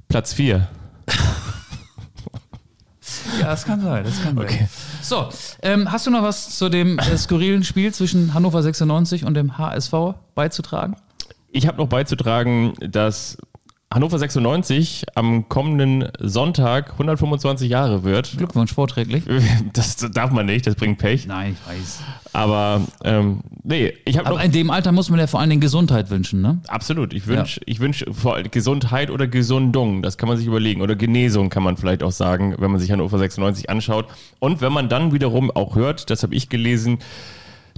Platz 0.09 0.33
4. 0.33 0.67
Ja, 3.39 3.47
das 3.47 3.65
kann 3.65 3.81
sein, 3.81 4.03
das 4.03 4.21
kann 4.23 4.35
sein. 4.37 4.69
So, 5.03 5.27
ähm, 5.61 5.91
hast 5.91 6.07
du 6.07 6.11
noch 6.11 6.23
was 6.23 6.57
zu 6.57 6.69
dem 6.69 6.97
äh, 6.97 7.17
skurrilen 7.17 7.63
Spiel 7.63 7.93
zwischen 7.93 8.33
Hannover 8.33 8.63
96 8.63 9.25
und 9.25 9.33
dem 9.33 9.57
HSV 9.57 9.93
beizutragen? 10.33 10.95
Ich 11.51 11.67
habe 11.67 11.77
noch 11.77 11.87
beizutragen, 11.87 12.73
dass 12.79 13.37
Hannover 13.93 14.17
96 14.17 15.05
am 15.13 15.47
kommenden 15.49 16.09
Sonntag 16.19 16.93
125 16.93 17.69
Jahre 17.69 18.03
wird. 18.03 18.35
Glückwunsch 18.37 18.73
vorträglich. 18.73 19.23
Das 19.73 19.95
darf 19.97 20.31
man 20.31 20.45
nicht, 20.45 20.65
das 20.67 20.75
bringt 20.75 20.97
Pech. 20.97 21.27
Nein, 21.27 21.55
ich 21.55 21.71
weiß. 21.71 21.99
Aber 22.33 22.81
ähm, 23.03 23.41
nee, 23.63 23.93
ich 24.05 24.17
habe 24.17 24.27
Aber 24.27 24.43
in 24.43 24.51
dem 24.51 24.69
Alter 24.69 24.91
muss 24.91 25.09
man 25.09 25.19
ja 25.19 25.27
vor 25.27 25.39
allen 25.39 25.49
Dingen 25.49 25.61
Gesundheit 25.61 26.09
wünschen, 26.09 26.41
ne? 26.41 26.59
Absolut. 26.67 27.13
Ich 27.13 27.27
wünsche 27.27 27.61
ich 27.65 27.79
wünsch 27.79 28.05
vor 28.11 28.35
allem 28.35 28.49
Gesundheit 28.49 29.09
oder 29.09 29.27
Gesundung. 29.27 30.01
Das 30.01 30.17
kann 30.17 30.27
man 30.27 30.37
sich 30.37 30.47
überlegen. 30.47 30.81
Oder 30.81 30.95
Genesung 30.95 31.49
kann 31.49 31.63
man 31.63 31.77
vielleicht 31.77 32.03
auch 32.03 32.11
sagen, 32.11 32.55
wenn 32.57 32.71
man 32.71 32.79
sich 32.79 32.91
Hannover 32.91 33.17
96 33.19 33.69
anschaut. 33.69 34.07
Und 34.39 34.61
wenn 34.61 34.73
man 34.73 34.89
dann 34.89 35.13
wiederum 35.13 35.51
auch 35.51 35.75
hört, 35.75 36.09
das 36.09 36.23
habe 36.23 36.35
ich 36.35 36.49
gelesen, 36.49 36.99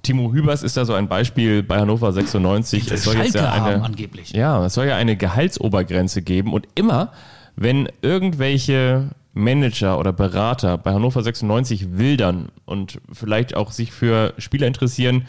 Timo 0.05 0.31
Hübers 0.31 0.61
ist 0.61 0.77
da 0.77 0.85
so 0.85 0.93
ein 0.93 1.07
Beispiel 1.07 1.63
bei 1.63 1.79
Hannover 1.79 2.13
96. 2.13 2.91
Es 2.91 3.03
soll 3.03 3.17
jetzt 3.17 3.33
ja 3.33 3.51
eine, 3.51 3.83
angeblich. 3.83 4.31
ja, 4.31 4.63
es 4.63 4.75
soll 4.75 4.85
ja 4.85 4.95
eine 4.95 5.17
Gehaltsobergrenze 5.17 6.21
geben. 6.21 6.53
Und 6.53 6.67
immer, 6.75 7.11
wenn 7.55 7.89
irgendwelche 8.03 9.09
Manager 9.33 9.99
oder 9.99 10.13
Berater 10.13 10.77
bei 10.77 10.93
Hannover 10.93 11.23
96 11.23 11.97
wildern 11.97 12.49
und 12.65 12.99
vielleicht 13.11 13.55
auch 13.55 13.71
sich 13.71 13.91
für 13.91 14.35
Spieler 14.37 14.67
interessieren, 14.67 15.25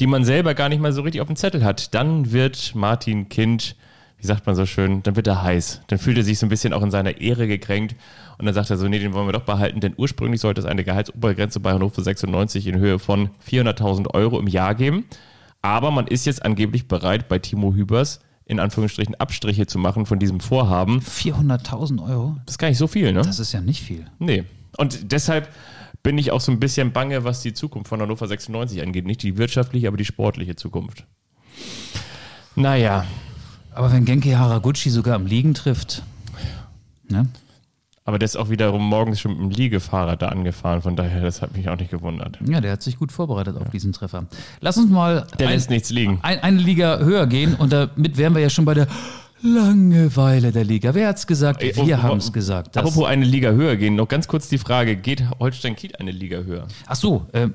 die 0.00 0.06
man 0.06 0.24
selber 0.24 0.54
gar 0.54 0.68
nicht 0.68 0.82
mal 0.82 0.92
so 0.92 1.00
richtig 1.00 1.22
auf 1.22 1.26
dem 1.26 1.36
Zettel 1.36 1.64
hat, 1.64 1.94
dann 1.94 2.30
wird 2.30 2.74
Martin 2.74 3.30
Kind, 3.30 3.74
wie 4.20 4.26
sagt 4.26 4.46
man 4.46 4.54
so 4.54 4.66
schön, 4.66 5.02
dann 5.02 5.16
wird 5.16 5.26
er 5.26 5.42
heiß. 5.42 5.82
Dann 5.86 5.98
fühlt 5.98 6.18
er 6.18 6.24
sich 6.24 6.38
so 6.38 6.46
ein 6.46 6.50
bisschen 6.50 6.72
auch 6.72 6.82
in 6.82 6.90
seiner 6.90 7.20
Ehre 7.20 7.46
gekränkt 7.46 7.96
und 8.38 8.46
dann 8.46 8.54
sagt 8.54 8.70
er 8.70 8.76
so, 8.76 8.86
nee, 8.88 8.98
den 8.98 9.12
wollen 9.14 9.26
wir 9.26 9.32
doch 9.32 9.44
behalten, 9.44 9.80
denn 9.80 9.94
ursprünglich 9.96 10.40
sollte 10.40 10.60
es 10.60 10.66
eine 10.66 10.84
Gehaltsobergrenze 10.84 11.60
bei 11.60 11.72
Hannover 11.72 12.02
96 12.02 12.66
in 12.66 12.78
Höhe 12.78 12.98
von 12.98 13.30
400.000 13.48 14.14
Euro 14.14 14.38
im 14.38 14.46
Jahr 14.46 14.74
geben. 14.74 15.04
Aber 15.62 15.90
man 15.90 16.06
ist 16.06 16.26
jetzt 16.26 16.44
angeblich 16.44 16.88
bereit, 16.88 17.28
bei 17.28 17.38
Timo 17.38 17.74
Hübers 17.74 18.20
in 18.46 18.58
Anführungsstrichen 18.58 19.14
Abstriche 19.14 19.66
zu 19.66 19.78
machen 19.78 20.06
von 20.06 20.18
diesem 20.18 20.40
Vorhaben. 20.40 21.00
400.000 21.00 22.02
Euro? 22.02 22.36
Das 22.46 22.54
ist 22.54 22.58
gar 22.58 22.68
nicht 22.68 22.78
so 22.78 22.88
viel, 22.88 23.12
ne? 23.12 23.22
Das 23.22 23.38
ist 23.38 23.52
ja 23.52 23.60
nicht 23.60 23.80
viel. 23.80 24.06
Nee. 24.18 24.44
Und 24.76 25.12
deshalb 25.12 25.48
bin 26.02 26.18
ich 26.18 26.32
auch 26.32 26.40
so 26.40 26.50
ein 26.50 26.58
bisschen 26.58 26.92
bange, 26.92 27.22
was 27.24 27.42
die 27.42 27.52
Zukunft 27.52 27.88
von 27.88 28.00
Hannover 28.00 28.26
96 28.26 28.82
angeht. 28.82 29.06
Nicht 29.06 29.22
die 29.22 29.36
wirtschaftliche, 29.36 29.86
aber 29.86 29.96
die 29.96 30.04
sportliche 30.04 30.56
Zukunft. 30.56 31.06
Naja, 32.56 33.04
Aber 33.80 33.92
wenn 33.92 34.04
Genki 34.04 34.32
Haraguchi 34.32 34.90
sogar 34.90 35.14
am 35.14 35.24
Liegen 35.24 35.54
trifft, 35.54 36.02
ne? 37.08 37.26
aber 38.04 38.18
der 38.18 38.26
ist 38.26 38.36
auch 38.36 38.50
wiederum 38.50 38.84
morgens 38.86 39.20
schon 39.20 39.32
mit 39.32 39.40
dem 39.40 39.50
Liegefahrrad 39.50 40.20
da 40.20 40.28
angefahren. 40.28 40.82
Von 40.82 40.96
daher, 40.96 41.22
das 41.22 41.40
hat 41.40 41.56
mich 41.56 41.66
auch 41.70 41.78
nicht 41.78 41.90
gewundert. 41.90 42.38
Ja, 42.46 42.60
der 42.60 42.72
hat 42.72 42.82
sich 42.82 42.98
gut 42.98 43.10
vorbereitet 43.10 43.56
auf 43.56 43.70
diesen 43.70 43.92
Treffer. 43.94 44.26
Lass 44.60 44.76
uns 44.76 44.90
mal 44.90 45.26
Der 45.38 45.48
ein, 45.48 45.54
lässt 45.54 45.70
nichts 45.70 45.88
liegen. 45.88 46.18
ein, 46.22 46.40
eine 46.42 46.58
Liga 46.58 46.98
höher 46.98 47.26
gehen 47.26 47.54
und 47.54 47.72
damit 47.72 48.18
wären 48.18 48.34
wir 48.34 48.42
ja 48.42 48.50
schon 48.50 48.66
bei 48.66 48.74
der 48.74 48.86
Langeweile 49.42 50.52
der 50.52 50.64
Liga. 50.64 50.92
Wer 50.94 51.08
hat's 51.08 51.26
gesagt? 51.26 51.62
Wo- 51.76 51.86
Wir 51.86 51.96
wo- 51.98 52.02
haben 52.02 52.18
es 52.18 52.32
gesagt. 52.32 52.76
Apropos 52.76 53.06
eine 53.06 53.24
Liga 53.24 53.50
höher 53.52 53.76
gehen, 53.76 53.94
noch 53.96 54.08
ganz 54.08 54.28
kurz 54.28 54.48
die 54.50 54.58
Frage, 54.58 54.96
geht 54.96 55.24
Holstein 55.38 55.74
Kiel 55.74 55.92
eine 55.98 56.10
Liga 56.10 56.38
höher? 56.40 56.66
Ach 56.86 56.96
so, 56.96 57.26
äh, 57.32 57.48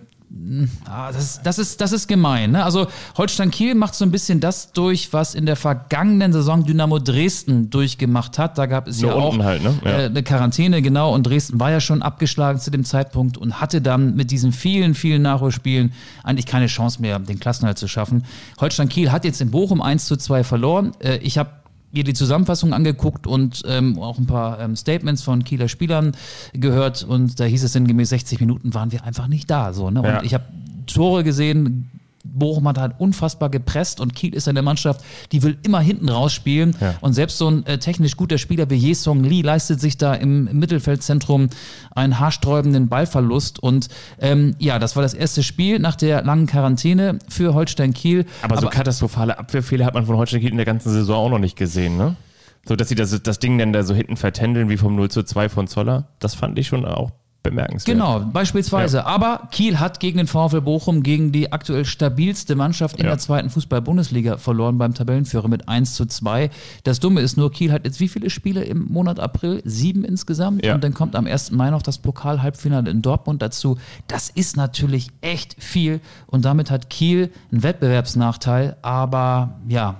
ah, 0.89 1.11
das, 1.11 1.23
ist- 1.23 1.41
das, 1.43 1.59
ist, 1.59 1.81
das 1.81 1.91
ist 1.91 2.07
gemein. 2.07 2.51
Ne? 2.51 2.63
Also 2.63 2.87
Holstein 3.17 3.51
Kiel 3.51 3.75
macht 3.75 3.95
so 3.95 4.05
ein 4.05 4.11
bisschen 4.11 4.39
das 4.39 4.71
durch, 4.71 5.13
was 5.13 5.33
in 5.35 5.45
der 5.45 5.55
vergangenen 5.55 6.33
Saison 6.33 6.63
Dynamo 6.65 6.99
Dresden 6.99 7.69
durchgemacht 7.69 8.37
hat. 8.37 8.57
Da 8.57 8.65
gab 8.65 8.87
es 8.87 9.01
Nur 9.01 9.11
ja 9.11 9.15
auch 9.17 9.37
halt, 9.39 9.63
ne? 9.63 9.73
Ja. 9.83 9.91
äh, 9.91 10.05
eine 10.05 10.23
Quarantäne, 10.23 10.81
genau. 10.81 11.13
Und 11.13 11.23
Dresden 11.23 11.59
war 11.59 11.71
ja 11.71 11.79
schon 11.79 12.01
abgeschlagen 12.01 12.59
zu 12.59 12.71
dem 12.71 12.83
Zeitpunkt 12.85 13.37
und 13.37 13.61
hatte 13.61 13.81
dann 13.81 14.15
mit 14.15 14.31
diesen 14.31 14.51
vielen, 14.51 14.93
vielen 14.95 15.21
Nachholspielen 15.21 15.93
eigentlich 16.23 16.45
keine 16.45 16.67
Chance 16.67 17.01
mehr, 17.01 17.17
den 17.19 17.39
Klassenhalt 17.39 17.77
zu 17.77 17.87
schaffen. 17.87 18.23
Holstein 18.59 18.89
Kiel 18.89 19.11
hat 19.11 19.25
jetzt 19.25 19.41
in 19.41 19.51
Bochum 19.51 19.81
1 19.81 20.05
zu 20.05 20.17
2 20.17 20.43
verloren. 20.43 20.91
Äh, 20.99 21.17
ich 21.17 21.37
habe 21.37 21.49
mir 21.95 22.03
die 22.03 22.13
Zusammenfassung 22.13 22.73
angeguckt 22.73 23.25
und 23.25 23.63
ähm, 23.65 23.97
auch 23.99 24.17
ein 24.19 24.27
paar 24.27 24.59
ähm, 24.59 24.75
Statements 24.75 25.23
von 25.23 25.43
Kieler 25.43 25.69
Spielern 25.69 26.11
gehört 26.53 27.03
und 27.03 27.39
da 27.39 27.45
hieß 27.45 27.63
es 27.63 27.73
sinngemäß 27.73 28.09
60 28.09 28.39
Minuten 28.41 28.73
waren 28.73 28.91
wir 28.91 29.03
einfach 29.05 29.27
nicht 29.27 29.49
da. 29.49 29.73
So, 29.73 29.89
ne? 29.89 30.01
Und 30.01 30.05
Ja. 30.07 30.21
ich 30.23 30.33
habe 30.33 30.43
Tore 30.87 31.23
gesehen, 31.23 31.89
Bochum 32.25 32.67
hat 32.67 32.77
halt 32.77 32.93
unfassbar 32.97 33.49
gepresst 33.49 34.01
und 34.01 34.15
Kiel 34.15 34.33
ist 34.33 34.47
eine 34.47 34.61
Mannschaft, 34.61 35.01
die 35.31 35.43
will 35.43 35.57
immer 35.63 35.79
hinten 35.79 36.09
rausspielen. 36.09 36.75
Ja. 36.81 36.95
Und 37.01 37.13
selbst 37.13 37.37
so 37.37 37.49
ein 37.49 37.65
äh, 37.65 37.77
technisch 37.77 38.17
guter 38.17 38.37
Spieler 38.37 38.69
wie 38.69 38.75
Jesong 38.75 39.23
Lee 39.23 39.41
leistet 39.41 39.79
sich 39.79 39.97
da 39.97 40.13
im, 40.13 40.45
Mittelfeldzentrum 40.45 41.49
einen 41.91 42.19
haarsträubenden 42.19 42.89
Ballverlust. 42.89 43.59
Und 43.59 43.89
ähm, 44.19 44.55
ja, 44.59 44.79
das 44.79 44.95
war 44.95 45.03
das 45.03 45.13
erste 45.13 45.43
Spiel 45.43 45.79
nach 45.79 45.95
der 45.95 46.23
langen 46.23 46.47
Quarantäne 46.47 47.19
für 47.29 47.53
Holstein 47.53 47.93
Kiel. 47.93 48.25
Aber, 48.41 48.59
so 48.59 48.67
katastrophale 48.67 49.37
Abwehrfehler 49.37 49.85
hat 49.85 49.93
man 49.93 50.05
von 50.05 50.17
Holstein 50.17 50.41
Kiel 50.41 50.51
in 50.51 50.57
der 50.57 50.65
ganzen 50.65 50.91
Saison 50.91 51.27
auch 51.27 51.29
noch 51.29 51.39
nicht 51.39 51.55
gesehen, 51.55 51.97
ne? 51.97 52.15
So, 52.67 52.75
dass 52.75 52.89
sie 52.89 52.95
das, 52.95 53.21
das 53.21 53.37
Ding 53.37 53.59
dann 53.59 53.73
da 53.73 53.83
so 53.83 53.93
hinten 53.93 54.17
vertändeln 54.17 54.69
wie 54.69 54.77
vom 54.77 54.95
0 54.95 55.11
zu 55.11 55.21
2 55.21 55.49
von 55.49 55.67
Zoller, 55.67 56.07
das 56.17 56.33
fand 56.33 56.57
ich 56.57 56.65
schon 56.65 56.83
auch 56.83 57.11
bemerkenswert. 57.49 57.95
Genau, 57.97 58.19
beispielsweise. 58.19 59.05
Aber 59.05 59.47
Kiel 59.51 59.79
hat 59.79 59.99
gegen 59.99 60.17
den 60.17 60.27
VfL 60.27 60.61
Bochum, 60.61 61.03
gegen 61.03 61.31
die 61.31 61.51
aktuell 61.53 61.85
stabilste 61.85 62.55
Mannschaft 62.55 62.97
in 62.97 63.05
Ja. 63.05 63.11
der 63.11 63.19
zweiten 63.19 63.49
Fußball-Bundesliga 63.49 64.37
verloren 64.37 64.77
beim 64.77 64.93
Tabellenführer 64.93 65.47
mit 65.47 65.69
1 65.69 65.95
zu 65.95 66.05
2. 66.05 66.49
Das 66.83 66.99
Dumme 66.99 67.21
ist 67.21 67.37
nur, 67.37 67.51
Kiel 67.51 67.71
hat 67.71 67.85
jetzt 67.85 67.99
wie 67.99 68.07
viele 68.07 68.29
Spiele 68.29 68.63
im 68.63 68.85
Monat 68.89 69.19
April? 69.19 69.61
Sieben 69.65 70.03
insgesamt. 70.03 70.65
Ja. 70.65 70.75
Und 70.75 70.83
dann 70.83 70.93
kommt 70.93 71.15
am 71.15 71.25
1. 71.27 71.51
Mai 71.51 71.69
noch 71.69 71.81
das 71.81 71.97
Pokal-Halbfinale 71.99 72.89
in 72.89 73.01
Dortmund 73.01 73.41
dazu. 73.41 73.77
Das 74.07 74.29
ist 74.29 74.57
natürlich 74.57 75.09
echt 75.21 75.55
viel. 75.61 75.99
Und 76.27 76.45
damit 76.45 76.71
hat 76.71 76.89
Kiel 76.89 77.31
einen 77.51 77.63
Wettbewerbsnachteil. 77.63 78.77
Aber 78.81 79.55
ja, 79.67 79.95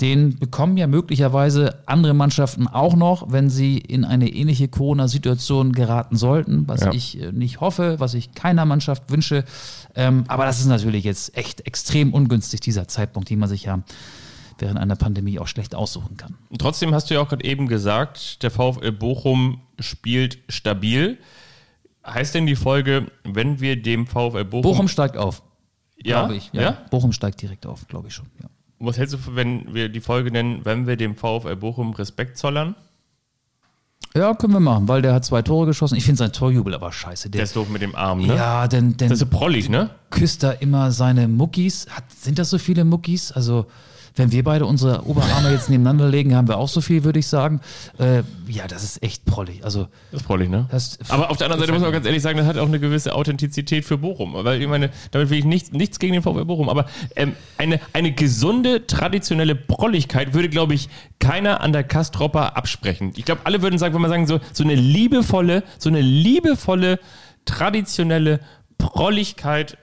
den 0.00 0.38
bekommen 0.38 0.76
ja 0.76 0.86
möglicherweise 0.86 1.82
andere 1.86 2.14
Mannschaften 2.14 2.68
auch 2.68 2.94
noch, 2.94 3.32
wenn 3.32 3.50
sie 3.50 3.78
in 3.78 4.04
eine 4.04 4.28
ähnliche 4.28 4.68
Corona-Situation 4.68 5.72
geraten 5.72 6.16
sollten, 6.16 6.68
was 6.68 6.82
Ja. 6.82 6.92
ich 6.92 7.20
äh, 7.20 7.32
nicht 7.32 7.60
hoffe, 7.60 7.96
was 7.98 8.14
ich 8.14 8.32
keiner 8.32 8.64
Mannschaft 8.64 9.10
wünsche. 9.10 9.44
Ähm, 9.96 10.24
aber 10.28 10.44
das 10.44 10.60
ist 10.60 10.66
natürlich 10.66 11.04
jetzt 11.04 11.36
echt 11.36 11.66
extrem 11.66 12.14
ungünstig, 12.14 12.60
dieser 12.60 12.86
Zeitpunkt, 12.86 13.28
den 13.30 13.40
man 13.40 13.48
sich 13.48 13.64
ja 13.64 13.80
während 14.60 14.78
einer 14.78 14.96
Pandemie 14.96 15.38
auch 15.38 15.46
schlecht 15.48 15.74
aussuchen 15.74 16.16
kann. 16.16 16.34
Und 16.50 16.60
trotzdem 16.60 16.94
hast 16.94 17.10
du 17.10 17.14
ja 17.14 17.20
auch 17.20 17.28
gerade 17.28 17.44
eben 17.44 17.68
gesagt, 17.68 18.42
der 18.42 18.50
VfL 18.50 18.92
Bochum 18.92 19.60
spielt 19.78 20.38
stabil. 20.48 21.18
Heißt 22.06 22.34
denn 22.34 22.46
die 22.46 22.56
Folge, 22.56 23.06
wenn 23.24 23.60
wir 23.60 23.80
dem 23.80 24.06
VfL 24.06 24.44
Bochum. 24.44 24.62
Bochum 24.62 24.88
steigt 24.88 25.16
auf, 25.16 25.42
ja? 26.02 26.20
glaube 26.20 26.36
ich. 26.36 26.50
Ja? 26.52 26.78
Bochum 26.90 27.12
steigt 27.12 27.42
direkt 27.42 27.66
auf, 27.66 27.86
glaube 27.88 28.08
ich 28.08 28.14
schon. 28.14 28.26
Ja. 28.42 28.48
Was 28.80 28.96
hältst 28.98 29.14
du, 29.14 29.18
wenn 29.34 29.74
wir 29.74 29.88
die 29.88 30.00
Folge 30.00 30.30
nennen, 30.30 30.60
wenn 30.64 30.86
wir 30.86 30.96
dem 30.96 31.16
VfL 31.16 31.56
Bochum 31.56 31.92
Respekt 31.94 32.38
zollern? 32.38 32.74
ja, 34.16 34.34
können 34.34 34.52
wir 34.54 34.60
machen, 34.60 34.88
weil 34.88 35.02
der 35.02 35.14
hat 35.14 35.24
zwei 35.24 35.42
Tore 35.42 35.66
geschossen. 35.66 35.94
Ich 35.96 36.04
finde 36.04 36.18
sein 36.18 36.32
Torjubel 36.32 36.74
aber 36.74 36.90
scheiße. 36.90 37.30
Der 37.30 37.38
Der, 37.38 37.44
ist 37.44 37.54
doof 37.54 37.68
mit 37.68 37.82
dem 37.82 37.94
Arm, 37.94 38.26
ne? 38.26 38.34
ja, 38.34 38.66
denn, 38.66 38.96
denn 38.96 39.10
Das 39.10 39.20
ist 39.20 39.30
so 39.30 39.36
prollig, 39.36 39.68
ne? 39.68 39.90
küsst 40.10 40.42
da 40.42 40.50
immer 40.52 40.90
seine 40.90 41.28
Muckis. 41.28 41.86
Hat, 41.90 42.04
sind 42.10 42.38
das 42.38 42.50
so 42.50 42.58
viele 42.58 42.84
Muckis? 42.84 43.30
Also, 43.32 43.66
wenn 44.18 44.32
wir 44.32 44.44
beide 44.44 44.66
unsere 44.66 45.06
Oberarme 45.06 45.50
jetzt 45.50 45.70
nebeneinander 45.70 46.08
legen, 46.08 46.34
haben 46.34 46.48
wir 46.48 46.58
auch 46.58 46.68
so 46.68 46.80
viel, 46.80 47.04
würde 47.04 47.18
ich 47.18 47.26
sagen. 47.26 47.60
Äh, 47.98 48.22
ja, 48.46 48.66
das 48.66 48.82
ist 48.84 49.02
echt 49.02 49.24
prollig. 49.24 49.64
Also, 49.64 49.88
Das 50.10 50.22
ist 50.22 50.26
prollig, 50.26 50.48
ne? 50.48 50.66
Aber 51.08 51.30
auf 51.30 51.36
der 51.36 51.46
anderen 51.46 51.60
Seite 51.60 51.72
muss 51.72 51.82
man 51.82 51.92
ganz 51.92 52.06
ehrlich 52.06 52.22
sagen, 52.22 52.38
das 52.38 52.46
hat 52.46 52.58
auch 52.58 52.66
eine 52.66 52.80
gewisse 52.80 53.14
Authentizität 53.14 53.84
für 53.84 53.98
Bochum. 53.98 54.34
Weil 54.34 54.60
ich 54.60 54.68
meine, 54.68 54.90
damit 55.10 55.30
will 55.30 55.38
ich 55.38 55.44
nichts, 55.44 55.72
nichts 55.72 55.98
gegen 55.98 56.14
den 56.14 56.22
VfL 56.22 56.44
Bochum, 56.44 56.68
aber 56.68 56.86
ähm, 57.16 57.34
eine, 57.56 57.80
eine 57.92 58.12
gesunde, 58.12 58.86
traditionelle 58.86 59.54
Prolligkeit 59.54 60.34
würde, 60.34 60.48
glaube 60.48 60.74
ich, 60.74 60.88
keiner 61.18 61.60
an 61.60 61.72
der 61.72 61.84
Kastropper 61.84 62.56
absprechen. 62.56 63.12
Ich 63.16 63.24
glaube, 63.24 63.42
alle 63.44 63.62
würden 63.62 63.78
sagen, 63.78 63.94
wenn 63.94 64.02
man 64.02 64.10
sagen, 64.10 64.26
so, 64.26 64.40
so 64.52 64.64
eine 64.64 64.74
liebevolle, 64.74 65.62
so 65.78 65.88
eine 65.88 66.00
liebevolle, 66.00 66.98
traditionelle 67.44 68.40
Prolligkeit 68.78 69.78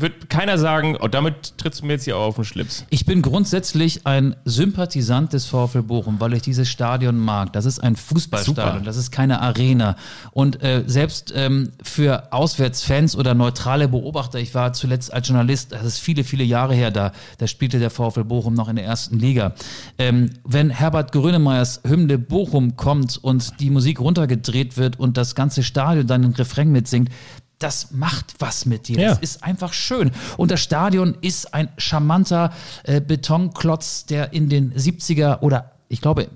wird 0.00 0.28
keiner 0.28 0.58
sagen, 0.58 0.96
oh, 1.00 1.08
damit 1.08 1.56
trittst 1.58 1.80
du 1.80 1.86
mir 1.86 1.94
jetzt 1.94 2.04
hier 2.04 2.16
auf 2.16 2.36
den 2.36 2.44
Schlips. 2.44 2.84
Ich 2.90 3.06
bin 3.06 3.22
grundsätzlich 3.22 4.06
ein 4.06 4.36
Sympathisant 4.44 5.32
des 5.32 5.46
VfL 5.46 5.82
Bochum, 5.82 6.20
weil 6.20 6.34
ich 6.34 6.42
dieses 6.42 6.68
Stadion 6.68 7.18
mag. 7.18 7.52
Das 7.52 7.64
ist 7.64 7.78
ein 7.78 7.96
Fußballstadion, 7.96 8.74
Super. 8.74 8.84
das 8.84 8.96
ist 8.96 9.10
keine 9.10 9.40
Arena. 9.40 9.96
Und 10.32 10.62
äh, 10.62 10.84
selbst 10.86 11.32
ähm, 11.34 11.72
für 11.82 12.32
Auswärtsfans 12.32 13.16
oder 13.16 13.34
neutrale 13.34 13.88
Beobachter, 13.88 14.38
ich 14.38 14.54
war 14.54 14.72
zuletzt 14.72 15.12
als 15.12 15.28
Journalist, 15.28 15.72
das 15.72 15.84
ist 15.84 15.98
viele, 15.98 16.24
viele 16.24 16.44
Jahre 16.44 16.74
her, 16.74 16.90
da, 16.90 17.12
da 17.38 17.46
spielte 17.46 17.78
der 17.78 17.90
VfL 17.90 18.24
Bochum 18.24 18.54
noch 18.54 18.68
in 18.68 18.76
der 18.76 18.84
ersten 18.84 19.18
Liga. 19.18 19.54
Ähm, 19.98 20.30
wenn 20.44 20.70
Herbert 20.70 21.12
Grönemeyers 21.12 21.80
Hymne 21.86 22.18
Bochum 22.18 22.76
kommt 22.76 23.18
und 23.22 23.60
die 23.60 23.70
Musik 23.70 24.00
runtergedreht 24.00 24.76
wird 24.76 24.98
und 24.98 25.16
das 25.16 25.34
ganze 25.34 25.62
Stadion 25.62 26.06
dann 26.06 26.22
den 26.22 26.32
Refrain 26.32 26.70
mitsingt, 26.70 27.10
das 27.58 27.90
macht 27.90 28.34
was 28.38 28.66
mit 28.66 28.88
dir. 28.88 28.98
Ja. 28.98 29.08
Das 29.10 29.18
ist 29.18 29.42
einfach 29.42 29.72
schön. 29.72 30.10
Und 30.36 30.50
das 30.50 30.60
Stadion 30.60 31.16
ist 31.20 31.54
ein 31.54 31.68
charmanter 31.78 32.52
äh, 32.84 33.00
Betonklotz, 33.00 34.06
der 34.06 34.32
in 34.32 34.48
den 34.48 34.72
70er 34.74 35.40
oder 35.40 35.72
ich 35.88 36.00
glaube 36.00 36.28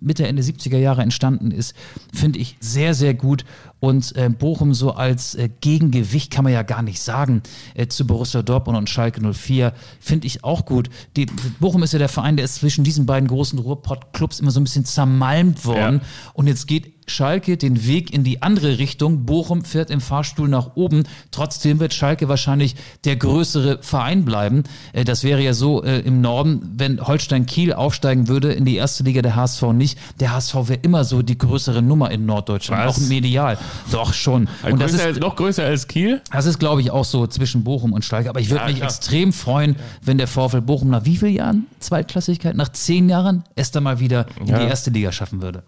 Mitte, 0.00 0.26
Ende 0.26 0.42
70er 0.42 0.78
Jahre 0.78 1.02
entstanden 1.02 1.50
ist, 1.50 1.74
finde 2.12 2.38
ich 2.38 2.56
sehr, 2.60 2.94
sehr 2.94 3.14
gut. 3.14 3.44
Und 3.80 4.14
äh, 4.16 4.28
Bochum 4.28 4.74
so 4.74 4.92
als 4.92 5.34
äh, 5.34 5.48
Gegengewicht 5.60 6.32
kann 6.32 6.44
man 6.44 6.52
ja 6.52 6.62
gar 6.62 6.82
nicht 6.82 7.00
sagen 7.00 7.42
äh, 7.74 7.86
zu 7.86 8.06
Borussia 8.06 8.42
Dortmund 8.42 8.78
und 8.78 8.90
Schalke 8.90 9.20
04 9.20 9.72
finde 10.00 10.26
ich 10.26 10.44
auch 10.44 10.66
gut. 10.66 10.88
Die, 11.16 11.26
Bochum 11.60 11.82
ist 11.82 11.92
ja 11.92 11.98
der 11.98 12.08
Verein, 12.08 12.36
der 12.36 12.44
ist 12.44 12.56
zwischen 12.56 12.84
diesen 12.84 13.06
beiden 13.06 13.28
großen 13.28 13.58
Ruhrpott-Clubs 13.58 14.40
immer 14.40 14.50
so 14.50 14.60
ein 14.60 14.64
bisschen 14.64 14.84
zermalmt 14.84 15.64
worden. 15.64 16.00
Ja. 16.02 16.08
Und 16.34 16.46
jetzt 16.46 16.66
geht 16.66 16.97
Schalke 17.10 17.56
den 17.56 17.86
Weg 17.86 18.12
in 18.12 18.24
die 18.24 18.42
andere 18.42 18.78
Richtung. 18.78 19.24
Bochum 19.26 19.64
fährt 19.64 19.90
im 19.90 20.00
Fahrstuhl 20.00 20.48
nach 20.48 20.76
oben. 20.76 21.04
Trotzdem 21.30 21.80
wird 21.80 21.94
Schalke 21.94 22.28
wahrscheinlich 22.28 22.76
der 23.04 23.16
größere 23.16 23.78
Verein 23.82 24.24
bleiben. 24.24 24.64
Äh, 24.92 25.04
Das 25.04 25.24
wäre 25.24 25.40
ja 25.42 25.54
so 25.54 25.82
äh, 25.82 26.00
im 26.00 26.20
Norden, 26.20 26.74
wenn 26.76 27.06
Holstein 27.06 27.46
Kiel 27.46 27.72
aufsteigen 27.72 28.28
würde 28.28 28.52
in 28.52 28.64
die 28.64 28.76
erste 28.76 29.02
Liga, 29.04 29.22
der 29.22 29.36
HSV 29.36 29.62
nicht. 29.72 29.98
Der 30.20 30.32
HSV 30.32 30.54
wäre 30.68 30.80
immer 30.82 31.04
so 31.04 31.22
die 31.22 31.38
größere 31.38 31.82
Nummer 31.82 32.10
in 32.10 32.26
Norddeutschland, 32.26 32.86
Was? 32.86 32.96
auch 33.02 33.08
medial. 33.08 33.58
Doch 33.92 34.12
schon. 34.12 34.48
Und 34.68 34.80
das 34.80 34.92
ist, 34.92 35.00
als, 35.00 35.18
noch 35.18 35.36
größer 35.36 35.64
als 35.64 35.86
Kiel? 35.88 36.20
das 36.32 36.46
ist, 36.46 36.58
glaube 36.58 36.80
ich, 36.80 36.90
auch 36.90 37.04
so 37.04 37.26
zwischen 37.26 37.64
Bochum 37.64 37.92
und 37.92 38.04
Schalke. 38.04 38.28
Aber 38.30 38.40
ich 38.40 38.50
würde 38.50 38.62
Ja, 38.62 38.68
mich 38.68 38.76
klar. 38.76 38.88
extrem 38.88 39.32
freuen, 39.32 39.76
wenn 40.02 40.18
der 40.18 40.26
VfL 40.28 40.60
Bochum 40.60 40.90
nach 40.90 41.04
wie 41.04 41.16
vielen 41.16 41.34
Jahren 41.34 41.66
Zweitklassigkeit, 41.80 42.56
nach 42.56 42.68
zehn 42.70 43.08
Jahren, 43.08 43.44
erst 43.56 43.76
einmal 43.76 44.00
wieder 44.00 44.26
in 44.40 44.46
Ja. 44.48 44.58
die 44.58 44.66
erste 44.66 44.90
Liga 44.90 45.12
schaffen 45.12 45.42
würde. 45.42 45.62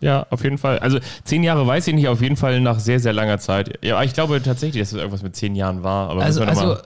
Ja, 0.00 0.26
auf 0.30 0.42
jeden 0.42 0.58
Fall. 0.58 0.78
Also 0.78 0.98
zehn 1.24 1.42
Jahre 1.42 1.66
weiß 1.66 1.86
ich 1.88 1.94
nicht, 1.94 2.08
auf 2.08 2.22
jeden 2.22 2.36
Fall 2.36 2.60
nach 2.60 2.78
sehr, 2.80 3.00
sehr 3.00 3.12
langer 3.12 3.38
Zeit. 3.38 3.78
Ja, 3.84 4.02
ich 4.02 4.14
glaube 4.14 4.40
tatsächlich, 4.42 4.82
dass 4.82 4.92
es 4.92 4.98
irgendwas 4.98 5.22
mit 5.22 5.36
zehn 5.36 5.54
Jahren 5.54 5.82
war. 5.82 6.10
Aber 6.10 6.22
Also, 6.22 6.42
also 6.42 6.76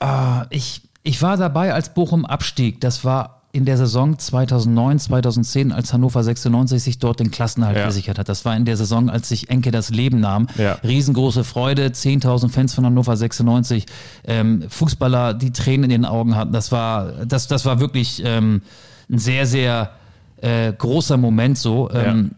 ah, 0.00 0.46
ich, 0.50 0.82
ich 1.02 1.20
war 1.22 1.36
dabei, 1.36 1.72
als 1.74 1.94
Bochum 1.94 2.24
abstieg. 2.26 2.80
Das 2.80 3.04
war 3.04 3.38
in 3.54 3.66
der 3.66 3.76
Saison 3.76 4.18
2009, 4.18 4.98
2010, 4.98 5.72
als 5.72 5.92
Hannover 5.92 6.22
96 6.24 6.82
sich 6.82 6.98
dort 6.98 7.20
den 7.20 7.30
Klassenerhalt 7.30 7.76
Ja. 7.76 7.86
gesichert 7.86 8.18
hat. 8.18 8.28
Das 8.30 8.46
war 8.46 8.56
in 8.56 8.64
der 8.64 8.78
Saison, 8.78 9.10
als 9.10 9.28
sich 9.28 9.50
Enke 9.50 9.70
das 9.70 9.90
Leben 9.90 10.20
nahm. 10.20 10.46
Ja. 10.56 10.78
Riesengroße 10.82 11.44
Freude, 11.44 11.88
10.000 11.88 12.48
Fans 12.48 12.72
von 12.72 12.86
Hannover 12.86 13.14
96, 13.14 13.84
ähm, 14.24 14.64
Fußballer, 14.70 15.34
die 15.34 15.52
Tränen 15.52 15.84
in 15.84 15.90
den 15.90 16.04
Augen 16.06 16.34
hatten. 16.34 16.52
Das 16.52 16.72
war, 16.72 17.24
das, 17.26 17.46
das 17.46 17.66
war 17.66 17.78
wirklich 17.78 18.22
ähm, 18.24 18.62
ein 19.10 19.18
sehr, 19.18 19.44
sehr 19.46 19.90
äh, 20.40 20.72
großer 20.72 21.18
Moment 21.18 21.58
so. 21.58 21.90
Ähm, 21.90 22.30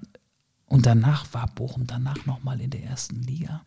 Und 0.67 0.87
danach 0.87 1.27
war 1.33 1.49
Bochum 1.55 1.87
danach 1.87 2.27
nochmal 2.27 2.61
in 2.61 2.71
der 2.71 2.83
ersten 2.85 3.23
Liga. 3.23 3.63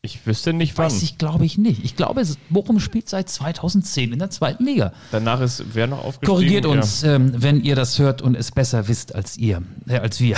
Ich 0.00 0.26
wüsste 0.28 0.52
nicht 0.52 0.78
wann. 0.78 0.86
Weiß 0.86 1.02
ich, 1.02 1.18
glaube 1.18 1.44
ich 1.44 1.58
nicht. 1.58 1.84
Ich 1.84 1.96
glaube, 1.96 2.22
Bochum 2.50 2.78
spielt 2.78 3.08
seit 3.08 3.28
2010 3.28 4.12
in 4.12 4.20
der 4.20 4.30
zweiten 4.30 4.64
Liga. 4.64 4.92
Danach 5.10 5.40
ist 5.40 5.64
wer 5.72 5.88
noch 5.88 5.98
aufgestiegen? 6.04 6.26
Korrigiert 6.32 6.64
Ja. 6.66 6.70
uns, 6.70 7.02
ähm, 7.02 7.32
wenn 7.34 7.64
ihr 7.64 7.74
das 7.74 7.98
hört 7.98 8.22
und 8.22 8.36
es 8.36 8.52
besser 8.52 8.86
wisst 8.86 9.16
als 9.16 9.36
ihr, 9.36 9.60
äh, 9.88 9.98
als 9.98 10.20
wir. 10.20 10.36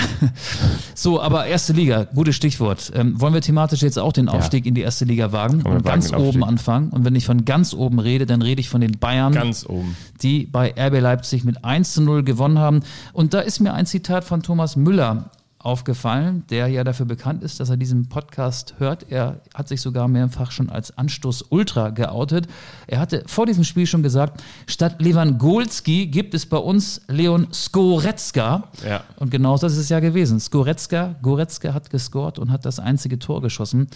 so, 0.94 1.20
aber 1.20 1.44
erste 1.46 1.74
Liga, 1.74 2.04
gutes 2.04 2.36
Stichwort. 2.36 2.90
Ähm, 2.94 3.20
wollen 3.20 3.34
wir 3.34 3.42
thematisch 3.42 3.82
jetzt 3.82 3.98
auch 3.98 4.14
den 4.14 4.30
Aufstieg 4.30 4.64
in 4.64 4.74
die 4.74 4.80
erste 4.80 5.04
Liga 5.04 5.30
wagen 5.30 5.60
und 5.62 5.84
ganz 5.84 6.10
oben 6.10 6.42
anfangen? 6.42 6.88
Und 6.88 7.04
wenn 7.04 7.14
ich 7.14 7.26
von 7.26 7.44
ganz 7.44 7.74
oben 7.74 7.98
rede, 7.98 8.24
dann 8.24 8.40
rede 8.40 8.62
ich 8.62 8.70
von 8.70 8.80
den 8.80 8.92
Bayern, 8.98 9.34
Ganz 9.34 9.66
oben. 9.66 9.94
die 10.22 10.46
bei 10.46 10.72
RB 10.74 11.00
Leipzig 11.00 11.44
mit 11.44 11.66
1 11.66 11.92
zu 11.92 12.00
0 12.00 12.24
gewonnen 12.24 12.58
haben. 12.58 12.80
Und 13.12 13.34
da 13.34 13.40
ist 13.40 13.60
mir 13.60 13.74
ein 13.74 13.84
Zitat 13.84 14.24
von 14.24 14.42
Thomas 14.42 14.74
Müller 14.74 15.30
aufgefallen, 15.62 16.44
der 16.48 16.68
ja 16.68 16.84
dafür 16.84 17.04
bekannt 17.04 17.42
ist, 17.42 17.60
dass 17.60 17.68
er 17.68 17.76
diesen 17.76 18.08
Podcast 18.08 18.74
hört. 18.78 19.06
Er 19.10 19.42
hat 19.54 19.68
sich 19.68 19.82
sogar 19.82 20.08
mehrfach 20.08 20.52
schon 20.52 20.70
als 20.70 20.96
Anstoß 20.96 21.42
Ultra 21.50 21.90
geoutet. 21.90 22.46
Er 22.86 22.98
hatte 22.98 23.24
vor 23.26 23.44
diesem 23.44 23.64
Spiel 23.64 23.86
schon 23.86 24.02
gesagt, 24.02 24.42
statt 24.66 25.02
Lewandowski 25.02 26.06
gibt 26.06 26.32
es 26.32 26.46
bei 26.46 26.56
uns 26.56 27.02
Leon 27.08 27.48
Skoretzka. 27.52 28.70
Ja. 28.88 29.04
Und 29.16 29.30
genau 29.30 29.58
das 29.58 29.72
ist 29.72 29.78
es 29.78 29.88
ja 29.90 30.00
gewesen. 30.00 30.40
Skoretzka, 30.40 31.16
Goretzka 31.20 31.74
hat 31.74 31.90
gescored 31.90 32.38
und 32.38 32.50
hat 32.50 32.64
das 32.64 32.78
einzige 32.80 33.18
Tor 33.18 33.42
geschossen. 33.42 33.88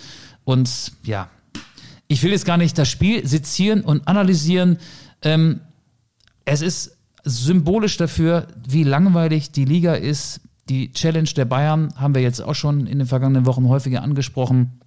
Und 0.44 0.92
ja, 1.02 1.30
ich 2.08 2.22
will 2.22 2.32
jetzt 2.32 2.44
gar 2.44 2.58
nicht 2.58 2.76
das 2.76 2.90
Spiel 2.90 3.26
sezieren 3.26 3.80
und 3.80 4.06
analysieren. 4.06 4.76
Ähm, 5.22 5.60
es 6.44 6.60
ist 6.60 6.98
symbolisch 7.24 7.96
dafür, 7.96 8.48
wie 8.68 8.84
langweilig 8.84 9.50
die 9.50 9.64
Liga 9.64 9.94
ist. 9.94 10.42
Die 10.68 10.92
Challenge 10.92 11.28
der 11.36 11.44
Bayern 11.44 11.92
haben 11.96 12.14
wir 12.14 12.22
jetzt 12.22 12.40
auch 12.40 12.54
schon 12.54 12.86
in 12.86 12.98
den 12.98 13.06
vergangenen 13.06 13.46
Wochen 13.46 13.68
häufiger 13.68 14.02
angesprochen. 14.02 14.80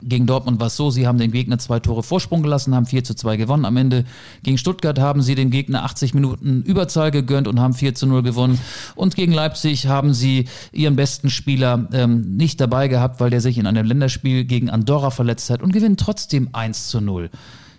Gegen 0.00 0.26
Dortmund 0.26 0.58
war 0.58 0.68
es 0.68 0.76
so, 0.76 0.90
sie 0.90 1.06
haben 1.06 1.18
den 1.18 1.30
Gegner 1.30 1.58
zwei 1.58 1.78
Tore 1.78 2.02
Vorsprung 2.02 2.42
gelassen, 2.42 2.74
haben 2.74 2.86
4 2.86 3.04
zu 3.04 3.14
2 3.14 3.36
gewonnen. 3.36 3.64
Am 3.66 3.76
Ende 3.76 4.04
gegen 4.42 4.56
Stuttgart 4.58 4.98
haben 4.98 5.22
sie 5.22 5.34
dem 5.34 5.50
Gegner 5.50 5.84
80 5.84 6.14
Minuten 6.14 6.62
Überzahl 6.62 7.10
gegönnt 7.10 7.46
und 7.46 7.60
haben 7.60 7.74
4 7.74 7.94
zu 7.94 8.06
0 8.06 8.22
gewonnen. 8.22 8.58
Und 8.96 9.14
gegen 9.14 9.32
Leipzig 9.32 9.86
haben 9.86 10.14
sie 10.14 10.46
ihren 10.72 10.96
besten 10.96 11.28
Spieler 11.30 11.88
ähm, 11.92 12.36
nicht 12.36 12.60
dabei 12.60 12.88
gehabt, 12.88 13.20
weil 13.20 13.30
der 13.30 13.42
sich 13.42 13.58
in 13.58 13.66
einem 13.66 13.86
Länderspiel 13.86 14.44
gegen 14.44 14.70
Andorra 14.70 15.10
verletzt 15.10 15.50
hat 15.50 15.62
und 15.62 15.72
gewinnen 15.72 15.98
trotzdem 15.98 16.48
1 16.52 16.88
zu 16.88 17.00
0. 17.00 17.30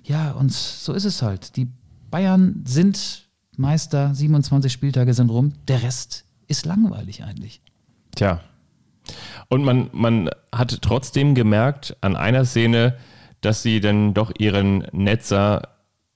Ja, 0.03 0.31
und 0.31 0.51
so 0.51 0.93
ist 0.93 1.05
es 1.05 1.21
halt. 1.23 1.57
Die 1.57 1.67
Bayern 2.11 2.63
sind 2.65 3.27
Meister, 3.57 4.13
27 4.13 4.71
Spieltage 4.71 5.13
sind 5.13 5.29
rum, 5.29 5.53
der 5.67 5.81
Rest 5.83 6.25
ist 6.47 6.65
langweilig 6.65 7.23
eigentlich. 7.23 7.61
Tja. 8.15 8.41
Und 9.49 9.63
man, 9.63 9.89
man 9.91 10.29
hat 10.53 10.81
trotzdem 10.81 11.35
gemerkt 11.35 11.95
an 12.01 12.15
einer 12.15 12.45
Szene, 12.45 12.97
dass 13.41 13.61
sie 13.61 13.81
dann 13.81 14.13
doch 14.13 14.31
ihren 14.37 14.87
Netzer 14.91 15.69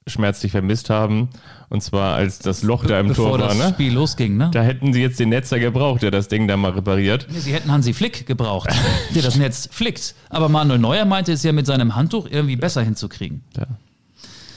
schmerzlich 0.06 0.52
vermisst 0.52 0.88
haben. 0.88 1.28
Und 1.68 1.82
zwar 1.82 2.14
als 2.14 2.38
das 2.38 2.62
Loch 2.62 2.86
da 2.86 2.98
im 2.98 3.08
Bevor 3.08 3.38
Tor 3.38 3.40
war. 3.40 3.48
das 3.48 3.58
Ne? 3.58 3.68
Spiel 3.74 3.92
losging, 3.92 4.38
ne? 4.38 4.50
Da 4.52 4.62
hätten 4.62 4.94
sie 4.94 5.02
jetzt 5.02 5.20
den 5.20 5.28
Netzer 5.28 5.58
gebraucht, 5.58 6.00
der 6.02 6.10
das 6.10 6.28
Ding 6.28 6.48
da 6.48 6.56
mal 6.56 6.70
repariert. 6.70 7.26
Nee, 7.30 7.40
Sie 7.40 7.52
hätten 7.52 7.70
Hansi 7.70 7.92
Flick 7.92 8.26
gebraucht, 8.26 8.70
der 9.14 9.22
das 9.22 9.36
Netz 9.36 9.68
flickt. 9.70 10.14
Aber 10.30 10.48
Manuel 10.48 10.78
Neuer 10.78 11.04
meinte 11.04 11.32
es 11.32 11.42
ja 11.42 11.52
mit 11.52 11.66
seinem 11.66 11.94
Handtuch 11.94 12.26
irgendwie 12.30 12.56
besser 12.56 12.82
hinzukriegen. 12.82 13.44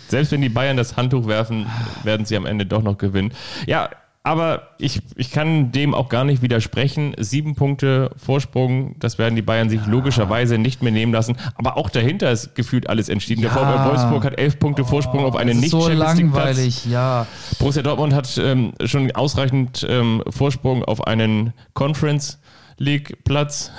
Selbst 0.07 0.31
wenn 0.31 0.41
die 0.41 0.49
Bayern 0.49 0.77
das 0.77 0.95
Handtuch 0.95 1.27
werfen, 1.27 1.65
werden 2.03 2.25
sie 2.25 2.37
am 2.37 2.45
Ende 2.45 2.65
doch 2.65 2.81
noch 2.81 2.97
gewinnen. 2.97 3.33
Ja, 3.67 3.89
aber 4.23 4.69
ich, 4.77 5.01
ich 5.15 5.31
kann 5.31 5.71
dem 5.71 5.95
auch 5.95 6.07
gar 6.09 6.23
nicht 6.23 6.41
widersprechen. 6.43 7.15
Sieben 7.17 7.55
Punkte 7.55 8.11
Vorsprung, 8.17 8.95
das 8.99 9.17
werden 9.17 9.35
die 9.35 9.41
Bayern 9.41 9.69
sich 9.69 9.85
logischerweise 9.87 10.57
nicht 10.59 10.83
mehr 10.83 10.91
nehmen 10.91 11.11
lassen. 11.11 11.37
Aber 11.55 11.77
auch 11.77 11.89
dahinter 11.89 12.31
ist 12.31 12.53
gefühlt 12.53 12.87
alles 12.89 13.09
entschieden. 13.09 13.41
Der 13.41 13.51
Ja. 13.51 13.57
VfL 13.57 13.89
Wolfsburg 13.89 14.23
hat 14.25 14.37
elf 14.37 14.59
Punkte 14.59 14.85
Vorsprung 14.85 15.25
auf 15.25 15.35
einen 15.35 15.49
Das 15.49 15.55
ist 15.57 15.61
nicht 15.61 15.71
so 15.71 15.87
League 15.87 15.97
Platz. 15.97 16.17
langweilig, 16.17 16.85
ja. 16.85 17.25
Borussia 17.57 17.81
Dortmund 17.81 18.13
hat 18.13 18.37
ähm, 18.37 18.73
schon 18.85 19.11
ausreichend 19.11 19.85
ähm, 19.89 20.23
Vorsprung 20.29 20.83
auf 20.83 21.07
einen 21.07 21.53
Conference 21.73 22.39
League 22.81 23.23
Platz. 23.23 23.71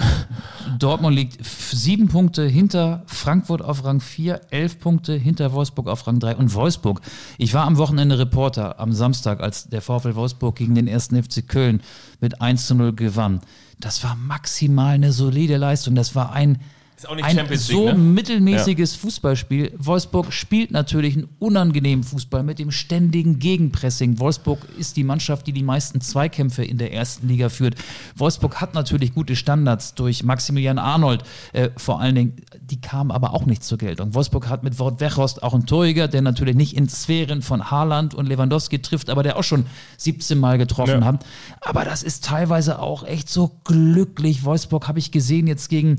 Dortmund 0.79 1.17
liegt 1.17 1.45
sieben 1.45 2.07
Punkte 2.07 2.47
hinter 2.47 3.03
Frankfurt 3.07 3.61
auf 3.61 3.85
Rang 3.85 4.01
4, 4.01 4.41
elf 4.51 4.79
Punkte 4.79 5.15
hinter 5.15 5.53
Wolfsburg 5.53 5.89
auf 5.89 6.07
Rang 6.07 6.21
3 6.21 6.37
und 6.37 6.55
Wolfsburg. 6.55 7.01
Ich 7.37 7.53
war 7.53 7.67
am 7.67 7.79
Wochenende 7.79 8.19
Reporter 8.19 8.79
am 8.79 8.93
Samstag, 8.93 9.41
als 9.41 9.69
der 9.69 9.83
VfL 9.83 10.15
Wolfsburg 10.15 10.55
gegen 10.55 10.77
den 10.77 10.87
ersten 10.87 11.21
FC 11.21 11.47
Köln 11.47 11.83
mit 12.21 12.41
1 12.41 12.69
zu 12.69 12.77
0 12.77 12.93
gewann. 12.95 13.41
Das 13.81 14.05
war 14.05 14.15
maximal 14.15 14.95
eine 14.95 15.13
solide 15.13 15.57
Leistung. 15.57 15.97
Das 15.97 16.15
war 16.15 16.33
ein, 16.33 16.61
Ist 17.03 17.09
auch 17.09 17.17
nicht 17.17 17.25
ein 17.25 17.37
Champions 17.37 17.69
League, 17.69 17.79
so 17.79 17.87
ne? 17.87 17.95
mittelmäßiges 17.95 18.95
Fußballspiel. 18.95 19.73
Wolfsburg 19.77 20.33
spielt 20.33 20.71
natürlich 20.71 21.17
einen 21.17 21.29
unangenehmen 21.41 22.05
Fußball 22.05 22.45
mit 22.45 22.61
dem 22.61 22.71
ständigen 22.71 23.41
Gegenpressing. 23.41 24.21
Wolfsburg 24.21 24.69
ist 24.79 24.97
die 24.97 25.03
Mannschaft, 25.03 25.49
die 25.49 25.53
die 25.53 25.65
meisten 25.65 26.01
Zweikämpfe 26.01 26.65
in 26.65 26.79
der 26.79 26.93
ersten 26.93 27.27
Liga 27.27 27.49
führt. 27.49 27.75
Wolfsburg 28.15 28.61
hat 28.61 28.75
natürlich 28.75 29.15
gute 29.15 29.35
Standards 29.35 29.95
durch 29.95 30.23
Maximilian 30.23 30.79
Arnold. 30.79 31.25
Äh, 31.53 31.71
vor 31.77 32.01
allen 32.01 32.15
Dingen, 32.15 32.37
die 32.61 32.81
kamen 32.81 33.11
aber 33.11 33.35
auch 33.35 33.47
nicht 33.47 33.65
zur 33.65 33.79
Geltung. 33.79 34.15
Wolfsburg 34.15 34.49
hat 34.49 34.63
mit 34.63 34.79
Wort 34.79 35.01
Wechost 35.01 35.43
auch 35.43 35.55
einen 35.55 35.67
Torjäger, 35.67 36.07
der 36.07 36.23
natürlich 36.23 36.55
nicht 36.55 36.77
in 36.77 36.89
Sphären 36.89 37.43
von 37.43 37.69
Haaland 37.73 38.15
und 38.15 38.27
Lewandowski 38.27 38.81
trifft, 38.81 39.11
aber 39.11 39.25
der 39.25 39.37
auch 39.39 39.45
schon 39.45 39.67
17 39.97 40.39
Mal 40.39 40.57
getroffen 40.57 41.01
Ja. 41.01 41.05
hat. 41.07 41.27
Aber 41.63 41.85
das 41.85 42.05
ist 42.05 42.25
teilweise 42.25 42.79
auch 42.79 43.03
echt 43.03 43.29
so 43.29 43.51
glücklich. 43.65 44.45
Wolfsburg 44.45 44.87
habe 44.87 45.01
ich 45.01 45.11
gesehen 45.11 45.49
jetzt 45.49 45.69
gegen 45.69 45.99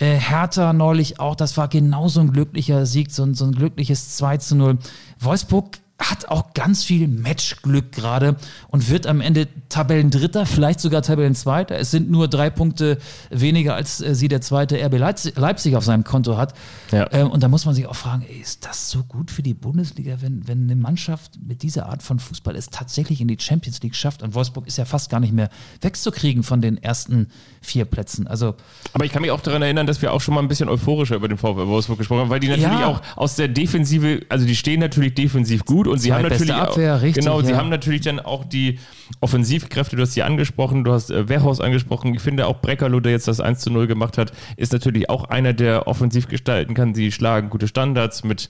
äh, 0.00 0.16
Hertha 0.16 0.72
neulich 0.72 1.20
auch, 1.20 1.36
das 1.36 1.56
war 1.56 1.68
genauso 1.68 2.20
ein 2.20 2.32
glücklicher 2.32 2.86
Sieg, 2.86 3.10
so 3.10 3.32
so 3.34 3.44
ein 3.44 3.52
glückliches 3.52 4.16
2 4.16 4.36
zu 4.38 4.56
0. 4.56 4.78
Wolfsburg 5.18 5.78
hat 6.00 6.28
auch 6.28 6.54
ganz 6.54 6.82
viel 6.82 7.06
Matchglück 7.08 7.92
gerade 7.92 8.36
und 8.68 8.88
wird 8.88 9.06
am 9.06 9.20
Ende 9.20 9.48
Tabellendritter, 9.68 10.46
vielleicht 10.46 10.80
sogar 10.80 11.02
Tabellenzweiter. 11.02 11.78
Es 11.78 11.90
sind 11.90 12.10
nur 12.10 12.26
drei 12.26 12.48
Punkte 12.50 12.98
weniger, 13.30 13.74
als 13.74 14.00
äh, 14.00 14.14
sie 14.14 14.28
der 14.28 14.40
zweite 14.40 14.82
RB 14.82 14.98
Leipzig, 14.98 15.76
auf 15.76 15.84
seinem 15.84 16.04
Konto 16.04 16.36
hat. 16.36 16.54
Ja. 16.90 17.06
Ähm, 17.12 17.30
und 17.30 17.42
da 17.42 17.48
muss 17.48 17.66
man 17.66 17.74
sich 17.74 17.86
auch 17.86 17.94
fragen, 17.94 18.24
ey, 18.28 18.40
ist 18.40 18.64
das 18.64 18.90
so 18.90 19.02
gut 19.04 19.30
für 19.30 19.42
die 19.42 19.54
Bundesliga, 19.54 20.16
wenn, 20.20 20.48
wenn 20.48 20.62
eine 20.64 20.76
Mannschaft 20.76 21.32
mit 21.46 21.62
dieser 21.62 21.86
Art 21.86 22.02
von 22.02 22.18
Fußball 22.18 22.56
es 22.56 22.70
tatsächlich 22.70 23.20
in 23.20 23.28
die 23.28 23.36
Champions 23.38 23.82
League 23.82 23.94
schafft? 23.94 24.22
Und 24.22 24.34
Wolfsburg 24.34 24.66
ist 24.66 24.78
ja 24.78 24.86
fast 24.86 25.10
gar 25.10 25.20
nicht 25.20 25.32
mehr 25.34 25.50
wegzukriegen 25.82 26.42
von 26.42 26.62
den 26.62 26.82
ersten 26.82 27.28
vier 27.60 27.84
Plätzen. 27.84 28.26
Also 28.26 28.54
Aber 28.94 29.04
ich 29.04 29.12
kann 29.12 29.20
mich 29.22 29.30
auch 29.30 29.40
daran 29.40 29.60
erinnern, 29.62 29.86
dass 29.86 30.00
wir 30.00 30.12
auch 30.12 30.20
schon 30.20 30.34
mal 30.34 30.40
ein 30.40 30.48
bisschen 30.48 30.68
euphorischer 30.70 31.16
über 31.16 31.28
den 31.28 31.36
VfL 31.36 31.66
Wolfsburg 31.66 31.98
gesprochen 31.98 32.20
haben, 32.20 32.30
weil 32.30 32.40
die 32.40 32.48
natürlich 32.48 32.70
Ja. 32.70 32.86
auch 32.86 33.02
aus 33.16 33.36
der 33.36 33.48
Defensive, 33.48 34.22
also 34.30 34.46
die 34.46 34.56
stehen 34.56 34.80
natürlich 34.80 35.14
defensiv 35.14 35.64
gut 35.64 35.86
und 35.90 35.98
sie 35.98 36.12
haben 36.12 36.22
natürlich 36.22 36.52
Abwehr, 36.52 36.96
auch, 36.96 37.02
richtig, 37.02 37.24
genau, 37.24 37.42
sie 37.42 37.52
ja. 37.52 37.58
haben 37.58 37.68
natürlich 37.68 38.02
dann 38.02 38.20
auch 38.20 38.44
die 38.44 38.78
Offensivkräfte, 39.20 39.96
du 39.96 40.02
hast 40.02 40.14
sie 40.14 40.22
angesprochen, 40.22 40.84
du 40.84 40.92
hast 40.92 41.10
äh, 41.10 41.28
Werhaus 41.28 41.60
angesprochen. 41.60 42.14
Ich 42.14 42.22
finde 42.22 42.46
auch 42.46 42.60
Breckerlo, 42.60 43.00
der 43.00 43.12
jetzt 43.12 43.28
das 43.28 43.40
1 43.40 43.60
zu 43.60 43.70
0 43.70 43.86
gemacht 43.86 44.18
hat, 44.18 44.32
ist 44.56 44.72
natürlich 44.72 45.10
auch 45.10 45.24
einer, 45.24 45.52
der 45.52 45.86
offensiv 45.86 46.28
gestalten 46.28 46.74
kann. 46.74 46.94
Sie 46.94 47.12
schlagen 47.12 47.50
gute 47.50 47.68
Standards 47.68 48.24
mit 48.24 48.48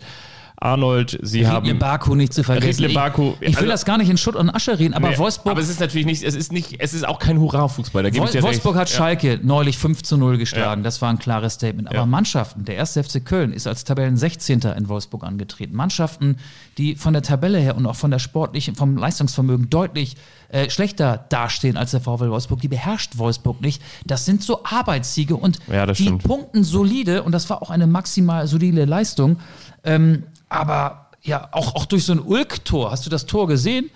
Arnold, 0.62 1.18
sie 1.22 1.46
haben 1.46 1.64
Riedle 1.64 1.78
Baku 1.78 2.14
nicht 2.14 2.34
zu 2.34 2.44
vergessen. 2.44 2.82
Riedle 2.84 2.94
Baku, 2.94 3.32
ich, 3.40 3.48
ich 3.48 3.54
will 3.56 3.62
also- 3.62 3.68
das 3.72 3.84
gar 3.86 3.96
nicht 3.96 4.10
in 4.10 4.18
Schutt 4.18 4.36
und 4.36 4.50
Asche 4.50 4.78
reden, 4.78 4.92
aber 4.92 5.08
Nee, 5.08 5.16
Wolfsburg, 5.18 5.52
aber 5.52 5.60
es 5.62 5.70
ist 5.70 5.80
natürlich 5.80 6.04
nicht, 6.06 6.22
es 6.22 6.34
ist 6.34 6.52
nicht, 6.52 6.76
es 6.78 6.92
ist 6.92 7.08
auch 7.08 7.18
kein 7.18 7.40
Hurra-Fußball, 7.40 8.04
Wol 8.04 8.42
Wolfsburg 8.42 8.74
recht. 8.74 8.80
hat 8.82 8.90
Schalke 8.90 9.40
neulich 9.42 9.78
5 9.78 10.02
zu 10.02 10.18
0 10.18 10.36
geschlagen. 10.36 10.82
Ja. 10.82 10.84
Das 10.84 11.00
war 11.00 11.08
ein 11.08 11.18
klares 11.18 11.54
Statement. 11.54 11.88
Aber 11.88 11.96
Ja. 11.96 12.06
Mannschaften, 12.06 12.66
der 12.66 12.76
erste 12.76 13.02
FC 13.02 13.20
Köln 13.24 13.52
ist 13.54 13.66
als 13.66 13.84
Tabellen 13.84 14.18
16. 14.18 14.74
in 14.76 14.88
Wolfsburg 14.90 15.24
angetreten. 15.24 15.74
Mannschaften, 15.74 16.36
die 16.76 16.94
von 16.94 17.14
der 17.14 17.22
Tabelle 17.22 17.58
her 17.58 17.74
und 17.76 17.86
auch 17.86 17.96
von 17.96 18.10
der 18.10 18.18
sportlichen, 18.18 18.74
vom 18.74 18.98
Leistungsvermögen 18.98 19.70
deutlich 19.70 20.16
äh, 20.52 20.70
schlechter 20.70 21.24
dastehen 21.28 21.76
als 21.76 21.92
der 21.92 22.00
VfL 22.00 22.30
Wolfsburg, 22.30 22.60
die 22.60 22.68
beherrscht 22.68 23.18
Wolfsburg 23.18 23.60
nicht. 23.60 23.82
Das 24.04 24.24
sind 24.24 24.42
so 24.42 24.64
Arbeitssiege 24.64 25.36
und 25.36 25.58
Ja, 25.70 25.86
die 25.86 25.94
stimmt. 25.94 26.24
punkten 26.24 26.64
solide 26.64 27.22
und 27.22 27.32
das 27.32 27.48
war 27.50 27.62
auch 27.62 27.70
eine 27.70 27.86
maximal 27.86 28.46
solide 28.46 28.84
Leistung. 28.84 29.38
Ähm, 29.84 30.24
aber 30.48 31.06
ja, 31.22 31.48
auch, 31.52 31.74
auch 31.74 31.84
durch 31.84 32.04
so 32.04 32.12
ein 32.12 32.20
Ulk-Tor. 32.20 32.90
Hast 32.90 33.04
du 33.04 33.10
das 33.10 33.26
Tor 33.26 33.46
gesehen? 33.46 33.90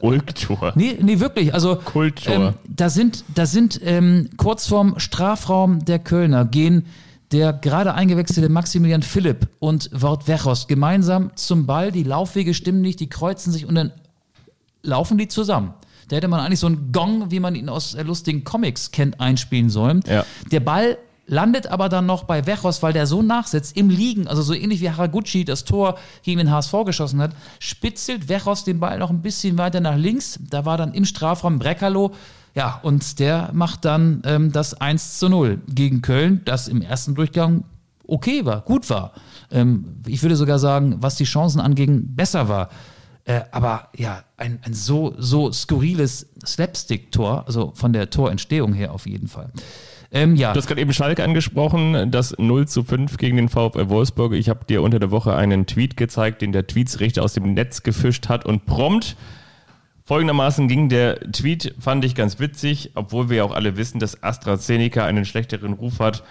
Ulktor. 0.00 0.72
Nee, 0.74 0.98
nee, 1.00 1.18
wirklich. 1.18 1.54
Also 1.54 1.76
Kulttor. 1.76 2.34
Ähm, 2.34 2.54
da 2.68 2.90
sind, 2.90 3.24
da 3.34 3.46
sind 3.46 3.80
ähm, 3.82 4.28
kurz 4.36 4.66
vorm 4.66 4.98
Strafraum 4.98 5.84
der 5.84 5.98
Kölner 5.98 6.44
gehen 6.44 6.86
der 7.32 7.52
gerade 7.52 7.94
eingewechselte 7.94 8.48
Maximilian 8.48 9.02
Philipp 9.02 9.48
und 9.60 9.88
Wout 9.92 10.26
Wechost 10.26 10.66
gemeinsam 10.66 11.30
zum 11.36 11.66
Ball. 11.66 11.92
Die 11.92 12.02
Laufwege 12.02 12.54
stimmen 12.54 12.80
nicht, 12.80 12.98
die 13.00 13.08
kreuzen 13.08 13.52
sich 13.52 13.66
und 13.66 13.76
dann 13.76 13.92
laufen 14.82 15.18
die 15.18 15.28
zusammen. 15.28 15.74
Da 16.08 16.16
hätte 16.16 16.28
man 16.28 16.40
eigentlich 16.40 16.60
so 16.60 16.66
einen 16.66 16.90
Gong, 16.92 17.30
wie 17.30 17.40
man 17.40 17.54
ihn 17.54 17.68
aus 17.68 17.94
äh, 17.94 18.02
lustigen 18.02 18.44
Comics 18.44 18.90
kennt, 18.90 19.20
einspielen 19.20 19.70
sollen. 19.70 20.02
Ja. 20.06 20.24
Der 20.50 20.60
Ball 20.60 20.98
landet 21.26 21.68
aber 21.68 21.88
dann 21.88 22.06
noch 22.06 22.24
bei 22.24 22.46
Wechos, 22.46 22.82
weil 22.82 22.92
der 22.92 23.06
so 23.06 23.22
nachsetzt, 23.22 23.76
im 23.76 23.88
Liegen, 23.88 24.26
also 24.26 24.42
so 24.42 24.52
ähnlich 24.52 24.80
wie 24.80 24.90
Haraguchi 24.90 25.44
das 25.44 25.64
Tor 25.64 25.96
gegen 26.24 26.38
den 26.38 26.50
HSV 26.50 26.74
geschossen 26.84 27.20
hat, 27.20 27.30
spitzelt 27.60 28.28
Wechos 28.28 28.64
den 28.64 28.80
Ball 28.80 28.98
noch 28.98 29.10
ein 29.10 29.22
bisschen 29.22 29.56
weiter 29.56 29.80
nach 29.80 29.96
links. 29.96 30.40
Da 30.50 30.64
war 30.64 30.76
dann 30.76 30.92
im 30.92 31.04
Strafraum 31.04 31.60
Breckerloh. 31.60 32.10
Ja, 32.56 32.80
und 32.82 33.20
der 33.20 33.50
macht 33.52 33.84
dann 33.84 34.22
ähm, 34.24 34.50
das 34.50 34.74
1 34.74 35.20
zu 35.20 35.28
0 35.28 35.60
gegen 35.68 36.02
Köln, 36.02 36.40
das 36.44 36.66
im 36.66 36.82
ersten 36.82 37.14
Durchgang 37.14 37.62
okay 38.08 38.44
war, 38.44 38.62
gut 38.62 38.90
war. 38.90 39.12
Ähm, 39.52 40.00
ich 40.06 40.22
würde 40.22 40.34
sogar 40.34 40.58
sagen, 40.58 40.96
was 40.98 41.14
die 41.14 41.24
Chancen 41.24 41.60
anging, 41.60 42.16
besser 42.16 42.48
war. 42.48 42.70
Äh, 43.24 43.42
aber 43.50 43.88
ja, 43.96 44.24
ein, 44.36 44.60
ein 44.62 44.74
so, 44.74 45.14
so 45.18 45.52
skurriles 45.52 46.28
Slapstick-Tor, 46.44 47.44
also 47.46 47.72
von 47.74 47.92
der 47.92 48.10
Torentstehung 48.10 48.72
her 48.72 48.92
auf 48.92 49.06
jeden 49.06 49.28
Fall. 49.28 49.50
Ähm, 50.12 50.34
ja. 50.34 50.52
Du 50.52 50.58
hast 50.58 50.66
gerade 50.66 50.80
eben 50.80 50.92
Schalke 50.92 51.22
angesprochen, 51.22 52.10
das 52.10 52.34
0 52.38 52.66
zu 52.66 52.82
5 52.82 53.16
gegen 53.16 53.36
den 53.36 53.48
VfL 53.48 53.88
Wolfsburg. 53.88 54.32
Ich 54.32 54.48
habe 54.48 54.64
dir 54.64 54.82
unter 54.82 54.98
der 54.98 55.10
Woche 55.10 55.36
einen 55.36 55.66
Tweet 55.66 55.96
gezeigt, 55.96 56.42
den 56.42 56.52
der 56.52 56.66
Tweetsrichter 56.66 57.22
aus 57.22 57.34
dem 57.34 57.54
Netz 57.54 57.82
gefischt 57.82 58.28
hat 58.28 58.44
und 58.44 58.66
prompt 58.66 59.16
folgendermaßen 60.10 60.66
ging 60.66 60.88
der 60.88 61.20
Tweet, 61.30 61.72
fand 61.78 62.04
ich 62.04 62.16
ganz 62.16 62.40
witzig, 62.40 62.90
obwohl 62.96 63.30
wir 63.30 63.36
ja 63.36 63.44
auch 63.44 63.54
alle 63.54 63.76
wissen, 63.76 64.00
dass 64.00 64.24
AstraZeneca 64.24 65.04
einen 65.04 65.24
schlechteren 65.24 65.72
Ruf 65.74 66.00
hat 66.00 66.24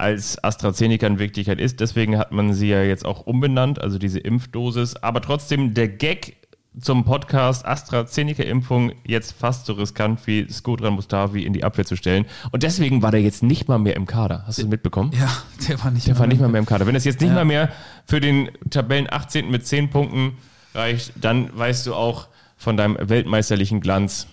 als 0.00 0.42
AstraZeneca 0.42 1.06
in 1.06 1.18
Wirklichkeit 1.18 1.60
ist. 1.60 1.80
Deswegen 1.80 2.18
hat 2.18 2.32
man 2.32 2.54
sie 2.54 2.68
ja 2.68 2.82
jetzt 2.82 3.04
auch 3.04 3.26
umbenannt, 3.26 3.80
also 3.80 3.98
diese 3.98 4.18
Impfdosis. 4.18 4.96
Aber 4.96 5.20
trotzdem, 5.20 5.74
der 5.74 5.88
Gag 5.88 6.36
zum 6.78 7.04
Podcast 7.04 7.66
AstraZeneca-Impfung 7.66 8.92
jetzt 9.04 9.32
fast 9.32 9.66
so 9.66 9.72
riskant 9.72 10.26
wie 10.26 10.46
Skodran 10.50 10.94
Mustavi 10.94 11.44
in 11.44 11.52
die 11.52 11.64
Abwehr 11.64 11.84
zu 11.84 11.96
stellen. 11.96 12.26
Und 12.52 12.62
deswegen 12.62 13.02
war 13.02 13.10
der 13.10 13.20
jetzt 13.20 13.42
nicht 13.42 13.68
mal 13.68 13.78
mehr 13.78 13.96
im 13.96 14.06
Kader. 14.06 14.44
Hast 14.46 14.58
du 14.58 14.62
das 14.62 14.70
mitbekommen? 14.70 15.10
Ja, 15.18 15.30
der 15.68 15.82
war 15.82 15.90
nicht, 15.90 16.06
der 16.06 16.18
war 16.18 16.26
nicht 16.26 16.40
mal 16.40 16.48
mehr 16.48 16.60
im 16.60 16.66
Kader. 16.66 16.86
Wenn 16.86 16.94
es 16.94 17.04
jetzt 17.04 17.20
nicht 17.20 17.30
ja. 17.30 17.34
mal 17.34 17.44
mehr 17.44 17.70
für 18.06 18.20
den 18.20 18.50
Tabellen 18.70 19.08
18. 19.10 19.50
mit 19.50 19.66
10 19.66 19.90
Punkten 19.90 20.38
reicht, 20.74 21.12
dann 21.20 21.50
weißt 21.56 21.86
du 21.86 21.94
auch 21.94 22.28
von 22.56 22.76
deinem 22.76 22.96
weltmeisterlichen 23.00 23.80
Glanz, 23.80 24.28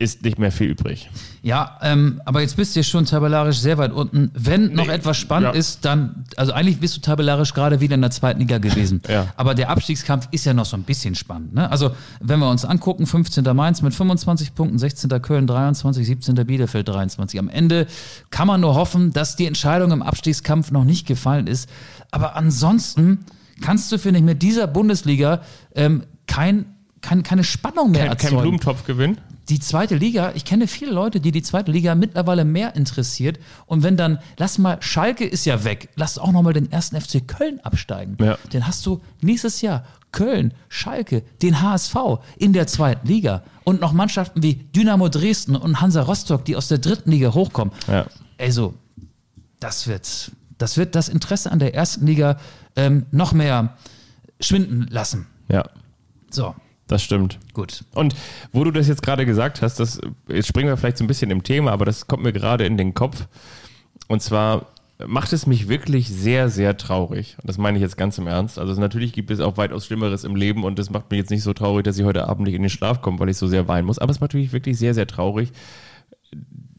ist 0.00 0.24
nicht 0.24 0.38
mehr 0.38 0.50
viel 0.50 0.68
übrig. 0.70 1.10
Ja, 1.42 1.78
ähm, 1.82 2.22
aber 2.24 2.40
jetzt 2.40 2.56
bist 2.56 2.74
du 2.74 2.80
ja 2.80 2.84
schon 2.84 3.04
tabellarisch 3.04 3.58
sehr 3.58 3.76
weit 3.76 3.92
unten. 3.92 4.30
Wenn 4.32 4.72
noch 4.72 4.88
etwas 4.88 5.18
spannend 5.18 5.52
ja. 5.52 5.58
ist, 5.58 5.84
dann, 5.84 6.24
also 6.36 6.52
eigentlich 6.52 6.80
bist 6.80 6.96
du 6.96 7.02
tabellarisch 7.02 7.52
gerade 7.52 7.80
wieder 7.82 7.96
in 7.96 8.00
der 8.00 8.10
zweiten 8.10 8.40
Liga 8.40 8.56
gewesen. 8.56 9.02
ja. 9.08 9.26
Aber 9.36 9.54
der 9.54 9.68
Abstiegskampf 9.68 10.28
ist 10.30 10.46
ja 10.46 10.54
noch 10.54 10.64
so 10.64 10.74
ein 10.78 10.84
bisschen 10.84 11.14
spannend. 11.14 11.52
Ne? 11.52 11.70
Also, 11.70 11.90
wenn 12.20 12.40
wir 12.40 12.48
uns 12.48 12.64
angucken, 12.64 13.04
15. 13.04 13.44
Mainz 13.54 13.82
mit 13.82 13.94
25 13.94 14.54
Punkten, 14.54 14.78
16. 14.78 15.10
Köln 15.20 15.46
23, 15.46 16.06
17. 16.06 16.34
Bielefeld 16.46 16.88
23. 16.88 17.38
Am 17.38 17.50
Ende 17.50 17.86
kann 18.30 18.46
man 18.46 18.62
nur 18.62 18.76
hoffen, 18.76 19.12
dass 19.12 19.36
die 19.36 19.44
Entscheidung 19.44 19.90
im 19.90 20.00
Abstiegskampf 20.00 20.70
noch 20.70 20.84
nicht 20.84 21.06
gefallen 21.06 21.46
ist. 21.46 21.68
Aber 22.10 22.36
ansonsten 22.36 23.26
kannst 23.60 23.92
du, 23.92 23.98
finde 23.98 24.20
ich, 24.20 24.24
mit 24.24 24.40
dieser 24.40 24.66
Bundesliga 24.66 25.42
ähm, 25.74 26.04
kein, 26.26 26.64
kein, 27.02 27.22
keine 27.22 27.44
Spannung 27.44 27.90
mehr 27.90 28.04
kein, 28.04 28.10
erzeugen. 28.12 28.34
Kein 28.34 28.42
Blumentopf-Gewinn? 28.42 29.18
Die 29.50 29.58
zweite 29.58 29.96
Liga, 29.96 30.32
ich 30.34 30.44
kenne 30.44 30.68
viele 30.68 30.92
Leute, 30.92 31.20
die 31.20 31.32
die 31.32 31.42
zweite 31.42 31.72
Liga 31.72 31.94
mittlerweile 31.94 32.44
mehr 32.44 32.76
interessiert. 32.76 33.38
Und 33.66 33.82
wenn 33.82 33.96
dann, 33.96 34.18
lass 34.38 34.58
mal, 34.58 34.78
Schalke 34.80 35.26
ist 35.26 35.44
ja 35.44 35.64
weg, 35.64 35.88
lass 35.96 36.18
auch 36.18 36.30
nochmal 36.30 36.52
den 36.52 36.70
ersten 36.70 37.00
FC 37.00 37.26
Köln 37.26 37.60
absteigen. 37.60 38.16
Ja. 38.20 38.38
Dann 38.52 38.66
hast 38.66 38.86
du 38.86 39.00
nächstes 39.20 39.60
Jahr 39.60 39.84
Köln, 40.12 40.54
Schalke, 40.68 41.22
den 41.42 41.60
HSV 41.60 41.96
in 42.36 42.52
der 42.52 42.66
zweiten 42.66 43.06
Liga 43.06 43.42
und 43.64 43.80
noch 43.80 43.92
Mannschaften 43.92 44.42
wie 44.42 44.54
Dynamo 44.54 45.08
Dresden 45.08 45.56
und 45.56 45.80
Hansa 45.80 46.02
Rostock, 46.02 46.44
die 46.44 46.56
aus 46.56 46.68
der 46.68 46.78
dritten 46.78 47.10
Liga 47.10 47.34
hochkommen. 47.34 47.74
Ja. 47.88 48.06
Also, 48.38 48.74
das 49.58 49.86
wird, 49.86 50.32
das 50.58 50.76
wird 50.76 50.94
das 50.94 51.08
Interesse 51.08 51.50
an 51.50 51.58
der 51.58 51.74
ersten 51.74 52.06
Liga 52.06 52.38
ähm, 52.76 53.06
noch 53.10 53.32
mehr 53.32 53.76
schwinden 54.40 54.86
lassen. 54.90 55.26
Ja. 55.48 55.64
So. 56.30 56.54
Das 56.90 57.04
stimmt. 57.04 57.38
Gut. 57.54 57.84
Und 57.94 58.16
wo 58.50 58.64
du 58.64 58.72
das 58.72 58.88
jetzt 58.88 59.04
gerade 59.04 59.24
gesagt 59.24 59.62
hast, 59.62 59.78
das, 59.78 60.00
jetzt 60.26 60.48
springen 60.48 60.68
wir 60.68 60.76
vielleicht 60.76 60.98
so 60.98 61.04
ein 61.04 61.06
bisschen 61.06 61.30
im 61.30 61.44
Thema, 61.44 61.70
aber 61.70 61.84
das 61.84 62.08
kommt 62.08 62.24
mir 62.24 62.32
gerade 62.32 62.66
in 62.66 62.76
den 62.76 62.94
Kopf. 62.94 63.28
Und 64.08 64.22
zwar 64.22 64.66
macht 65.06 65.32
es 65.32 65.46
mich 65.46 65.68
wirklich 65.68 66.08
sehr, 66.08 66.48
sehr 66.48 66.76
traurig. 66.76 67.36
Und 67.40 67.48
das 67.48 67.58
meine 67.58 67.78
ich 67.78 67.82
jetzt 67.82 67.96
ganz 67.96 68.18
im 68.18 68.26
Ernst. 68.26 68.58
Also 68.58 68.78
natürlich 68.80 69.12
gibt 69.12 69.30
es 69.30 69.38
auch 69.38 69.56
weitaus 69.56 69.86
Schlimmeres 69.86 70.24
im 70.24 70.34
Leben 70.34 70.64
und 70.64 70.80
das 70.80 70.90
macht 70.90 71.12
mich 71.12 71.18
jetzt 71.18 71.30
nicht 71.30 71.44
so 71.44 71.52
traurig, 71.52 71.84
dass 71.84 71.96
ich 71.96 72.04
heute 72.04 72.28
Abend 72.28 72.48
nicht 72.48 72.56
in 72.56 72.62
den 72.62 72.70
Schlaf 72.70 73.02
komme, 73.02 73.20
weil 73.20 73.28
ich 73.28 73.36
so 73.36 73.46
sehr 73.46 73.68
weinen 73.68 73.86
muss. 73.86 74.00
Aber 74.00 74.10
es 74.10 74.18
macht 74.18 74.34
mich 74.34 74.52
wirklich 74.52 74.76
sehr, 74.76 74.92
sehr 74.92 75.06
traurig, 75.06 75.52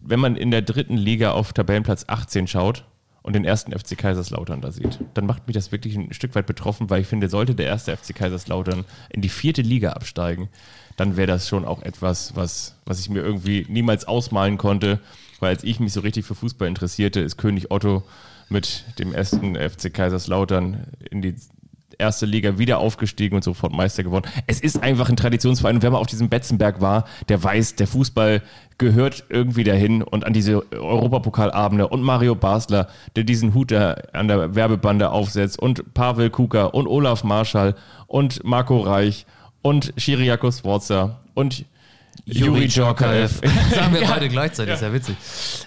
wenn 0.01 0.19
man 0.19 0.35
in 0.35 0.51
der 0.51 0.61
dritten 0.61 0.97
Liga 0.97 1.31
auf 1.31 1.53
Tabellenplatz 1.53 2.03
18 2.07 2.47
schaut 2.47 2.83
und 3.23 3.33
den 3.33 3.45
ersten 3.45 3.71
FC 3.77 3.97
Kaiserslautern 3.97 4.61
da 4.61 4.71
sieht, 4.71 4.99
dann 5.13 5.25
macht 5.25 5.47
mich 5.47 5.53
das 5.53 5.71
wirklich 5.71 5.95
ein 5.95 6.13
Stück 6.13 6.33
weit 6.35 6.47
betroffen, 6.47 6.89
weil 6.89 7.01
ich 7.01 7.07
finde, 7.07 7.29
sollte 7.29 7.55
der 7.55 7.67
erste 7.67 7.95
FC 7.95 8.15
Kaiserslautern 8.15 8.85
in 9.09 9.21
die 9.21 9.29
vierte 9.29 9.61
Liga 9.61 9.91
absteigen, 9.91 10.49
dann 10.97 11.17
wäre 11.17 11.27
das 11.27 11.47
schon 11.47 11.65
auch 11.65 11.81
etwas, 11.81 12.35
was, 12.35 12.75
was 12.85 12.99
ich 12.99 13.09
mir 13.09 13.21
irgendwie 13.21 13.65
niemals 13.69 14.05
ausmalen 14.05 14.57
konnte, 14.57 14.99
weil 15.39 15.49
als 15.49 15.63
ich 15.63 15.79
mich 15.79 15.93
so 15.93 16.01
richtig 16.01 16.25
für 16.25 16.35
Fußball 16.35 16.67
interessierte, 16.67 17.19
ist 17.19 17.37
König 17.37 17.71
Otto 17.71 18.03
mit 18.49 18.83
dem 18.99 19.13
ersten 19.13 19.55
FC 19.55 19.93
Kaiserslautern 19.93 20.87
in 21.09 21.21
die 21.21 21.35
erste 22.01 22.25
Liga 22.25 22.57
wieder 22.57 22.79
aufgestiegen 22.79 23.35
und 23.35 23.43
sofort 23.43 23.71
Meister 23.71 24.03
geworden. 24.03 24.29
Es 24.47 24.59
ist 24.59 24.83
einfach 24.83 25.09
ein 25.09 25.15
Traditionsverein 25.15 25.75
und 25.75 25.83
wer 25.83 25.91
mal 25.91 25.99
auf 25.99 26.07
diesem 26.07 26.27
Betzenberg 26.27 26.81
war, 26.81 27.05
der 27.29 27.41
weiß, 27.41 27.75
der 27.75 27.87
Fußball 27.87 28.41
gehört 28.77 29.25
irgendwie 29.29 29.63
dahin 29.63 30.01
und 30.01 30.25
an 30.25 30.33
diese 30.33 30.71
Europapokalabende 30.73 31.87
und 31.87 32.01
Mario 32.01 32.33
Basler, 32.35 32.87
der 33.15 33.23
diesen 33.23 33.53
Hut 33.53 33.71
an 33.71 34.27
der 34.27 34.55
Werbebande 34.55 35.11
aufsetzt 35.11 35.59
und 35.59 35.93
Pavel 35.93 36.31
Kuka 36.31 36.65
und 36.65 36.87
Olaf 36.87 37.23
Marschall 37.23 37.75
und 38.07 38.43
Marco 38.43 38.79
Reich 38.79 39.27
und 39.61 39.93
Shiriakos 39.97 40.59
Sforza 40.59 41.19
und 41.35 41.65
Juri 42.25 42.67
Djorkaev. 42.67 43.41
Sagen 43.73 43.93
wir 43.93 44.07
beide 44.07 44.29
gleichzeitig, 44.29 44.69
ja. 44.69 44.75
ist 44.75 44.81
ja 44.81 44.93
witzig. 44.93 45.15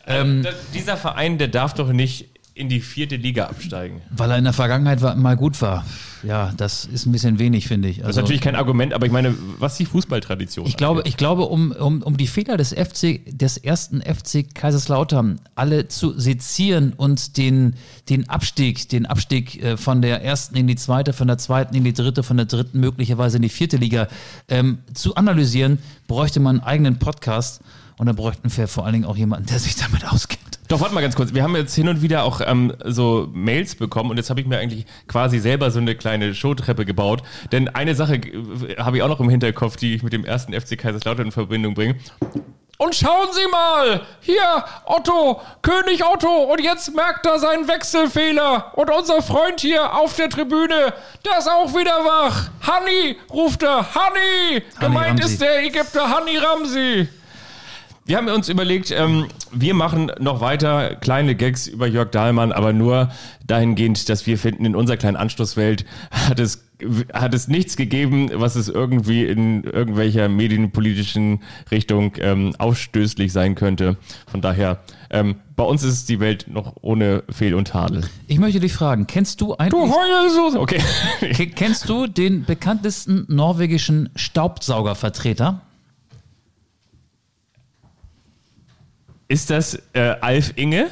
Ähm, 0.07 0.47
dieser 0.73 0.97
Verein, 0.97 1.39
der 1.39 1.49
darf 1.49 1.75
doch 1.75 1.93
nicht 1.93 2.34
in 2.57 2.69
die 2.69 2.81
vierte 2.81 3.17
Liga 3.17 3.47
absteigen. 3.47 4.01
Weil 4.11 4.31
er 4.31 4.39
in 4.39 4.45
der 4.45 4.53
Vergangenheit 4.53 5.03
war, 5.03 5.17
mal 5.17 5.37
gut 5.37 5.61
war. 5.61 5.85
Ja, 6.23 6.53
das 6.57 6.85
ist 6.85 7.05
ein 7.05 7.11
bisschen 7.11 7.41
wenig, 7.41 7.67
finde 7.67 7.89
ich. 7.89 7.97
Also, 7.97 8.03
das 8.03 8.11
ist 8.11 8.17
also 8.17 8.21
natürlich 8.23 8.43
kein 8.43 8.55
Argument, 8.55 8.95
aber 8.95 9.07
ich 9.07 9.13
meine, 9.13 9.35
was 9.59 9.77
die 9.77 9.85
Fußballtradition 9.85 10.65
Ich 10.67 10.77
glaube, 10.77 11.03
ich 11.05 11.17
glaube 11.17 11.47
um, 11.47 11.73
um, 11.73 12.03
um 12.03 12.17
die 12.17 12.29
Fehler 12.29 12.57
des 12.57 12.73
FC, 12.73 13.21
des 13.27 13.57
ersten 13.57 14.01
FC 14.01 14.55
Kaiserslautern 14.55 15.41
alle 15.57 15.89
zu 15.89 16.19
sezieren 16.19 16.93
und 16.97 17.37
den, 17.39 17.75
den 18.09 18.29
Abstieg, 18.29 18.89
den 18.89 19.07
Abstieg 19.07 19.61
äh, 19.61 19.77
von 19.77 20.01
der 20.01 20.23
ersten 20.23 20.57
in 20.57 20.69
die 20.69 20.77
zweite, 20.77 21.13
von 21.13 21.27
der 21.27 21.39
zweiten 21.39 21.75
in 21.75 21.83
die 21.83 21.93
dritte, 21.93 22.23
von 22.23 22.37
der 22.37 22.47
dritten 22.47 22.79
möglicherweise 22.79 23.37
in 23.37 23.43
die 23.43 23.49
vierte 23.49 23.79
Liga 23.79 24.07
ähm, 24.49 24.79
zu 24.95 25.17
analysieren, 25.17 25.79
bräuchte 26.07 26.39
man 26.39 26.61
einen 26.61 26.67
eigenen 26.67 26.99
Podcast. 27.01 27.63
Und 27.97 28.07
dann 28.07 28.17
bräuchten 28.17 28.55
wir 28.57 28.69
vor 28.69 28.85
allen 28.85 28.95
Dingen 28.95 29.05
auch 29.05 29.17
jemanden, 29.17 29.47
der 29.47 29.59
sich 29.59 29.77
damit 29.77 30.05
auskennt. 30.11 30.41
Doch, 30.69 30.81
warte 30.81 30.95
mal 30.95 31.03
ganz 31.03 31.15
kurz. 31.15 31.35
Wir 31.35 31.43
haben 31.43 31.55
jetzt 31.57 31.75
hin 31.75 31.89
und 31.89 32.01
wieder 32.01 32.25
auch 32.25 32.41
ähm, 32.45 32.73
so 32.85 33.29
Mails 33.33 33.75
bekommen 33.75 34.11
und 34.11 34.17
jetzt 34.17 34.31
habe 34.31 34.41
ich 34.41 34.47
mir 34.47 34.59
eigentlich 34.59 34.87
quasi 35.07 35.39
selber 35.39 35.71
so 35.71 35.79
eine 35.79 35.95
kleine 35.95 36.35
Showtreppe 36.35 36.85
gebaut. 36.85 37.23
Denn 37.53 37.69
eine 37.69 37.95
Sache 37.95 38.17
äh, 38.17 38.77
habe 38.79 38.97
ich 38.97 39.03
auch 39.03 39.09
noch 39.09 39.21
im 39.21 39.29
Hinterkopf, 39.29 39.77
die 39.77 39.95
ich 39.95 40.03
mit 40.03 40.13
dem 40.13 40.25
ersten 40.25 40.59
FC 40.59 40.79
Kaiserslautern 40.79 41.27
in 41.27 41.33
Verbindung 41.33 41.75
bringe. 41.75 41.97
Und 42.77 42.95
schauen 42.97 43.29
Sie 43.33 43.47
mal, 43.53 44.01
hier 44.21 44.65
Otto, 44.85 45.41
König 45.63 46.05
Otto, 46.05 46.53
und 46.53 46.61
jetzt 46.61 46.93
merkt 46.95 47.25
er 47.25 47.39
seinen 47.39 47.69
Wechselfehler. 47.69 48.73
Und 48.75 48.91
unser 48.91 49.23
Freund 49.23 49.61
hier 49.61 49.95
auf 49.95 50.17
der 50.17 50.29
Tribüne, 50.29 50.93
der 51.25 51.39
ist 51.39 51.49
auch 51.49 51.73
wieder 51.73 52.05
wach. 52.05 52.51
Honey, 52.67 53.17
ruft 53.31 53.63
er, 53.63 53.87
Honey. 53.95 54.63
Gemeint 54.81 55.21
Ramsey. 55.21 55.27
ist 55.27 55.41
der 55.41 55.63
Ägypter 55.63 56.17
Honey 56.17 56.37
Ramsey. 56.37 57.09
Wir 58.07 58.19
haben 58.19 58.29
uns 58.29 58.51
überlegt, 58.51 58.91
ähm, 58.91 59.29
wir 59.51 59.73
machen 59.73 60.13
noch 60.21 60.43
weiter 60.43 60.95
kleine 60.97 61.35
Gags 61.35 61.67
über 61.67 61.87
Jörg 61.87 62.11
Dahlmann, 62.11 62.53
aber 62.53 62.75
nur 62.75 63.09
dahingehend, 63.47 64.11
dass 64.11 64.27
wir 64.27 64.37
finden, 64.37 64.67
in 64.67 64.77
unserer 64.77 64.99
kleinen 64.99 65.17
Anschlusswelt 65.17 65.87
hat 66.11 66.39
es, 66.39 66.69
hat 67.15 67.33
es 67.33 67.49
nichts 67.49 67.77
gegeben, 67.77 68.29
was 68.35 68.57
es 68.57 68.69
irgendwie 68.69 69.25
in 69.25 69.65
irgendwelcher 69.65 70.29
medienpolitischen 70.29 71.43
Richtung 71.71 72.13
ähm, 72.19 72.55
ausstößlich 72.59 73.33
sein 73.33 73.55
könnte. 73.55 73.97
Von 74.31 74.43
daher, 74.43 74.81
ähm, 75.09 75.37
bei 75.57 75.65
uns 75.65 75.83
ist 75.83 76.11
die 76.11 76.21
Welt 76.21 76.45
noch 76.47 76.75
ohne 76.83 77.23
Fehl 77.31 77.55
und 77.55 77.69
Tadel. 77.69 78.05
Ich 78.27 78.39
möchte 78.39 78.61
dich 78.61 78.75
fragen, 78.75 79.07
kennst 79.07 79.41
du 79.41 79.55
eigentlich... 79.57 79.71
Du 79.71 79.91
heulst 79.91 80.57
Okay. 80.59 81.47
kennst 81.57 81.89
du 81.89 82.07
den 82.07 82.45
bekanntesten 82.45 83.25
norwegischen 83.29 84.11
Staubsaugervertreter? 84.15 85.63
Ist 89.35 89.51
das 89.51 89.77
äh, 89.95 90.15
Alf 90.21 90.53
Inge? 90.55 90.87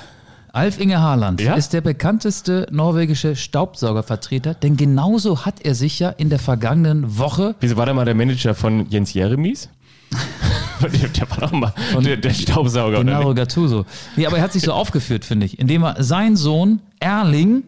Alf 0.52 0.80
Inge 0.80 1.00
Haaland 1.00 1.40
ja? 1.40 1.54
ist 1.54 1.72
der 1.72 1.80
bekannteste 1.80 2.66
norwegische 2.72 3.36
Staubsaugervertreter, 3.36 4.54
denn 4.54 4.76
genauso 4.76 5.46
hat 5.46 5.64
er 5.64 5.76
sich 5.76 6.00
ja 6.00 6.08
in 6.08 6.28
der 6.28 6.40
vergangenen 6.40 7.18
Woche. 7.18 7.54
Wieso 7.60 7.76
war 7.76 7.84
der 7.84 7.94
mal 7.94 8.04
der 8.04 8.16
Manager 8.16 8.56
von 8.56 8.90
Jens 8.90 9.14
Jeremies? 9.14 9.68
der, 10.80 11.30
war 11.30 11.38
doch 11.38 11.52
mal 11.52 11.72
der, 12.00 12.16
der 12.16 12.34
Staubsauger. 12.34 13.04
nicht? 13.04 13.36
Gattuso. 13.36 13.86
Nee, 14.16 14.26
aber 14.26 14.38
er 14.38 14.42
hat 14.42 14.52
sich 14.52 14.64
so 14.64 14.72
aufgeführt, 14.72 15.24
finde 15.24 15.46
ich, 15.46 15.60
indem 15.60 15.84
er 15.84 16.02
sein 16.02 16.34
Sohn 16.34 16.80
Erling 16.98 17.62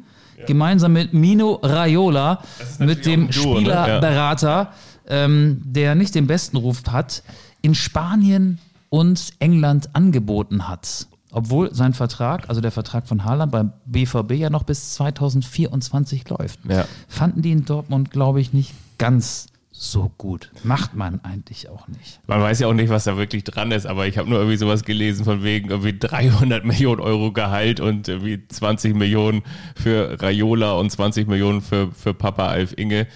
gemeinsam 0.48 0.94
mit 0.94 1.14
Mino 1.14 1.60
Raiola, 1.62 2.42
mit 2.80 3.06
dem 3.06 3.30
Duo, 3.30 3.54
ne? 3.54 3.60
Spielerberater, 3.60 4.72
ähm, 5.06 5.62
der 5.64 5.94
nicht 5.94 6.16
den 6.16 6.26
besten 6.26 6.56
Ruf 6.56 6.82
hat, 6.90 7.22
in 7.62 7.76
Spanien 7.76 8.58
und 8.94 9.32
England 9.40 9.96
angeboten 9.96 10.68
hat. 10.68 11.08
Obwohl 11.32 11.74
sein 11.74 11.94
Vertrag, 11.94 12.48
also 12.48 12.60
der 12.60 12.70
Vertrag 12.70 13.08
von 13.08 13.24
Haaland 13.24 13.50
beim 13.50 13.72
BVB 13.86 14.34
ja 14.34 14.50
noch 14.50 14.62
bis 14.62 14.94
2024 14.94 16.28
läuft. 16.28 16.60
Ja. 16.68 16.86
Fanden 17.08 17.42
die 17.42 17.50
in 17.50 17.64
Dortmund, 17.64 18.12
glaube 18.12 18.40
ich, 18.40 18.52
nicht 18.52 18.72
ganz 18.96 19.48
so 19.72 20.12
gut. 20.16 20.52
Macht 20.62 20.94
man 20.94 21.18
eigentlich 21.24 21.68
auch 21.68 21.88
nicht. 21.88 22.20
Man 22.28 22.40
weiß 22.40 22.60
ja 22.60 22.68
auch 22.68 22.72
nicht, 22.72 22.88
was 22.88 23.02
da 23.02 23.16
wirklich 23.16 23.42
dran 23.42 23.72
ist, 23.72 23.84
aber 23.84 24.06
ich 24.06 24.16
habe 24.16 24.30
nur 24.30 24.38
irgendwie 24.38 24.58
sowas 24.58 24.84
gelesen 24.84 25.24
von 25.24 25.42
wegen 25.42 25.70
irgendwie 25.70 25.98
300 25.98 26.64
Millionen 26.64 27.00
Euro 27.00 27.32
Gehalt 27.32 27.80
und 27.80 28.06
irgendwie 28.06 28.46
20 28.46 28.94
Millionen 28.94 29.42
für 29.74 30.22
Raiola 30.22 30.74
und 30.74 30.88
20 30.90 31.26
Millionen 31.26 31.62
für, 31.62 31.90
für 31.90 32.14
Papa 32.14 32.46
Alf 32.46 32.74
Inge. 32.76 33.08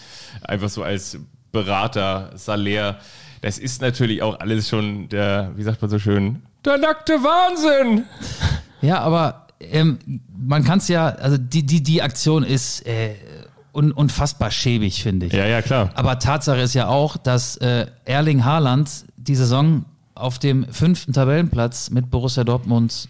Einfach 0.43 0.71
so 0.71 0.83
als 0.83 1.21
Berater, 1.53 2.33
Salär. 2.35 2.99
Das 3.41 3.59
ist 3.59 3.83
natürlich 3.83 4.23
auch 4.23 4.41
alles 4.41 4.69
schon 4.69 5.09
der, 5.09 5.53
wie 5.57 5.63
sagt 5.63 5.81
man 5.81 5.91
so 5.91 5.99
schön, 5.99 6.43
der 6.65 6.79
nackte 6.79 7.15
Wahnsinn. 7.15 8.05
Ja, 8.83 9.01
aber 9.01 9.47
ähm, 9.61 9.99
man 10.37 10.65
kann 10.65 10.79
es 10.79 10.89
ja, 10.89 11.09
also 11.09 11.37
die, 11.39 11.65
die, 11.65 11.83
die 11.83 12.03
Aktion 12.03 12.43
ist 12.45 12.87
äh, 12.87 13.15
un, 13.73 13.93
unfassbar 13.93 14.51
schäbig, 14.51 15.03
finde 15.03 15.27
ich. 15.27 15.33
Ja, 15.33 15.47
ja, 15.47 15.63
klar. 15.63 15.91
Aber 15.95 16.19
Tatsache 16.19 16.61
ist 16.61 16.75
ja 16.75 16.89
auch, 16.89 17.17
dass 17.17 17.57
äh, 17.59 17.87
Erling 18.05 18.45
Haaland 18.45 19.05
die 19.17 19.35
Saison 19.35 19.85
auf 20.15 20.39
dem 20.39 20.67
fünften 20.73 21.13
Tabellenplatz 21.13 21.91
mit 21.91 22.11
Borussia 22.11 22.45
Dortmund 22.45 23.09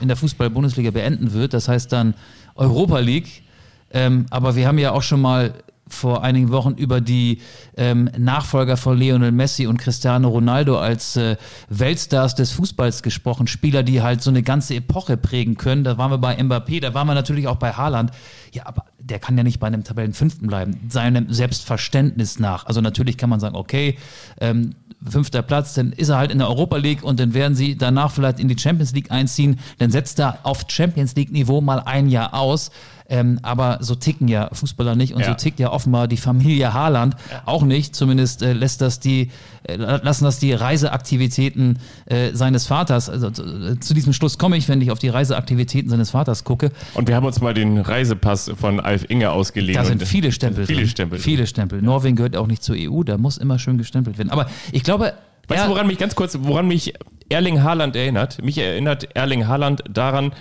in 0.00 0.08
der 0.08 0.16
Fußball-Bundesliga 0.16 0.90
beenden 0.90 1.32
wird. 1.32 1.54
Das 1.54 1.68
heißt 1.68 1.90
dann 1.92 2.14
Europa 2.54 2.98
League. 2.98 3.42
Ähm, 3.90 4.26
aber 4.30 4.56
wir 4.56 4.66
haben 4.66 4.78
ja 4.78 4.92
auch 4.92 5.02
schon 5.02 5.20
mal 5.20 5.54
vor 5.94 6.22
einigen 6.22 6.50
Wochen 6.50 6.72
über 6.72 7.00
die 7.00 7.40
ähm, 7.76 8.10
Nachfolger 8.18 8.76
von 8.76 8.98
Lionel 8.98 9.32
Messi 9.32 9.66
und 9.66 9.78
Cristiano 9.78 10.28
Ronaldo 10.28 10.78
als 10.78 11.16
äh, 11.16 11.36
Weltstars 11.68 12.34
des 12.34 12.52
Fußballs 12.52 13.02
gesprochen. 13.02 13.46
Spieler, 13.46 13.82
die 13.82 14.02
halt 14.02 14.22
so 14.22 14.30
eine 14.30 14.42
ganze 14.42 14.74
Epoche 14.74 15.16
prägen 15.16 15.56
können. 15.56 15.84
Da 15.84 15.96
waren 15.96 16.10
wir 16.10 16.18
bei 16.18 16.38
Mbappé, 16.38 16.80
da 16.80 16.94
waren 16.94 17.06
wir 17.06 17.14
natürlich 17.14 17.48
auch 17.48 17.56
bei 17.56 17.72
Haaland. 17.72 18.10
Ja, 18.52 18.66
aber 18.66 18.84
der 18.98 19.18
kann 19.18 19.36
ja 19.36 19.44
nicht 19.44 19.60
bei 19.60 19.66
einem 19.66 19.84
Tabellenfünften 19.84 20.48
bleiben, 20.48 20.80
seinem 20.88 21.32
Selbstverständnis 21.32 22.38
nach. 22.38 22.66
Also 22.66 22.80
natürlich 22.80 23.18
kann 23.18 23.30
man 23.30 23.40
sagen, 23.40 23.54
okay, 23.54 23.98
ähm, 24.40 24.74
fünfter 25.08 25.42
Platz, 25.42 25.74
dann 25.74 25.92
ist 25.92 26.08
er 26.08 26.16
halt 26.16 26.30
in 26.30 26.38
der 26.38 26.48
Europa 26.48 26.76
League 26.76 27.04
und 27.04 27.20
dann 27.20 27.34
werden 27.34 27.54
sie 27.54 27.76
danach 27.76 28.10
vielleicht 28.10 28.40
in 28.40 28.48
die 28.48 28.58
Champions 28.58 28.92
League 28.92 29.10
einziehen. 29.10 29.58
Dann 29.78 29.90
setzt 29.90 30.18
er 30.18 30.38
auf 30.44 30.64
Champions 30.68 31.14
League 31.16 31.32
Niveau 31.32 31.60
mal 31.60 31.80
ein 31.80 32.08
Jahr 32.08 32.34
aus. 32.34 32.70
Ähm, 33.06 33.38
aber 33.42 33.78
so 33.80 33.94
ticken 33.94 34.28
ja 34.28 34.48
Fußballer 34.52 34.96
nicht 34.96 35.12
und 35.12 35.20
Ja. 35.20 35.28
so 35.28 35.34
tickt 35.34 35.60
ja 35.60 35.70
offenbar 35.70 36.08
die 36.08 36.16
Familie 36.16 36.72
Haaland 36.72 37.14
auch 37.44 37.62
nicht. 37.62 37.94
Zumindest 37.94 38.42
äh, 38.42 38.54
lässt 38.54 38.80
das 38.80 38.98
die, 38.98 39.30
äh, 39.64 39.76
lassen 39.76 40.24
das 40.24 40.38
die 40.38 40.54
Reiseaktivitäten 40.54 41.78
äh, 42.06 42.30
seines 42.32 42.66
Vaters. 42.66 43.08
Also 43.10 43.30
zu, 43.30 43.78
zu 43.78 43.94
diesem 43.94 44.12
Schluss 44.12 44.38
komme 44.38 44.56
ich, 44.56 44.68
wenn 44.68 44.80
ich 44.80 44.90
auf 44.90 44.98
die 44.98 45.08
Reiseaktivitäten 45.08 45.90
seines 45.90 46.10
Vaters 46.10 46.44
gucke. 46.44 46.70
Und 46.94 47.08
wir 47.08 47.16
haben 47.16 47.26
uns 47.26 47.40
mal 47.40 47.52
den 47.54 47.78
Reisepass 47.78 48.50
von 48.58 48.80
Alf 48.80 49.04
Inge 49.08 49.30
ausgeliehen. 49.30 49.76
Da 49.76 49.84
sind 49.84 50.00
Und- 50.00 50.06
viele 50.08 50.32
Stempel 50.32 50.66
Viele. 50.66 50.86
Stempel. 50.86 51.18
drin. 51.18 51.24
Viele 51.24 51.46
Stempel. 51.46 51.82
Norwegen 51.82 52.16
gehört 52.16 52.36
auch 52.36 52.46
nicht 52.46 52.62
zur 52.62 52.76
EU, 52.78 53.02
da 53.02 53.18
muss 53.18 53.36
immer 53.36 53.58
schön 53.58 53.76
gestempelt 53.78 54.16
werden. 54.18 54.30
Aber 54.30 54.46
ich 54.72 54.82
glaube, 54.82 55.12
Weißt 55.46 55.66
du, 55.66 55.68
woran 55.68 55.86
mich 55.88 55.98
ganz 55.98 56.14
kurz, 56.14 56.38
woran 56.40 56.66
mich 56.68 56.94
Erling 57.28 57.62
Haaland 57.62 57.96
erinnert? 57.96 58.42
Mich 58.42 58.56
erinnert 58.56 59.14
Erling 59.14 59.46
Haaland 59.46 59.82
daran, 59.90 60.32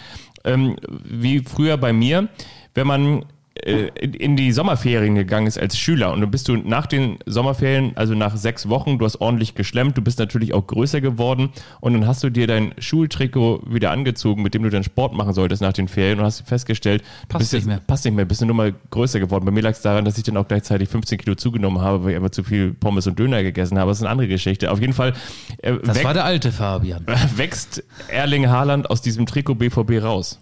ähm, 0.43 0.75
wie 0.87 1.39
früher 1.39 1.77
bei 1.77 1.93
mir, 1.93 2.29
wenn 2.73 2.87
man 2.87 3.25
in, 3.55 4.13
in 4.13 4.35
die 4.35 4.51
Sommerferien 4.51 5.15
gegangen 5.15 5.45
ist 5.45 5.59
als 5.59 5.77
Schüler 5.77 6.11
und 6.11 6.21
dann 6.21 6.31
bist 6.31 6.47
du 6.47 6.55
nach 6.57 6.87
den 6.87 7.19
Sommerferien, 7.25 7.91
also 7.95 8.15
nach 8.15 8.35
sechs 8.35 8.67
Wochen, 8.67 8.97
du 8.97 9.05
hast 9.05 9.21
ordentlich 9.21 9.53
geschlemmt, 9.53 9.95
du 9.97 10.01
bist 10.01 10.17
natürlich 10.17 10.53
auch 10.53 10.65
größer 10.65 11.01
geworden 11.01 11.49
und 11.79 11.93
dann 11.93 12.07
hast 12.07 12.23
du 12.23 12.31
dir 12.31 12.47
dein 12.47 12.73
Schultrikot 12.79 13.61
wieder 13.67 13.91
angezogen, 13.91 14.41
mit 14.41 14.55
dem 14.55 14.63
du 14.63 14.69
dann 14.69 14.83
Sport 14.83 15.13
machen 15.13 15.33
solltest 15.33 15.61
nach 15.61 15.73
den 15.73 15.87
Ferien 15.87 16.19
und 16.19 16.25
hast 16.25 16.41
festgestellt, 16.47 17.03
Passt 17.29 17.53
nicht 17.53 17.67
mehr. 17.67 17.79
passt 17.85 18.05
nicht 18.05 18.15
mehr, 18.15 18.25
bist 18.25 18.41
du 18.41 18.45
nur 18.45 18.55
mal 18.55 18.73
größer 18.89 19.19
geworden. 19.19 19.45
Bei 19.45 19.51
mir 19.51 19.61
lag 19.61 19.71
es 19.71 19.81
daran, 19.81 20.03
dass 20.03 20.17
ich 20.17 20.23
dann 20.23 20.37
auch 20.37 20.47
gleichzeitig 20.47 20.89
15 20.89 21.19
Kilo 21.19 21.35
zugenommen 21.35 21.81
habe, 21.81 22.03
weil 22.03 22.11
ich 22.11 22.17
einfach 22.17 22.31
zu 22.31 22.43
viel 22.43 22.73
Pommes 22.73 23.05
und 23.05 23.19
Döner 23.19 23.43
gegessen 23.43 23.77
habe. 23.77 23.91
Das 23.91 23.99
ist 23.99 24.03
eine 24.03 24.11
andere 24.11 24.27
Geschichte. 24.27 24.71
Auf 24.71 24.81
jeden 24.81 24.93
Fall 24.93 25.13
äh, 25.59 25.73
das 25.83 26.03
war 26.03 26.13
der 26.13 26.25
alte 26.25 26.51
Fabian. 26.51 27.05
wächst 27.35 27.83
Erling 28.07 28.49
Haaland 28.49 28.89
aus 28.89 29.01
diesem 29.01 29.25
Trikot 29.25 29.55
BVB 29.55 30.01
raus. 30.01 30.39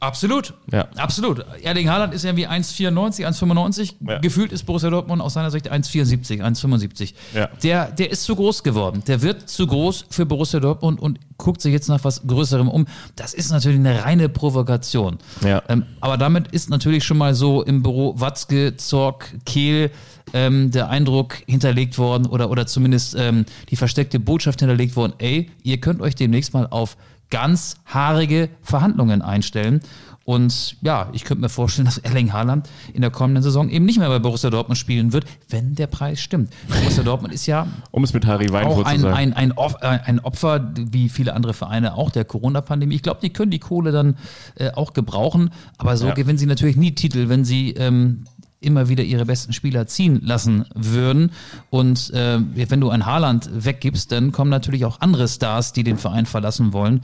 Absolut. 0.00 0.54
Ja. 0.70 0.88
Absolut. 0.96 1.44
Erling 1.62 1.88
Haaland 1.88 2.14
ist 2.14 2.24
irgendwie 2.24 2.46
1,94, 2.46 3.26
1,95. 3.26 3.94
Ja. 4.06 4.18
Gefühlt 4.18 4.52
ist 4.52 4.64
Borussia 4.64 4.90
Dortmund 4.90 5.20
aus 5.20 5.34
seiner 5.34 5.50
Sicht 5.50 5.70
1,74, 5.70 6.40
1,75. 6.40 7.14
Ja. 7.34 7.48
Der, 7.62 7.90
der 7.90 8.10
ist 8.10 8.24
zu 8.24 8.36
groß 8.36 8.62
geworden. 8.62 9.02
Der 9.06 9.22
wird 9.22 9.48
zu 9.48 9.66
groß 9.66 10.06
für 10.10 10.24
Borussia 10.24 10.60
Dortmund 10.60 11.00
und 11.00 11.18
guckt 11.36 11.60
sich 11.60 11.72
jetzt 11.72 11.88
nach 11.88 12.04
was 12.04 12.26
Größerem 12.26 12.68
um. 12.68 12.86
Das 13.16 13.34
ist 13.34 13.50
natürlich 13.50 13.78
eine 13.78 14.04
reine 14.04 14.28
Provokation. 14.28 15.18
Ja. 15.44 15.62
Ähm, 15.68 15.84
aber 16.00 16.16
damit 16.16 16.48
ist 16.52 16.70
natürlich 16.70 17.04
schon 17.04 17.18
mal 17.18 17.34
so 17.34 17.62
im 17.62 17.82
Büro 17.82 18.14
Watzke, 18.20 18.76
Zorg, 18.76 19.32
Kehl 19.46 19.90
ähm, 20.32 20.70
der 20.70 20.90
Eindruck 20.90 21.38
hinterlegt 21.46 21.98
worden 21.98 22.26
oder, 22.26 22.50
oder 22.50 22.66
zumindest 22.66 23.16
ähm, 23.18 23.46
die 23.70 23.76
versteckte 23.76 24.20
Botschaft 24.20 24.60
hinterlegt 24.60 24.94
worden, 24.94 25.14
ey, 25.18 25.50
ihr 25.62 25.78
könnt 25.80 26.02
euch 26.02 26.14
demnächst 26.14 26.54
mal 26.54 26.66
auf 26.70 26.96
ganz 27.30 27.76
haarige 27.86 28.48
Verhandlungen 28.62 29.22
einstellen. 29.22 29.80
Und 30.24 30.76
ja, 30.82 31.08
ich 31.14 31.24
könnte 31.24 31.40
mir 31.40 31.48
vorstellen, 31.48 31.86
dass 31.86 31.96
Erling 31.96 32.34
Haaland 32.34 32.68
in 32.92 33.00
der 33.00 33.10
kommenden 33.10 33.42
Saison 33.42 33.70
eben 33.70 33.86
nicht 33.86 33.98
mehr 33.98 34.08
bei 34.10 34.18
Borussia 34.18 34.50
Dortmund 34.50 34.76
spielen 34.76 35.14
wird, 35.14 35.24
wenn 35.48 35.74
der 35.74 35.86
Preis 35.86 36.20
stimmt. 36.20 36.52
Borussia 36.68 37.02
Dortmund 37.02 37.32
ist 37.32 37.46
ja 37.46 37.66
Um 37.92 38.04
es 38.04 38.12
mit 38.12 38.26
Harry 38.26 38.52
Weinfurt 38.52 38.74
auch 38.74 38.82
zu 38.82 38.86
ein, 38.86 39.00
sagen. 39.00 39.16
ein, 39.16 39.32
ein, 39.32 39.52
äh, 39.80 39.86
ein 40.04 40.20
Opfer, 40.20 40.70
wie 40.76 41.08
viele 41.08 41.32
andere 41.32 41.54
Vereine 41.54 41.94
auch, 41.94 42.10
der 42.10 42.26
Corona-Pandemie. 42.26 42.94
Ich 42.96 43.02
glaube, 43.02 43.20
die 43.22 43.30
können 43.30 43.50
die 43.50 43.58
Kohle 43.58 43.90
dann 43.90 44.18
äh, 44.56 44.70
auch 44.72 44.92
gebrauchen, 44.92 45.48
aber 45.78 45.96
so 45.96 46.08
Ja. 46.08 46.12
gewinnen 46.14 46.36
sie 46.36 46.44
natürlich 46.44 46.76
nie 46.76 46.92
Titel, 46.94 47.30
wenn 47.30 47.46
sie 47.46 47.70
ähm, 47.70 48.24
immer 48.60 48.88
wieder 48.88 49.04
ihre 49.04 49.24
besten 49.24 49.52
Spieler 49.52 49.86
ziehen 49.86 50.20
lassen 50.24 50.64
würden. 50.74 51.30
Und 51.70 52.10
äh, 52.10 52.40
wenn 52.54 52.80
du 52.80 52.90
ein 52.90 53.06
Haaland 53.06 53.48
weggibst, 53.52 54.10
dann 54.12 54.32
kommen 54.32 54.50
natürlich 54.50 54.84
auch 54.84 55.00
andere 55.00 55.28
Stars, 55.28 55.72
die 55.72 55.84
den 55.84 55.96
Verein 55.98 56.26
verlassen 56.26 56.72
wollen. 56.72 57.02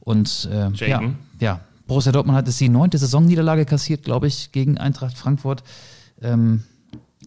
Und 0.00 0.48
äh, 0.50 0.70
ja, 0.86 1.02
ja, 1.38 1.60
Borussia 1.86 2.12
Dortmund 2.12 2.38
hat 2.38 2.48
es 2.48 2.56
die 2.56 2.68
neunte 2.68 2.98
Saisonniederlage 2.98 3.66
kassiert, 3.66 4.04
glaube 4.04 4.26
ich, 4.26 4.52
gegen 4.52 4.78
Eintracht 4.78 5.18
Frankfurt. 5.18 5.62
Ähm, 6.22 6.62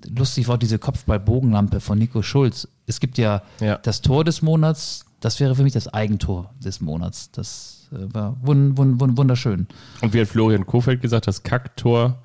lustig 0.09 0.47
war 0.47 0.57
diese 0.57 0.79
Kopfball-Bogenlampe 0.79 1.79
von 1.79 1.97
Nico 1.99 2.21
Schulz. 2.23 2.67
Es 2.87 2.99
gibt 2.99 3.17
ja, 3.17 3.43
Ja. 3.59 3.77
das 3.77 4.01
Tor 4.01 4.23
des 4.23 4.41
Monats, 4.41 5.05
das 5.19 5.39
wäre 5.39 5.55
für 5.55 5.63
mich 5.63 5.73
das 5.73 5.87
Eigentor 5.93 6.53
des 6.63 6.81
Monats. 6.81 7.29
Das 7.31 7.89
äh, 7.91 8.13
war 8.13 8.35
wun, 8.41 8.77
wun, 8.77 8.99
wun, 8.99 9.17
wunderschön. 9.17 9.67
Und 10.01 10.13
wie 10.13 10.21
hat 10.21 10.27
Florian 10.27 10.65
Kofeld 10.65 11.01
gesagt, 11.01 11.27
das 11.27 11.43
Kacktor 11.43 12.22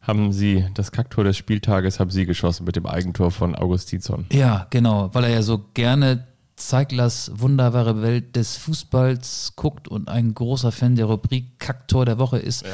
haben 0.00 0.32
sie, 0.32 0.66
das 0.74 0.92
Kacktor 0.92 1.24
des 1.24 1.36
Spieltages 1.36 2.00
haben 2.00 2.10
sie 2.10 2.26
geschossen 2.26 2.64
mit 2.64 2.76
dem 2.76 2.86
Eigentor 2.86 3.30
von 3.30 3.54
Augustinsson. 3.54 4.26
Ja, 4.32 4.66
genau, 4.70 5.10
weil 5.12 5.24
er 5.24 5.30
ja 5.30 5.42
so 5.42 5.64
gerne 5.74 6.26
Zeiglers 6.56 7.32
wunderbare 7.34 8.02
Welt 8.02 8.36
des 8.36 8.56
Fußballs 8.58 9.54
guckt 9.56 9.88
und 9.88 10.08
ein 10.08 10.34
großer 10.34 10.72
Fan 10.72 10.94
der 10.94 11.06
Rubrik 11.06 11.58
Kacktor 11.58 12.04
der 12.04 12.18
Woche 12.18 12.38
ist. 12.38 12.64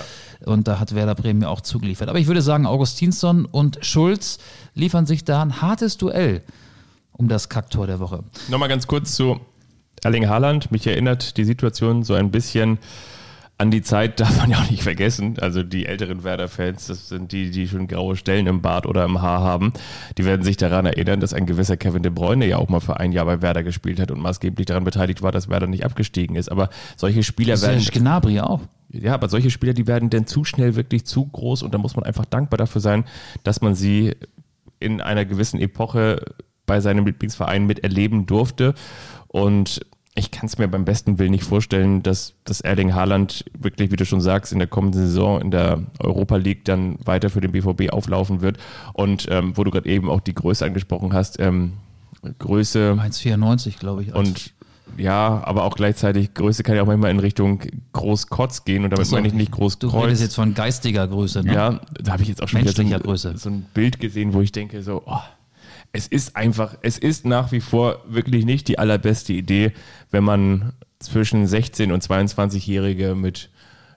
Und 0.45 0.69
da 0.69 0.81
hat 0.81 0.95
Werder 0.95 1.15
Bremen 1.15 1.43
ja 1.43 1.49
auch 1.49 1.61
zugeliefert. 1.61 2.09
Aber 2.09 2.19
ich 2.19 2.27
würde 2.27 2.43
sagen, 2.43 2.67
Augustinsson 2.67 3.45
und 3.45 3.79
Schulz 3.83 4.39
liefern 4.75 5.07
sich 5.07 5.25
da 5.25 5.41
ein 5.43 5.63
hartes 5.63 5.97
Duell 5.97 6.43
um 7.13 7.29
das 7.29 7.49
Kacktor 7.49 7.87
der 7.87 8.01
Woche. 8.01 8.25
Nochmal 8.49 8.69
ganz 8.69 8.87
kurz 8.87 9.15
zu 9.15 9.41
Erling 10.03 10.29
Haaland. 10.29 10.71
Mich 10.71 10.87
erinnert 10.87 11.37
die 11.37 11.45
Situation 11.45 12.03
so 12.03 12.15
ein 12.15 12.31
bisschen 12.31 12.79
an 13.59 13.71
die 13.71 13.83
Zeit, 13.83 14.21
darf 14.21 14.37
man 14.39 14.51
ja 14.51 14.59
auch 14.59 14.71
nicht 14.71 14.83
vergessen. 14.83 15.39
Also 15.41 15.63
die 15.63 15.87
älteren 15.87 16.25
Werder-Fans, 16.25 16.87
das 16.87 17.09
sind 17.09 17.33
die, 17.33 17.51
die 17.51 17.67
schon 17.67 17.87
graue 17.89 18.17
Stellen 18.17 18.47
im 18.47 18.61
Bart 18.61 18.87
oder 18.87 19.05
im 19.05 19.23
Haar 19.23 19.41
haben. 19.41 19.73
Die 20.19 20.25
werden 20.25 20.43
sich 20.43 20.59
daran 20.59 20.85
erinnern, 20.85 21.21
dass 21.21 21.33
ein 21.33 21.47
gewisser 21.47 21.77
Kevin 21.77 22.03
de 22.03 22.13
Bruyne 22.13 22.47
ja 22.47 22.59
auch 22.59 22.69
mal 22.69 22.81
für 22.81 23.01
ein 23.01 23.13
Jahr 23.13 23.25
bei 23.25 23.41
Werder 23.41 23.63
gespielt 23.63 23.99
hat 23.99 24.11
und 24.11 24.21
maßgeblich 24.21 24.67
daran 24.67 24.85
beteiligt 24.85 25.23
war, 25.23 25.33
dass 25.33 25.49
Werder 25.49 25.67
nicht 25.67 25.85
abgestiegen 25.85 26.37
ist. 26.37 26.51
Aber 26.51 26.69
solche 26.97 27.23
Spieler 27.23 27.61
werden. 27.63 27.81
Serge 27.81 27.99
Gnabry 27.99 28.41
auch. 28.41 28.61
Ja, 28.91 29.15
aber 29.15 29.29
solche 29.29 29.51
Spieler, 29.51 29.73
die 29.73 29.87
werden 29.87 30.11
dann 30.11 30.27
zu 30.27 30.45
schnell 30.45 30.77
wirklich 30.77 31.07
zu 31.07 31.25
groß 31.27 31.63
und 31.63 31.73
da 31.73 31.79
muss 31.79 31.97
man 31.97 32.05
einfach 32.05 32.25
dankbar 32.27 32.59
dafür 32.59 32.81
sein, 32.81 33.05
dass 33.43 33.63
man 33.63 33.75
sie 33.75 34.15
in 34.79 35.01
einer 35.01 35.25
gewissen 35.25 35.61
Epoche 35.61 36.21
bei 36.67 36.81
seinem 36.81 37.07
Lieblingsverein 37.07 37.67
miterleben 37.67 38.27
durfte. 38.27 38.75
Und 39.29 39.81
ich 40.19 40.31
kann 40.31 40.47
es 40.47 40.57
mir 40.57 40.67
beim 40.67 40.87
besten 40.87 41.19
Willen 41.19 41.31
nicht 41.31 41.45
vorstellen, 41.45 42.03
dass, 42.03 42.33
dass 42.45 42.63
Erling 42.63 42.95
Haaland 42.95 43.45
wirklich, 43.59 43.93
wie 43.93 43.97
du 43.97 44.07
schon 44.07 44.23
sagst, 44.23 44.51
in 44.51 44.59
der 44.59 44.67
kommenden 44.67 45.03
Saison 45.03 45.41
in 45.43 45.51
der 45.51 45.83
Europa 45.99 46.37
League 46.37 46.65
dann 46.65 46.97
weiter 47.05 47.29
für 47.29 47.43
den 47.43 47.53
BVB 47.53 47.91
auflaufen 47.93 48.41
wird. 48.41 48.57
Und 48.95 49.29
ähm, 49.31 49.57
wo 49.57 49.63
du 49.63 49.71
gerade 49.71 49.89
eben 49.89 50.09
auch 50.09 50.21
die 50.21 50.35
Größe 50.35 50.65
angesprochen 50.65 51.13
hast, 51.13 51.39
ähm, 51.39 51.75
Größe 52.39 52.97
1,94, 52.99 53.79
glaube 53.79 54.03
ich. 54.03 54.15
und 54.15 54.55
ja, 54.97 55.43
aber 55.45 55.65
auch 55.65 55.77
gleichzeitig 55.77 56.33
Größe 56.33 56.63
kann 56.63 56.77
ja 56.77 56.83
auch 56.83 56.87
manchmal 56.87 57.11
in 57.11 57.19
Richtung 57.19 57.61
Großkotz 57.93 58.65
gehen 58.65 58.85
und 58.85 58.91
damit 58.91 59.07
so, 59.07 59.17
meine 59.17 59.29
ich 59.29 59.35
nicht 59.35 59.53
du 59.53 59.63
redest 59.63 59.81
Großkreuz. 59.81 60.21
jetzt 60.21 60.35
von 60.35 60.55
geistiger 60.55 61.07
Größe, 61.07 61.43
ne? 61.43 61.53
Ja, 61.53 61.81
da 62.03 62.13
habe 62.13 62.23
ich 62.23 62.29
jetzt 62.29 62.43
auch 62.43 62.49
schon 62.49 62.63
wieder 62.63 62.73
so 62.73 63.37
so 63.37 63.51
ein 63.51 63.67
Bild 63.75 64.01
gesehen, 64.01 64.33
wo 64.33 64.41
ich 64.41 64.53
denke 64.53 64.83
so, 64.83 65.03
oh, 65.05 65.21
es 65.97 66.07
ist 66.07 66.37
einfach, 66.37 66.77
es 66.83 66.99
ist 66.99 67.25
nach 67.25 67.53
wie 67.53 67.61
vor 67.61 68.03
wirklich 68.07 68.45
nicht 68.45 68.69
die 68.69 68.79
allerbeste 68.79 69.33
Idee, 69.33 69.73
wenn 70.11 70.25
man 70.25 70.73
zwischen 70.99 71.47
16 71.47 71.91
und 71.91 72.05
22-Jährige 72.05 73.15
mit 73.15 73.51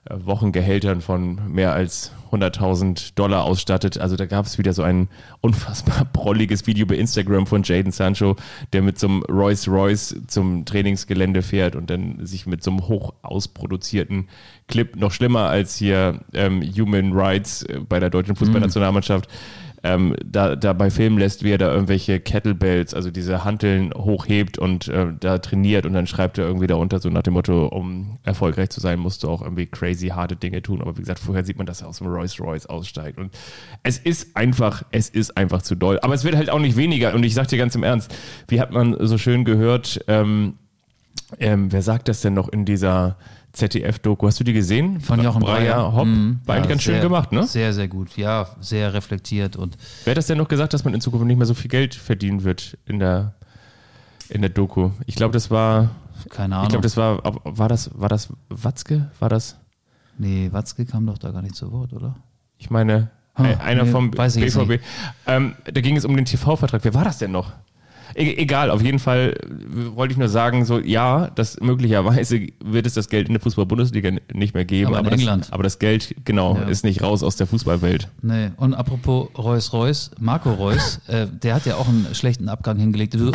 äh, 0.06 0.14
Wochengehältern 0.24 1.02
von 1.02 1.52
mehr 1.52 1.72
als 1.72 2.12
100.000 2.32 3.14
Dollar 3.16 3.44
ausstattet. 3.44 3.98
Also 3.98 4.16
da 4.16 4.24
gab 4.24 4.46
es 4.46 4.56
wieder 4.56 4.72
so 4.72 4.82
ein 4.82 5.08
unfassbar 5.42 6.04
prolliges 6.12 6.66
Video 6.66 6.86
bei 6.86 6.94
Instagram 6.94 7.46
von 7.46 7.62
Jaden 7.64 7.92
Sancho, 7.92 8.36
der 8.72 8.80
mit 8.80 8.98
so 8.98 9.08
einem 9.08 9.22
Rolls 9.24 9.68
Royce 9.68 10.16
zum 10.26 10.64
Trainingsgelände 10.64 11.42
fährt 11.42 11.76
und 11.76 11.90
dann 11.90 12.24
sich 12.24 12.46
mit 12.46 12.62
so 12.62 12.70
einem 12.70 12.88
hoch 12.88 13.12
ausproduzierten 13.22 14.28
Clip, 14.68 14.96
noch 14.96 15.12
schlimmer 15.12 15.48
als 15.48 15.76
hier 15.76 16.20
ähm, 16.32 16.62
Human 16.62 17.12
Rights 17.12 17.62
äh, 17.64 17.80
bei 17.86 18.00
der 18.00 18.08
deutschen 18.08 18.36
Fußballnationalmannschaft, 18.36 19.28
ähm, 19.82 20.14
da, 20.24 20.56
dabei 20.56 20.90
filmen 20.90 21.18
lässt, 21.18 21.42
wie 21.42 21.52
er 21.52 21.58
da 21.58 21.72
irgendwelche 21.72 22.20
Kettlebells, 22.20 22.92
also 22.92 23.10
diese 23.10 23.44
Hanteln 23.44 23.92
hochhebt 23.94 24.58
und 24.58 24.88
äh, 24.88 25.06
da 25.18 25.38
trainiert 25.38 25.86
und 25.86 25.94
dann 25.94 26.06
schreibt 26.06 26.38
er 26.38 26.46
irgendwie 26.46 26.66
darunter 26.66 26.98
so 26.98 27.08
nach 27.08 27.22
dem 27.22 27.34
Motto, 27.34 27.66
um 27.66 28.18
erfolgreich 28.22 28.70
zu 28.70 28.80
sein, 28.80 28.98
musst 28.98 29.22
du 29.22 29.28
auch 29.28 29.40
irgendwie 29.40 29.66
crazy 29.66 30.08
harte 30.08 30.36
Dinge 30.36 30.60
tun. 30.60 30.82
Aber 30.82 30.96
wie 30.96 31.00
gesagt, 31.00 31.18
vorher 31.18 31.44
sieht 31.44 31.56
man, 31.56 31.66
dass 31.66 31.80
er 31.80 31.88
aus 31.88 31.98
dem 31.98 32.08
Rolls 32.08 32.38
Royce 32.40 32.66
aussteigt 32.66 33.18
und 33.18 33.32
es 33.82 33.98
ist 33.98 34.36
einfach, 34.36 34.82
es 34.90 35.08
ist 35.08 35.36
einfach 35.36 35.62
zu 35.62 35.74
doll. 35.74 35.98
Aber 36.02 36.14
es 36.14 36.24
wird 36.24 36.36
halt 36.36 36.50
auch 36.50 36.60
nicht 36.60 36.76
weniger 36.76 37.14
und 37.14 37.24
ich 37.24 37.34
sag 37.34 37.48
dir 37.48 37.58
ganz 37.58 37.74
im 37.74 37.82
Ernst, 37.82 38.14
wie 38.48 38.60
hat 38.60 38.72
man 38.72 38.96
so 39.06 39.16
schön 39.16 39.44
gehört, 39.44 40.04
ähm, 40.08 40.54
ähm, 41.38 41.72
wer 41.72 41.82
sagt 41.82 42.08
das 42.08 42.20
denn 42.20 42.34
noch 42.34 42.48
in 42.48 42.64
dieser 42.64 43.16
ZDF-Doku? 43.52 44.26
Hast 44.26 44.38
du 44.40 44.44
die 44.44 44.52
gesehen? 44.52 45.00
Von 45.00 45.22
Jochen 45.22 45.40
Breyer. 45.42 45.92
Hopp. 45.92 46.06
Mhm. 46.06 46.40
War 46.46 46.54
eigentlich 46.56 46.66
Ja, 46.66 46.70
ganz 46.70 46.82
schön 46.82 46.94
sehr- 46.94 47.02
gemacht, 47.02 47.32
ne? 47.32 47.44
Sehr, 47.46 47.72
sehr 47.72 47.88
gut. 47.88 48.16
Ja, 48.16 48.48
sehr 48.60 48.92
reflektiert 48.94 49.56
und 49.56 49.76
Wer 50.04 50.12
hat 50.12 50.18
das 50.18 50.26
denn 50.26 50.38
noch 50.38 50.48
gesagt, 50.48 50.72
dass 50.72 50.84
man 50.84 50.94
in 50.94 51.00
Zukunft 51.00 51.26
nicht 51.26 51.36
mehr 51.36 51.46
so 51.46 51.54
viel 51.54 51.70
Geld 51.70 51.94
verdienen 51.94 52.44
wird 52.44 52.78
in 52.86 52.98
der, 52.98 53.34
in 54.28 54.40
der 54.42 54.50
Doku? 54.50 54.90
Ich 55.06 55.16
glaube, 55.16 55.32
das 55.32 55.50
war, 55.50 55.90
keine 56.30 56.54
ich 56.54 56.58
Ahnung. 56.58 56.68
glaube, 56.70 56.82
das 56.82 56.96
war, 56.96 57.20
war 57.44 57.68
das, 57.68 57.90
war 57.94 58.08
das 58.08 58.28
Watzke? 58.48 59.10
War 59.18 59.28
das? 59.28 59.56
nee, 60.18 60.48
Watzke 60.52 60.84
kam 60.84 61.06
doch 61.06 61.16
da 61.18 61.30
gar 61.30 61.40
nicht 61.40 61.54
zu 61.56 61.72
Wort, 61.72 61.92
oder? 61.94 62.14
Ich 62.58 62.68
meine, 62.70 63.10
Hm, 63.34 63.46
ein- 63.46 63.60
einer 63.60 63.84
nee, 63.84 63.90
vom 63.90 64.10
ich 64.12 64.34
BVB. 64.34 64.80
Ähm, 65.26 65.54
da 65.64 65.80
ging 65.80 65.96
es 65.96 66.04
um 66.04 66.14
den 66.14 66.26
TV-Vertrag. 66.26 66.84
Wer 66.84 66.92
war 66.94 67.04
das 67.04 67.18
denn 67.18 67.30
noch? 67.32 67.52
E 68.14 68.34
egal, 68.36 68.70
auf 68.70 68.82
jeden 68.82 68.98
Fall 68.98 69.34
äh, 69.40 69.96
wollte 69.96 70.12
ich 70.12 70.18
nur 70.18 70.28
sagen, 70.28 70.64
so 70.64 70.78
ja, 70.78 71.30
das 71.34 71.58
möglicherweise 71.60 72.46
wird 72.64 72.86
es 72.86 72.94
das 72.94 73.08
Geld 73.08 73.28
in 73.28 73.34
der 73.34 73.40
Fußball-Bundesliga 73.40 74.12
nicht 74.32 74.54
mehr 74.54 74.64
geben. 74.64 74.94
Aber 74.94 75.06
in 75.06 75.10
das, 75.12 75.20
England. 75.20 75.48
aber 75.52 75.62
das 75.62 75.78
Geld, 75.78 76.14
genau, 76.24 76.56
Ja. 76.56 76.62
ist 76.68 76.84
nicht 76.84 77.02
raus 77.02 77.22
aus 77.22 77.36
der 77.36 77.46
Fußballwelt. 77.46 78.08
Nee, 78.22 78.50
und 78.56 78.74
apropos 78.74 79.28
Reus 79.38 79.72
Reus, 79.72 80.10
Marco 80.18 80.52
Reus, 80.52 81.00
äh, 81.06 81.26
der 81.26 81.54
hat 81.54 81.66
ja 81.66 81.76
auch 81.76 81.88
einen 81.88 82.06
schlechten 82.14 82.48
Abgang 82.48 82.76
hingelegt. 82.78 83.14
Du, 83.14 83.18
du, 83.18 83.32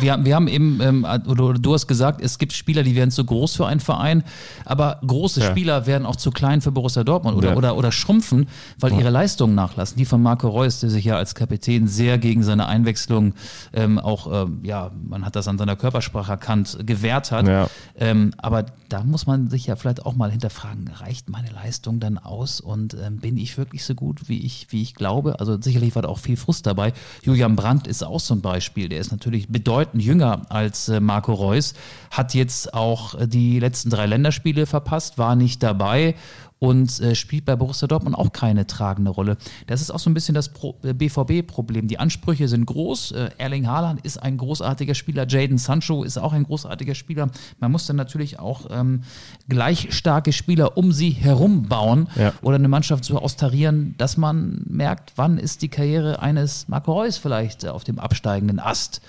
wir, 0.00 0.12
haben- 0.12 0.24
wir 0.24 0.34
haben 0.34 0.48
eben, 0.48 0.80
ähm, 0.82 1.06
oder 1.26 1.54
du 1.54 1.74
hast 1.74 1.86
gesagt, 1.86 2.20
es 2.22 2.38
gibt 2.38 2.52
Spieler, 2.52 2.82
die 2.82 2.94
werden 2.94 3.10
zu 3.10 3.24
groß 3.24 3.56
für 3.56 3.66
einen 3.66 3.80
Verein, 3.80 4.22
aber 4.64 5.00
große 5.06 5.40
Ja. 5.40 5.46
Spieler 5.50 5.86
werden 5.86 6.06
auch 6.06 6.16
zu 6.16 6.30
klein 6.30 6.60
für 6.60 6.72
Borussia 6.72 7.04
Dortmund 7.04 7.36
oder, 7.36 7.50
Ja. 7.50 7.56
oder, 7.56 7.76
oder 7.76 7.92
schrumpfen, 7.92 8.48
weil 8.80 8.92
ihre 8.92 9.10
Leistungen 9.10 9.54
nachlassen. 9.54 9.96
Die 9.96 10.04
von 10.04 10.22
Marco 10.22 10.48
Reus, 10.48 10.80
der 10.80 10.90
sich 10.90 11.04
ja 11.04 11.16
als 11.16 11.34
Kapitän 11.34 11.86
sehr 11.88 12.18
gegen 12.18 12.42
seine 12.42 12.66
Einwechslung 12.66 13.32
ähm, 13.72 13.98
auch, 13.98 14.17
ähm, 14.26 14.60
ja, 14.62 14.90
man 15.02 15.24
hat 15.24 15.36
das 15.36 15.46
an 15.48 15.58
seiner 15.58 15.76
Körpersprache 15.76 16.32
erkannt, 16.32 16.78
gewehrt 16.82 17.30
hat. 17.30 17.46
Ja. 17.46 17.68
Ähm, 17.96 18.32
aber 18.38 18.64
da 18.88 19.02
muss 19.04 19.26
man 19.26 19.48
sich 19.48 19.66
ja 19.66 19.76
vielleicht 19.76 20.04
auch 20.04 20.16
mal 20.16 20.30
hinterfragen, 20.30 20.88
reicht 20.88 21.28
meine 21.28 21.50
Leistung 21.50 22.00
dann 22.00 22.18
aus 22.18 22.60
und 22.60 22.94
ähm, 22.94 23.18
bin 23.18 23.36
ich 23.36 23.58
wirklich 23.58 23.84
so 23.84 23.94
gut, 23.94 24.28
wie 24.28 24.44
ich, 24.44 24.68
wie 24.70 24.82
ich 24.82 24.94
glaube? 24.94 25.40
Also 25.40 25.60
sicherlich 25.60 25.94
war 25.94 26.02
da 26.02 26.08
auch 26.08 26.18
viel 26.18 26.36
Frust 26.36 26.66
dabei. 26.66 26.92
Julian 27.22 27.56
Brandt 27.56 27.86
ist 27.86 28.02
auch 28.02 28.20
so 28.20 28.34
ein 28.34 28.40
Beispiel. 28.40 28.88
Der 28.88 29.00
ist 29.00 29.10
natürlich 29.10 29.48
bedeutend 29.48 30.02
jünger 30.02 30.42
als 30.48 30.88
äh, 30.88 31.00
Marco 31.00 31.32
Reus, 31.32 31.74
hat 32.10 32.34
jetzt 32.34 32.74
auch 32.74 33.14
äh, 33.14 33.28
die 33.28 33.60
letzten 33.60 33.90
drei 33.90 34.06
Länderspiele 34.06 34.66
verpasst, 34.66 35.18
war 35.18 35.36
nicht 35.36 35.62
dabei 35.62 36.14
und 36.60 37.00
äh, 37.00 37.14
spielt 37.14 37.44
bei 37.44 37.54
Borussia 37.56 37.86
Dortmund 37.86 38.16
auch 38.16 38.32
keine 38.32 38.66
tragende 38.66 39.10
Rolle. 39.10 39.36
Das 39.66 39.80
ist 39.80 39.90
auch 39.90 39.98
so 40.00 40.10
ein 40.10 40.14
bisschen 40.14 40.34
das 40.34 40.50
äh, 40.82 40.92
BVB-Problem. 40.92 41.86
Die 41.86 41.98
Ansprüche 41.98 42.48
sind 42.48 42.66
groß. 42.66 43.12
Äh, 43.12 43.30
Erling 43.38 43.68
Haaland 43.68 44.00
ist 44.04 44.20
ein 44.22 44.36
großartiger 44.36 44.94
Spieler. 44.94 45.26
Jaden 45.28 45.58
Sancho 45.58 46.02
ist 46.02 46.18
auch 46.18 46.32
ein 46.32 46.44
großartiger 46.44 46.94
Spieler. 46.94 47.30
Man 47.60 47.70
muss 47.70 47.86
dann 47.86 47.96
natürlich 47.96 48.38
auch 48.40 48.66
ähm, 48.70 49.02
gleich 49.48 49.94
starke 49.94 50.32
Spieler 50.32 50.76
um 50.76 50.90
sie 50.92 51.10
herum 51.10 51.68
bauen 51.68 52.08
Ja. 52.16 52.32
oder 52.42 52.56
eine 52.56 52.68
Mannschaft 52.68 53.04
so 53.04 53.18
austarieren, 53.18 53.94
dass 53.98 54.16
man 54.16 54.64
merkt, 54.68 55.12
wann 55.16 55.38
ist 55.38 55.62
die 55.62 55.68
Karriere 55.68 56.20
eines 56.22 56.66
Marco 56.68 56.92
Reus 56.92 57.18
vielleicht 57.18 57.64
äh, 57.64 57.68
auf 57.68 57.84
dem 57.84 57.98
absteigenden 58.00 58.58
Ast. 58.58 59.00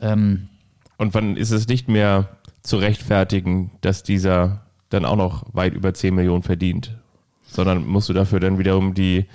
Ähm, 0.00 0.48
Und 0.96 1.12
wann 1.12 1.36
ist 1.36 1.50
es 1.50 1.68
nicht 1.68 1.88
mehr 1.88 2.28
zu 2.62 2.78
rechtfertigen, 2.78 3.70
dass 3.82 4.02
dieser 4.02 4.62
dann 4.90 5.04
auch 5.04 5.16
noch 5.16 5.44
weit 5.52 5.74
über 5.74 5.92
10 5.94 6.14
Millionen 6.14 6.42
verdient, 6.42 6.96
sondern 7.46 7.86
musst 7.86 8.08
du 8.08 8.12
dafür 8.12 8.40
dann 8.40 8.58
wiederum 8.58 8.94
die, 8.94 9.26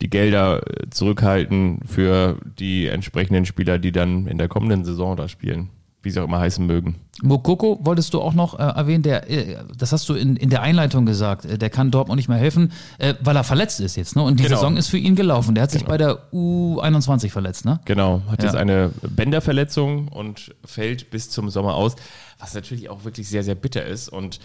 die 0.00 0.10
Gelder 0.10 0.62
äh, 0.66 0.90
zurückhalten 0.90 1.80
für 1.86 2.38
die 2.58 2.86
entsprechenden 2.86 3.44
Spieler, 3.46 3.78
die 3.78 3.92
dann 3.92 4.26
in 4.26 4.38
der 4.38 4.48
kommenden 4.48 4.84
Saison 4.84 5.16
da 5.16 5.28
spielen, 5.28 5.68
wie 6.02 6.10
sie 6.10 6.20
auch 6.20 6.24
immer 6.24 6.40
heißen 6.40 6.64
mögen. 6.66 6.96
Mokoko 7.22 7.78
wolltest 7.82 8.14
du 8.14 8.22
auch 8.22 8.32
noch 8.32 8.58
äh, 8.58 8.62
erwähnen, 8.62 9.02
der, 9.02 9.28
äh, 9.30 9.58
das 9.76 9.92
hast 9.92 10.08
du 10.08 10.14
in, 10.14 10.36
in 10.36 10.48
der 10.48 10.62
Einleitung 10.62 11.04
gesagt, 11.04 11.44
äh, 11.44 11.58
der 11.58 11.68
kann 11.68 11.90
Dortmund 11.90 12.16
nicht 12.16 12.28
mehr 12.30 12.38
helfen, 12.38 12.72
äh, 12.96 13.12
weil 13.20 13.36
er 13.36 13.44
verletzt 13.44 13.78
ist 13.80 13.96
jetzt. 13.96 14.16
Ne? 14.16 14.22
Und 14.22 14.38
die 14.40 14.44
Genau. 14.44 14.56
Saison 14.56 14.76
ist 14.78 14.88
für 14.88 14.96
ihn 14.96 15.16
gelaufen. 15.16 15.54
Der 15.54 15.64
hat 15.64 15.70
sich 15.70 15.84
bei 15.84 15.98
der 15.98 16.32
U21 16.32 17.28
verletzt, 17.30 17.66
ne? 17.66 17.80
Genau, 17.84 18.22
hat 18.30 18.38
Ja. 18.42 18.48
jetzt 18.48 18.56
eine 18.56 18.90
Bänderverletzung 19.02 20.08
und 20.08 20.54
fällt 20.64 21.10
bis 21.10 21.28
zum 21.28 21.50
Sommer 21.50 21.74
aus, 21.74 21.96
was 22.40 22.54
natürlich 22.54 22.88
auch 22.88 23.04
wirklich 23.04 23.28
sehr, 23.28 23.42
sehr 23.42 23.54
bitter 23.54 23.84
ist. 23.84 24.08
Und 24.08 24.40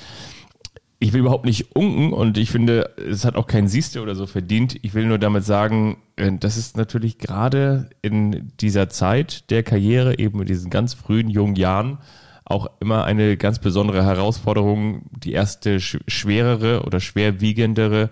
ich 1.00 1.14
will 1.14 1.22
überhaupt 1.22 1.46
nicht 1.46 1.76
unken 1.76 2.14
und 2.14 2.38
ich 2.38 2.50
finde, 2.52 2.96
es 2.98 3.26
hat 3.26 3.36
auch 3.36 3.48
kein 3.48 3.68
Sieste 3.68 4.02
oder 4.02 4.16
so 4.16 4.26
verdient. 4.26 4.78
Ich 4.82 4.94
will 4.94 5.06
nur 5.06 5.20
damit 5.20 5.44
sagen, 5.44 5.98
äh, 6.16 6.32
das 6.40 6.58
ist 6.58 6.78
natürlich 6.78 7.18
gerade 7.18 7.90
in 8.02 8.52
dieser 8.60 8.90
Zeit 8.90 9.50
der 9.52 9.64
Karriere, 9.64 10.18
eben 10.20 10.40
in 10.42 10.48
diesen 10.48 10.70
ganz 10.70 10.94
frühen 10.94 11.30
jungen 11.30 11.56
Jahren, 11.56 12.00
auch 12.46 12.70
immer 12.80 13.04
eine 13.06 13.38
ganz 13.38 13.60
besondere 13.60 14.04
Herausforderung, 14.06 15.04
die 15.12 15.34
erste 15.34 15.80
sch 15.80 15.98
schwerere 16.08 16.84
oder 16.84 17.00
schwerwiegendere 17.00 18.10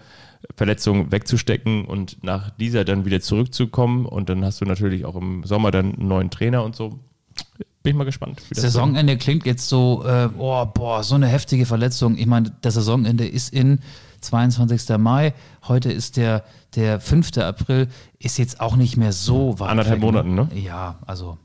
Verletzung 0.56 1.12
wegzustecken 1.12 1.86
und 1.86 2.24
nach 2.24 2.50
dieser 2.50 2.84
dann 2.84 3.06
wieder 3.06 3.22
zurückzukommen. 3.22 4.06
Und 4.06 4.30
dann 4.30 4.44
hast 4.44 4.60
du 4.60 4.66
natürlich 4.66 5.06
auch 5.06 5.16
im 5.16 5.44
Sommer 5.46 5.72
dann 5.72 5.96
einen 5.96 6.08
neuen 6.08 6.30
Trainer 6.32 6.64
und 6.64 6.76
so. 6.76 7.00
Bin 7.84 7.92
ich 7.92 7.98
mal 7.98 8.06
gespannt. 8.06 8.42
Wie 8.48 8.56
das 8.56 8.64
Saisonende 8.64 9.18
klingt 9.18 9.46
jetzt 9.46 9.68
so, 9.68 10.06
äh, 10.06 10.30
oh, 10.38 10.66
boah, 10.66 11.04
so 11.04 11.16
eine 11.16 11.28
heftige 11.28 11.66
Verletzung. 11.66 12.18
Ich 12.18 12.26
meine, 12.26 12.56
das 12.62 12.76
Saisonende 12.76 13.28
ist 13.28 13.54
in 13.54 13.80
22. 14.22 14.98
Mai. 14.98 15.34
Heute 15.68 15.92
ist 15.92 16.16
der, 16.16 16.46
der 16.76 17.02
5. 17.02 17.38
April. 17.40 17.90
Ist 18.20 18.38
jetzt 18.38 18.62
auch 18.62 18.78
nicht 18.78 18.96
mehr 18.96 19.12
so 19.12 19.60
weit. 19.60 19.70
Anderthalb 19.70 19.98
weg, 19.98 20.02
Monaten, 20.02 20.34
ne? 20.34 20.48
Ja, 20.56 21.00
also 21.06 21.38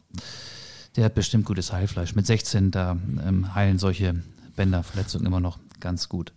der 0.94 1.06
hat 1.06 1.14
bestimmt 1.14 1.44
gutes 1.44 1.72
Heilfleisch. 1.72 2.14
Mit 2.14 2.26
16, 2.26 2.70
da 2.70 2.96
ähm, 3.26 3.54
heilen 3.56 3.80
solche 3.80 4.22
Bänderverletzungen 4.54 5.26
immer 5.26 5.40
noch 5.40 5.58
ganz 5.80 6.08
gut. 6.08 6.32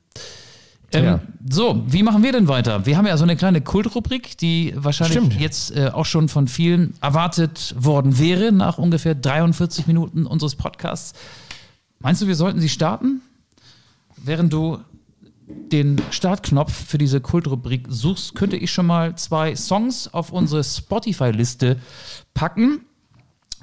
Ähm, 0.93 1.03
Ja. 1.03 1.19
So, 1.49 1.83
wie 1.87 2.03
machen 2.03 2.23
wir 2.23 2.31
denn 2.31 2.47
weiter? 2.47 2.85
Wir 2.85 2.97
haben 2.97 3.07
ja 3.07 3.17
so 3.17 3.23
eine 3.23 3.35
kleine 3.35 3.61
Kultrubrik, 3.61 4.37
die 4.37 4.73
wahrscheinlich 4.75 5.17
Stimmt. 5.17 5.39
jetzt 5.39 5.75
äh, 5.75 5.89
auch 5.89 6.05
schon 6.05 6.29
von 6.29 6.47
vielen 6.47 6.93
erwartet 7.01 7.75
worden 7.77 8.19
wäre, 8.19 8.51
nach 8.51 8.77
ungefähr 8.77 9.15
43 9.15 9.87
Minuten 9.87 10.25
unseres 10.25 10.55
Podcasts. 10.55 11.13
Meinst 11.99 12.21
du, 12.21 12.27
wir 12.27 12.35
sollten 12.35 12.59
sie 12.59 12.69
starten? 12.69 13.21
Während 14.17 14.53
du 14.53 14.79
den 15.71 16.01
Startknopf 16.11 16.71
für 16.71 16.97
diese 16.97 17.21
Kultrubrik 17.21 17.87
suchst, 17.89 18.35
könnte 18.35 18.55
ich 18.55 18.71
schon 18.71 18.85
mal 18.85 19.15
zwei 19.15 19.55
Songs 19.55 20.13
auf 20.13 20.31
unsere 20.31 20.63
Spotify-Liste 20.63 21.77
packen. 22.33 22.81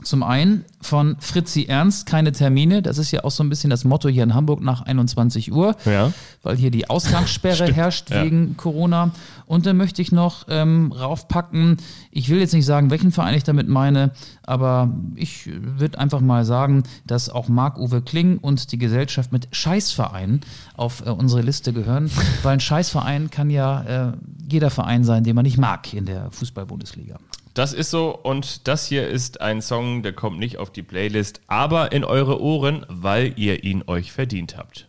Zum 0.03 0.23
einen 0.23 0.65
von 0.81 1.17
Fritzi 1.19 1.65
Ernst, 1.65 2.07
keine 2.07 2.33
Termine. 2.33 2.83
Das 2.83 2.99
ist 2.99 3.11
ja 3.11 3.25
auch 3.25 3.31
so 3.33 3.43
ein 3.43 3.49
bisschen 3.51 3.69
das 3.71 3.85
Motto 3.85 4.09
hier 4.09 4.23
in 4.23 4.35
Hamburg 4.35 4.61
nach 4.61 4.83
21 4.83 5.53
Uhr, 5.53 5.75
Ja. 5.85 6.13
weil 6.43 6.57
hier 6.57 6.71
die 6.71 6.89
Ausgangssperre 6.89 7.67
herrscht 7.73 8.11
ja. 8.11 8.23
wegen 8.25 8.57
Corona. 8.57 9.11
Und 9.47 9.67
dann 9.67 9.77
möchte 9.77 10.01
ich 10.03 10.13
noch 10.13 10.45
ähm, 10.49 10.93
raufpacken, 10.93 11.79
ich 12.11 12.29
will 12.29 12.39
jetzt 12.39 12.53
nicht 12.55 12.67
sagen, 12.67 12.91
welchen 12.91 13.13
Verein 13.13 13.35
ich 13.35 13.45
damit 13.45 13.67
meine, 13.69 14.13
aber 14.45 14.93
ich 15.17 15.49
würde 15.51 15.99
einfach 15.99 16.21
mal 16.21 16.45
sagen, 16.45 16.83
dass 17.07 17.29
auch 17.31 17.49
Marc-Uwe 17.49 18.03
Kling 18.03 18.39
und 18.39 18.71
die 18.73 18.79
Gesellschaft 18.79 19.33
mit 19.33 19.49
Scheißvereinen 19.53 20.43
auf 20.77 21.05
äh, 21.05 21.11
unsere 21.11 21.43
Liste 21.43 21.73
gehören, 21.73 22.11
weil 22.43 22.53
ein 22.55 22.61
Scheißverein 22.61 23.31
kann 23.31 23.51
ja 23.51 24.11
äh, 24.11 24.13
jeder 24.51 24.71
Verein 24.71 25.03
sein, 25.05 25.25
den 25.25 25.35
man 25.35 25.45
nicht 25.45 25.59
mag 25.59 25.93
in 25.93 26.05
der 26.05 26.31
Fußball-Bundesliga. 26.31 27.17
Das 27.59 27.73
ist 27.73 27.91
so. 27.91 28.11
Und 28.11 28.69
das 28.69 28.87
hier 28.87 29.09
ist 29.09 29.41
ein 29.41 29.61
Song, 29.61 30.03
der 30.03 30.13
kommt 30.13 30.39
nicht 30.39 30.59
auf 30.59 30.71
die 30.71 30.85
Playlist, 30.85 31.41
aber 31.49 31.91
in 31.91 32.05
eure 32.05 32.41
Ohren, 32.41 32.87
weil 32.89 33.33
ihr 33.37 33.65
ihn 33.65 33.83
euch 33.87 34.13
verdient 34.13 34.57
habt. 34.57 34.89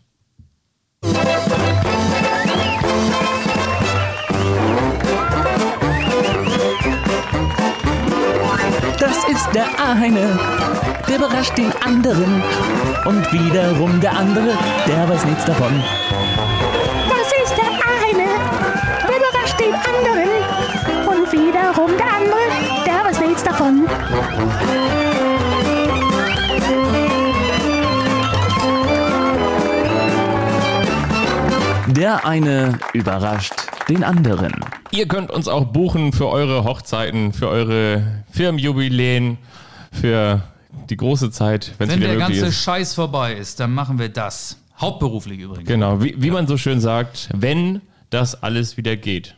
Das 9.00 9.28
ist 9.30 9.50
der 9.56 9.68
eine, 9.80 10.40
der 11.08 11.16
überrascht 11.16 11.58
den 11.58 11.72
anderen. 11.84 12.44
Und 13.06 13.34
wiederum 13.34 14.00
der 14.00 14.16
andere, 14.16 14.56
der 14.86 15.10
weiß 15.10 15.26
nichts 15.26 15.46
davon. 15.46 15.84
Der 31.88 32.26
eine 32.26 32.80
überrascht 32.94 33.54
den 33.90 34.04
anderen. 34.04 34.54
Ihr 34.92 35.08
könnt 35.08 35.32
uns 35.32 35.48
auch 35.48 35.66
buchen 35.66 36.14
für 36.14 36.30
eure 36.30 36.64
Hochzeiten, 36.64 37.34
für 37.34 37.50
eure 37.50 38.24
Firmenjubiläen, 38.32 39.38
für 39.92 40.42
die 40.90 40.98
große 40.98 41.32
Zeit, 41.32 41.74
wenn 41.78 41.90
es 41.90 41.96
Wenn 41.96 42.02
der 42.02 42.16
ganze 42.18 42.48
ist. 42.48 42.64
Scheiß 42.64 42.94
vorbei 42.96 43.34
ist, 43.34 43.60
dann 43.60 43.74
machen 43.74 44.00
wir 44.00 44.10
das. 44.10 44.58
Hauptberuflich 44.80 45.40
übrigens. 45.40 45.68
Genau, 45.68 46.02
wie, 46.02 46.16
wie 46.18 46.32
man 46.32 46.48
so 46.48 46.58
schön 46.58 46.80
sagt, 46.80 47.30
wenn 47.34 47.82
das 48.10 48.42
alles 48.42 48.78
wieder 48.78 48.96
geht. 48.96 49.36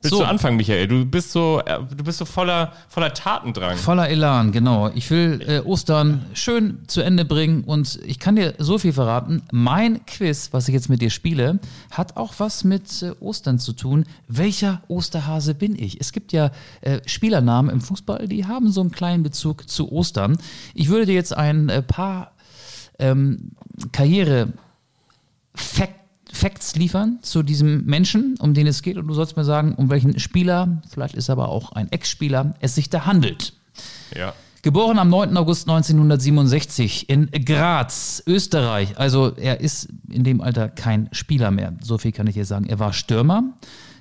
Willst 0.00 0.16
So. 0.16 0.22
du 0.22 0.28
anfangen, 0.28 0.56
Michael? 0.56 0.86
Du 0.86 1.04
bist 1.04 1.32
so, 1.32 1.60
äh, 1.66 1.78
du 1.96 2.04
bist 2.04 2.18
so 2.18 2.24
voller, 2.24 2.72
voller 2.88 3.12
Tatendrang. 3.14 3.76
Voller 3.76 4.08
Elan, 4.08 4.52
genau. 4.52 4.90
Ich 4.94 5.10
will 5.10 5.44
äh, 5.46 5.58
Ostern 5.60 6.24
schön 6.34 6.78
zu 6.86 7.00
Ende 7.00 7.24
bringen 7.24 7.64
und 7.64 7.98
ich 8.06 8.20
kann 8.20 8.36
dir 8.36 8.54
so 8.58 8.78
viel 8.78 8.92
verraten. 8.92 9.42
Mein 9.50 10.06
Quiz, 10.06 10.50
was 10.52 10.68
ich 10.68 10.74
jetzt 10.74 10.88
mit 10.88 11.02
dir 11.02 11.10
spiele, 11.10 11.58
hat 11.90 12.16
auch 12.16 12.34
was 12.38 12.62
mit 12.62 13.02
äh, 13.02 13.10
Ostern 13.18 13.58
zu 13.58 13.72
tun. 13.72 14.04
Welcher 14.28 14.82
Osterhase 14.86 15.54
bin 15.54 15.76
ich? 15.76 16.00
Es 16.00 16.12
gibt 16.12 16.32
ja 16.32 16.52
äh, 16.80 17.00
Spielernamen 17.06 17.70
im 17.70 17.80
Fußball, 17.80 18.28
die 18.28 18.46
haben 18.46 18.70
so 18.70 18.80
einen 18.80 18.92
kleinen 18.92 19.24
Bezug 19.24 19.68
zu 19.68 19.90
Ostern. 19.90 20.38
Ich 20.74 20.88
würde 20.90 21.06
dir 21.06 21.14
jetzt 21.14 21.36
ein 21.36 21.68
äh, 21.70 21.82
paar 21.82 22.32
ähm, 23.00 23.50
Karriere 23.90 24.52
Fact, 25.54 25.94
Facts 26.32 26.76
liefern 26.76 27.18
zu 27.22 27.42
diesem 27.42 27.84
Menschen, 27.84 28.36
um 28.38 28.54
den 28.54 28.66
es 28.66 28.82
geht. 28.82 28.96
Und 28.96 29.06
du 29.08 29.14
sollst 29.14 29.36
mir 29.36 29.44
sagen, 29.44 29.74
um 29.74 29.90
welchen 29.90 30.18
Spieler, 30.18 30.82
vielleicht 30.90 31.14
ist 31.14 31.28
er 31.28 31.32
aber 31.32 31.48
auch 31.48 31.72
ein 31.72 31.90
Ex-Spieler, 31.90 32.54
es 32.60 32.74
sich 32.74 32.90
da 32.90 33.06
handelt. 33.06 33.52
Ja. 34.16 34.34
Geboren 34.62 34.98
am 34.98 35.08
9. 35.08 35.36
August 35.36 35.68
1967 35.68 37.08
in 37.08 37.30
Graz, 37.44 38.22
Österreich. 38.26 38.98
Also 38.98 39.32
er 39.36 39.60
ist 39.60 39.88
in 40.10 40.24
dem 40.24 40.40
Alter 40.40 40.68
kein 40.68 41.08
Spieler 41.12 41.50
mehr. 41.50 41.74
So 41.80 41.96
viel 41.96 42.12
kann 42.12 42.26
ich 42.26 42.34
dir 42.34 42.44
sagen. 42.44 42.66
Er 42.66 42.78
war 42.78 42.92
Stürmer. 42.92 43.44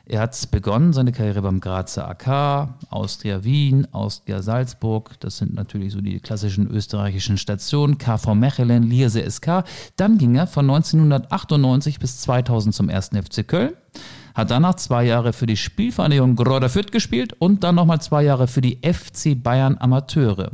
Er 0.10 0.22
hat 0.22 0.52
begonnen 0.52 0.94
seine 0.94 1.12
Karriere 1.12 1.42
beim 1.42 1.60
Grazer 1.60 2.08
AK, 2.08 2.70
Austria 2.90 3.44
Wien, 3.44 3.88
Austria 3.92 4.42
Salzburg. 4.42 5.20
Das 5.20 5.38
sind 5.38 5.54
natürlich 5.54 5.92
so 5.92 6.00
die 6.00 6.22
klassischen 6.22 6.70
österreichischen 6.72 7.38
Stationen. 7.38 7.98
KV 7.98 8.34
Mechelen, 8.34 8.84
Lierse 8.84 9.30
SK. 9.30 9.66
Dann 9.98 10.18
ging 10.18 10.36
er 10.36 10.48
von 10.48 10.70
1998 10.70 12.00
bis 12.00 12.22
2000 12.22 12.74
zum 12.74 12.90
1. 12.90 13.10
FC 13.10 13.46
Köln 13.46 13.74
hat 14.34 14.52
danach 14.52 14.76
zwei 14.76 15.04
Jahre 15.04 15.34
für 15.34 15.48
die 15.48 15.58
Spielvereinigung 15.58 16.36
Grodder 16.36 16.70
Fürth 16.70 16.92
gespielt 16.92 17.34
und 17.40 17.64
dann 17.64 17.74
nochmal 17.74 18.00
zwei 18.02 18.22
Jahre 18.22 18.48
für 18.48 18.62
die 18.62 18.78
FC 18.84 19.42
Bayern 19.42 19.78
Amateure. 19.80 20.52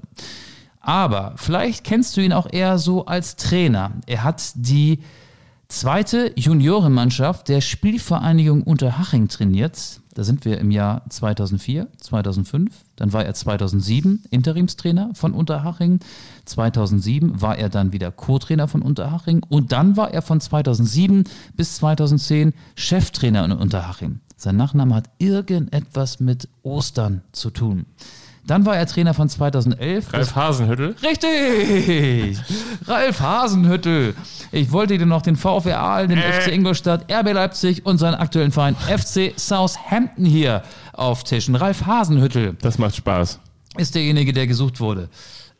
Aber 0.79 1.33
vielleicht 1.35 1.83
kennst 1.83 2.15
du 2.15 2.21
ihn 2.21 2.31
auch 2.31 2.47
eher 2.49 2.77
so 2.77 3.05
als 3.05 3.35
Trainer. 3.35 3.91
Er 4.05 4.23
hat 4.23 4.53
die 4.55 4.99
zweite 5.73 6.31
Juniorenmannschaft 6.35 7.49
der 7.49 7.59
Spielvereinigung 7.59 8.61
Unterhaching 8.61 9.27
trainiert. 9.27 9.99
Da 10.13 10.23
sind 10.23 10.45
wir 10.45 10.59
im 10.59 10.69
Jahr 10.69 11.01
2004, 11.09 11.87
2005. 11.97 12.71
Dann 12.95 13.11
war 13.11 13.25
er 13.25 13.33
2007 13.33 14.23
Interimstrainer 14.29 15.09
von 15.15 15.33
Unterhaching. 15.33 15.99
2007 16.45 17.41
war 17.41 17.57
er 17.57 17.69
dann 17.69 17.91
wieder 17.91 18.11
Co-Trainer 18.11 18.67
von 18.67 18.83
Unterhaching. 18.83 19.41
Und 19.49 19.71
dann 19.71 19.97
war 19.97 20.13
er 20.13 20.21
von 20.21 20.39
2007 20.39 21.23
bis 21.57 21.77
2010 21.77 22.53
Cheftrainer 22.75 23.43
in 23.43 23.51
Unterhaching. 23.53 24.19
Sein 24.37 24.57
Nachname 24.57 24.93
hat 24.93 25.09
irgendetwas 25.17 26.19
mit 26.19 26.49
Ostern 26.61 27.23
zu 27.31 27.49
tun. 27.49 27.87
Dann 28.45 28.65
war 28.65 28.75
er 28.75 28.85
Trainer 28.85 29.13
von 29.13 29.29
2011 29.29 30.05
bis 30.05 30.13
Ralf 30.13 30.35
Hasenhüttel. 30.35 30.95
Richtig! 31.01 32.37
Ralf 32.87 33.19
Hasenhüttel. 33.21 34.15
Ich 34.51 34.71
wollte 34.71 34.97
dir 34.97 35.05
noch 35.05 35.21
den 35.21 35.35
VfR 35.37 35.79
Aalen, 35.79 36.09
den 36.09 36.19
FC 36.19 36.47
Ingolstadt, 36.49 37.11
RB 37.11 37.31
Leipzig 37.33 37.85
und 37.85 37.97
seinen 37.99 38.15
aktuellen 38.15 38.51
Verein 38.51 38.75
FC 38.75 39.33
Southampton 39.37 40.25
hier 40.25 40.63
auftischen. 40.91 41.55
Ralf 41.55 41.85
Hasenhüttel 41.85 42.57
Das 42.61 42.77
macht 42.77 42.95
Spaß. 42.95 43.39
ist 43.77 43.95
derjenige, 43.95 44.33
der 44.33 44.45
gesucht 44.47 44.79
wurde. 44.81 45.09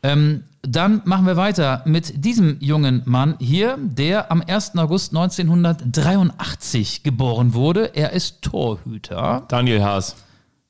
Ähm, 0.04 0.44
dann 0.62 1.02
machen 1.06 1.26
wir 1.26 1.38
weiter 1.38 1.82
mit 1.86 2.26
diesem 2.26 2.58
jungen 2.60 3.02
Mann 3.06 3.36
hier, 3.40 3.78
der 3.82 4.30
am 4.32 4.42
1. 4.46 4.78
August 4.78 5.12
1983 5.16 7.04
geboren 7.04 7.54
wurde. 7.54 7.96
Er 7.96 8.12
ist 8.12 8.42
Torhüter. 8.42 9.44
Daniel 9.48 9.82
Haas. 9.84 10.16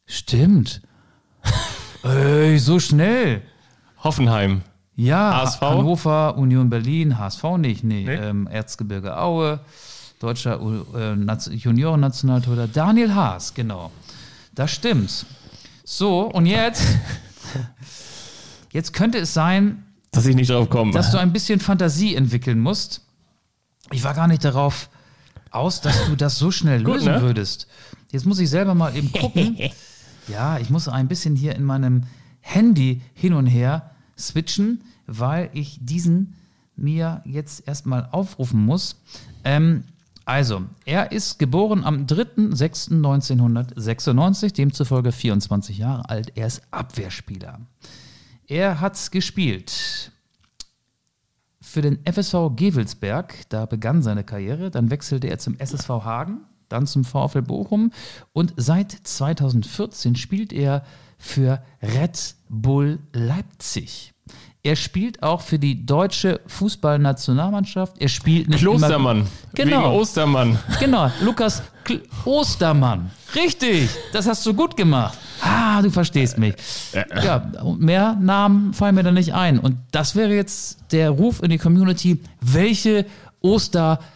Stimmt. 0.05 0.81
Ey, 2.03 2.59
so 2.59 2.79
schnell. 2.79 3.41
Hoffenheim. 4.03 4.61
Ja, 4.95 5.41
HSV? 5.41 5.61
Hannover, 5.61 6.37
Union 6.37 6.69
Berlin, 6.69 7.17
HSV 7.17 7.43
nicht, 7.57 7.83
nee, 7.83 8.03
Nee? 8.03 8.13
Ähm, 8.15 8.47
Erzgebirge 8.47 9.17
Aue, 9.17 9.59
deutscher 10.19 10.59
äh, 10.93 11.55
Juniorennationaltorhüter 11.55 12.67
Daniel 12.67 13.15
Haas, 13.15 13.53
genau. 13.53 13.91
Das 14.53 14.71
stimmt. 14.71 15.25
So, 15.83 16.21
und 16.29 16.45
jetzt, 16.45 16.83
jetzt 18.71 18.93
könnte 18.93 19.17
es 19.17 19.33
sein, 19.33 19.83
Dass 20.11 20.25
ich 20.25 20.35
nicht 20.35 20.49
drauf 20.49 20.69
komme. 20.69 20.91
dass 20.91 21.11
du 21.11 21.17
ein 21.17 21.33
bisschen 21.33 21.59
Fantasie 21.59 22.15
entwickeln 22.15 22.59
musst. 22.59 23.01
Ich 23.91 24.03
war 24.03 24.13
gar 24.13 24.27
nicht 24.27 24.43
darauf 24.45 24.89
aus, 25.49 25.81
dass 25.81 26.05
du 26.05 26.15
das 26.15 26.37
so 26.37 26.51
schnell 26.51 26.83
Gut, 26.83 26.95
lösen 26.95 27.13
ne? 27.13 27.21
würdest. 27.21 27.67
Jetzt 28.11 28.25
muss 28.25 28.39
ich 28.39 28.49
selber 28.49 28.75
mal 28.75 28.95
eben 28.95 29.11
gucken. 29.11 29.57
ja, 30.27 30.59
ich 30.59 30.69
muss 30.69 30.87
ein 30.87 31.07
bisschen 31.07 31.35
hier 31.35 31.55
in 31.55 31.63
meinem 31.63 32.03
Handy 32.41 33.01
hin 33.13 33.33
und 33.33 33.47
her 33.47 33.89
switchen, 34.17 34.83
weil 35.07 35.49
ich 35.53 35.79
diesen 35.81 36.35
mir 36.75 37.21
jetzt 37.25 37.67
erstmal 37.67 38.07
aufrufen 38.11 38.63
muss. 38.65 39.01
Ähm, 39.43 39.83
also, 40.25 40.63
er 40.85 41.11
ist 41.11 41.37
geboren 41.37 41.83
am 41.83 42.05
3.6.1996, 42.05 44.53
demzufolge 44.53 45.11
24 45.11 45.77
Jahre 45.77 46.09
alt. 46.09 46.31
Er 46.35 46.47
ist 46.47 46.61
Abwehrspieler. 46.71 47.59
Er 48.47 48.79
hat 48.79 49.11
gespielt 49.11 50.13
für 51.73 51.81
den 51.81 51.97
FSV 52.05 52.51
Gevelsberg, 52.55 53.49
da 53.49 53.65
begann 53.65 54.03
seine 54.03 54.23
Karriere, 54.23 54.69
dann 54.69 54.91
wechselte 54.91 55.27
er 55.27 55.39
zum 55.39 55.57
SSV 55.57 55.89
Hagen, 55.89 56.41
dann 56.73 56.87
zum 56.87 57.03
VfL 57.05 57.41
Bochum 57.43 57.91
und 58.33 58.53
seit 58.57 58.91
2014 58.91 60.15
spielt 60.15 60.51
er 60.51 60.83
für 61.17 61.61
Red 61.81 62.35
Bull 62.49 62.99
Leipzig. 63.13 64.13
Er 64.65 64.75
spielt 64.77 65.21
auch 65.23 65.41
für 65.41 65.59
die 65.59 65.85
deutsche 65.85 66.39
Fußballnationalmannschaft. 66.47 67.97
Er 67.99 68.07
spielt 68.07 68.47
nicht 68.47 68.59
Klostermann. 68.59 69.17
Immer, 69.17 69.27
genau, 69.53 69.83
Wegen 69.89 69.99
Ostermann. 69.99 70.59
genau. 70.79 71.11
Lukas 71.21 71.63
Kl 71.83 72.01
Ostermann. 72.23 73.11
Richtig. 73.35 73.89
Das 74.13 74.25
hast 74.25 74.45
du 74.45 74.53
gut 74.53 74.77
gemacht. 74.77 75.17
Ah, 75.41 75.81
du 75.81 75.89
verstehst 75.91 76.37
mich. 76.37 76.55
Ja, 76.93 77.51
und 77.61 77.81
mehr 77.81 78.15
Namen 78.21 78.73
fallen 78.73 78.95
mir 78.95 79.03
da 79.03 79.11
nicht 79.11 79.33
ein. 79.33 79.59
Und 79.59 79.77
das 79.91 80.15
wäre 80.15 80.33
jetzt 80.33 80.79
der 80.93 81.09
Ruf 81.09 81.43
in 81.43 81.49
die 81.49 81.57
Community. 81.57 82.21
Welche 82.39 83.05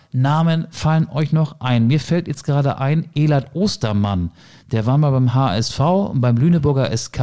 Osternamen 0.08 0.68
fallen 0.72 1.08
euch 1.10 1.32
noch 1.32 1.60
ein? 1.60 1.88
Mir 1.88 1.99
fällt 1.99 2.28
jetzt 2.28 2.43
gerade 2.43 2.80
ein, 2.80 3.10
Elad 3.16 3.55
Ostermann. 3.55 4.32
Der 4.72 4.86
war 4.86 4.97
mal 4.97 5.12
beim 5.12 5.34
HSV 5.34 5.80
und 5.80 6.22
beim 6.22 6.38
Lüneburger 6.38 6.95
SK, 6.95 7.20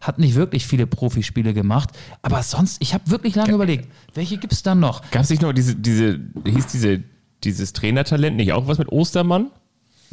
hat 0.00 0.18
nicht 0.18 0.34
wirklich 0.34 0.66
viele 0.66 0.86
Profispiele 0.86 1.54
gemacht. 1.54 1.90
Aber 2.22 2.42
sonst, 2.42 2.80
ich 2.80 2.94
habe 2.94 3.10
wirklich 3.10 3.34
lange 3.34 3.52
überlegt, 3.52 3.88
welche 4.14 4.38
gibt 4.38 4.52
es 4.52 4.62
dann 4.62 4.80
noch? 4.80 5.02
Gab 5.10 5.22
es 5.22 5.30
nicht 5.30 5.42
noch 5.42 5.52
diese, 5.52 5.74
diese, 5.76 6.20
hieß 6.44 6.66
diese, 6.66 7.02
dieses 7.44 7.72
Trainertalent 7.72 8.36
nicht 8.36 8.52
auch 8.52 8.66
was 8.66 8.78
mit 8.78 8.90
Ostermann? 8.90 9.50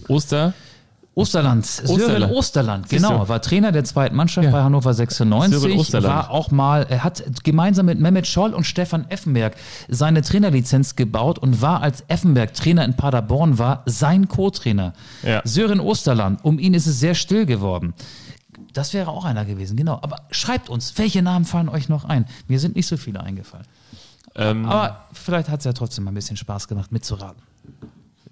Oster? 0.07 0.53
Osterland, 1.15 1.65
Sören 1.65 1.89
Osterland. 2.01 2.33
Osterland, 2.33 2.89
genau, 2.89 3.29
war 3.29 3.41
Trainer 3.41 3.71
der 3.71 3.85
zweiten 3.85 4.15
Mannschaft 4.15 4.51
bei 4.51 4.61
Hannover 4.61 4.93
96, 4.93 5.59
Sören 5.59 5.79
Osterland. 5.79 6.13
war 6.13 6.29
auch 6.29 6.51
mal, 6.51 6.85
er 6.89 7.05
hat 7.05 7.23
gemeinsam 7.43 7.85
mit 7.85 7.99
Mehmet 8.01 8.27
Scholl 8.27 8.53
und 8.53 8.65
Stefan 8.65 9.09
Effenberg 9.09 9.55
seine 9.87 10.21
Trainerlizenz 10.21 10.97
gebaut 10.97 11.39
und 11.39 11.61
war 11.61 11.81
als 11.81 12.03
Effenberg 12.09 12.53
Trainer 12.53 12.83
in 12.83 12.95
Paderborn 12.95 13.57
war 13.57 13.83
sein 13.85 14.27
Co-Trainer. 14.27 14.91
Ja. 15.23 15.41
Sören 15.45 15.79
Osterland, 15.79 16.43
um 16.43 16.59
ihn 16.59 16.73
ist 16.73 16.85
es 16.85 16.99
sehr 16.99 17.15
still 17.15 17.45
geworden. 17.45 17.93
Das 18.73 18.93
wäre 18.93 19.09
auch 19.09 19.23
einer 19.23 19.45
gewesen, 19.45 19.77
genau. 19.77 19.99
Aber 20.01 20.17
schreibt 20.31 20.69
uns, 20.69 20.97
welche 20.97 21.21
Namen 21.21 21.45
fallen 21.45 21.69
euch 21.69 21.87
noch 21.87 22.03
ein? 22.03 22.25
Mir 22.49 22.59
sind 22.59 22.75
nicht 22.75 22.87
so 22.87 22.97
viele 22.97 23.21
eingefallen. 23.21 23.65
Ähm, 24.35 24.65
Aber 24.65 25.05
vielleicht 25.13 25.47
hat 25.47 25.59
es 25.59 25.65
ja 25.65 25.71
trotzdem 25.71 26.03
mal 26.03 26.11
ein 26.11 26.15
bisschen 26.15 26.35
Spaß 26.35 26.67
gemacht, 26.67 26.91
mitzuraten. 26.91 27.41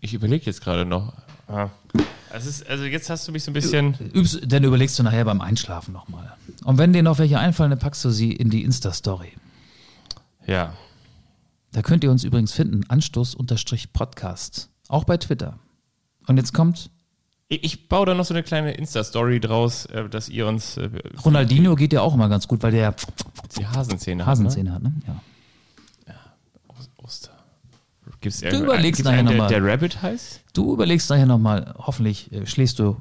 ich 0.01 0.13
überlege 0.13 0.45
jetzt 0.45 0.61
gerade 0.61 0.83
noch. 0.83 1.13
Ah. 1.47 1.69
Es 2.31 2.45
ist, 2.47 2.67
also 2.67 2.83
jetzt 2.85 3.09
hast 3.09 3.27
du 3.27 3.31
mich 3.31 3.43
so 3.43 3.51
ein 3.51 3.53
bisschen. 3.53 3.95
Übst, 4.13 4.41
dann 4.45 4.63
überlegst 4.63 4.97
du 4.97 5.03
nachher 5.03 5.23
beim 5.25 5.39
Einschlafen 5.41 5.93
nochmal. 5.93 6.33
Und 6.63 6.77
wenn 6.79 6.91
dir 6.93 7.03
noch 7.03 7.19
welche 7.19 7.37
einfallen, 7.39 7.69
dann 7.69 7.79
packst 7.79 8.03
du 8.05 8.09
sie 8.09 8.31
in 8.31 8.49
die 8.49 8.63
Insta-Story. 8.63 9.33
Ja. 10.47 10.73
Da 11.71 11.81
könnt 11.81 12.03
ihr 12.03 12.11
uns 12.11 12.23
übrigens 12.23 12.51
finden, 12.53 12.83
Anstoß-Podcast. 12.89 14.69
Auch 14.87 15.03
bei 15.03 15.17
Twitter. 15.17 15.59
Und 16.27 16.37
jetzt 16.37 16.53
kommt, 16.53 16.89
Ich, 17.49 17.63
ich 17.63 17.89
baue 17.89 18.05
da 18.05 18.13
noch 18.13 18.25
so 18.25 18.33
eine 18.33 18.43
kleine 18.43 18.73
Insta-Story 18.73 19.39
draus, 19.39 19.85
äh, 19.87 20.09
dass 20.09 20.29
ihr 20.29 20.47
uns 20.47 20.77
äh, 20.77 20.89
Ronaldinho 21.23 21.75
geht 21.75 21.93
ja 21.93 22.01
auch 22.01 22.13
immer 22.15 22.29
ganz 22.29 22.47
gut, 22.47 22.63
weil 22.63 22.71
der 22.71 22.95
die 23.57 23.67
Hasenzähne 23.67 24.25
Hasenzähne 24.25 24.73
hat, 24.73 24.81
ne? 24.81 24.93
Ja. 25.07 25.21
Gibt's 28.23 28.39
Du 28.39 28.47
überlegst 28.63 28.97
gibt's 28.97 29.03
nachher 29.03 29.19
einen, 29.19 29.37
der, 29.37 29.47
der 29.47 29.63
Rabbit 29.65 30.01
heißt? 30.01 30.41
Du 30.53 30.73
überlegst 30.73 31.09
nachher 31.09 31.25
nochmal, 31.27 31.73
hoffentlich 31.77 32.31
äh, 32.31 32.45
schläfst 32.47 32.79
du 32.79 32.97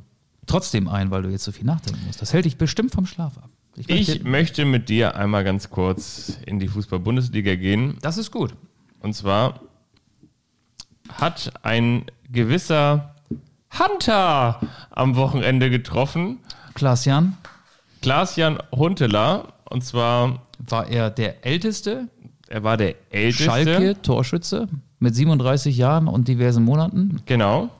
trotzdem 0.46 0.88
ein, 0.88 1.10
weil 1.10 1.22
du 1.22 1.30
jetzt 1.30 1.44
so 1.44 1.52
viel 1.52 1.64
nachdenken 1.64 2.00
musst. 2.06 2.20
Das 2.20 2.32
hält 2.32 2.44
dich 2.44 2.56
bestimmt 2.58 2.92
vom 2.92 3.06
Schlaf 3.06 3.38
ab. 3.38 3.48
Ich 3.76 3.88
möchte- 3.88 4.24
möchte 4.28 4.64
mit 4.66 4.88
dir 4.90 5.16
einmal 5.16 5.44
ganz 5.44 5.70
kurz 5.70 6.36
in 6.44 6.58
die 6.58 6.68
Fußball-Bundesliga 6.68 7.54
gehen. 7.54 7.96
das 8.02 8.18
ist 8.18 8.30
gut. 8.30 8.54
Und 9.00 9.14
zwar 9.14 9.60
hat 11.12 11.52
ein 11.62 12.04
gewisser 12.30 13.14
Hunter 13.78 14.60
am 14.90 15.16
Wochenende 15.16 15.70
getroffen. 15.70 16.38
Klaas-Jan, 16.74 17.36
Klaas-Jan 18.02 18.58
Huntelaar. 18.74 19.54
Und 19.64 19.82
zwar, 19.84 20.42
war 20.58 20.86
er 20.88 21.10
der 21.10 21.46
Älteste 21.46 22.08
er 22.48 22.62
war 22.64 22.76
der 22.76 22.96
älteste. 23.10 23.44
Schalke 23.44 24.02
Torschütze 24.02 24.68
mit 25.02 25.14
37 25.14 25.76
Jahren 25.76 26.08
und 26.08 26.28
diversen 26.28 26.64
Monaten. 26.64 27.20
Genau. 27.26 27.70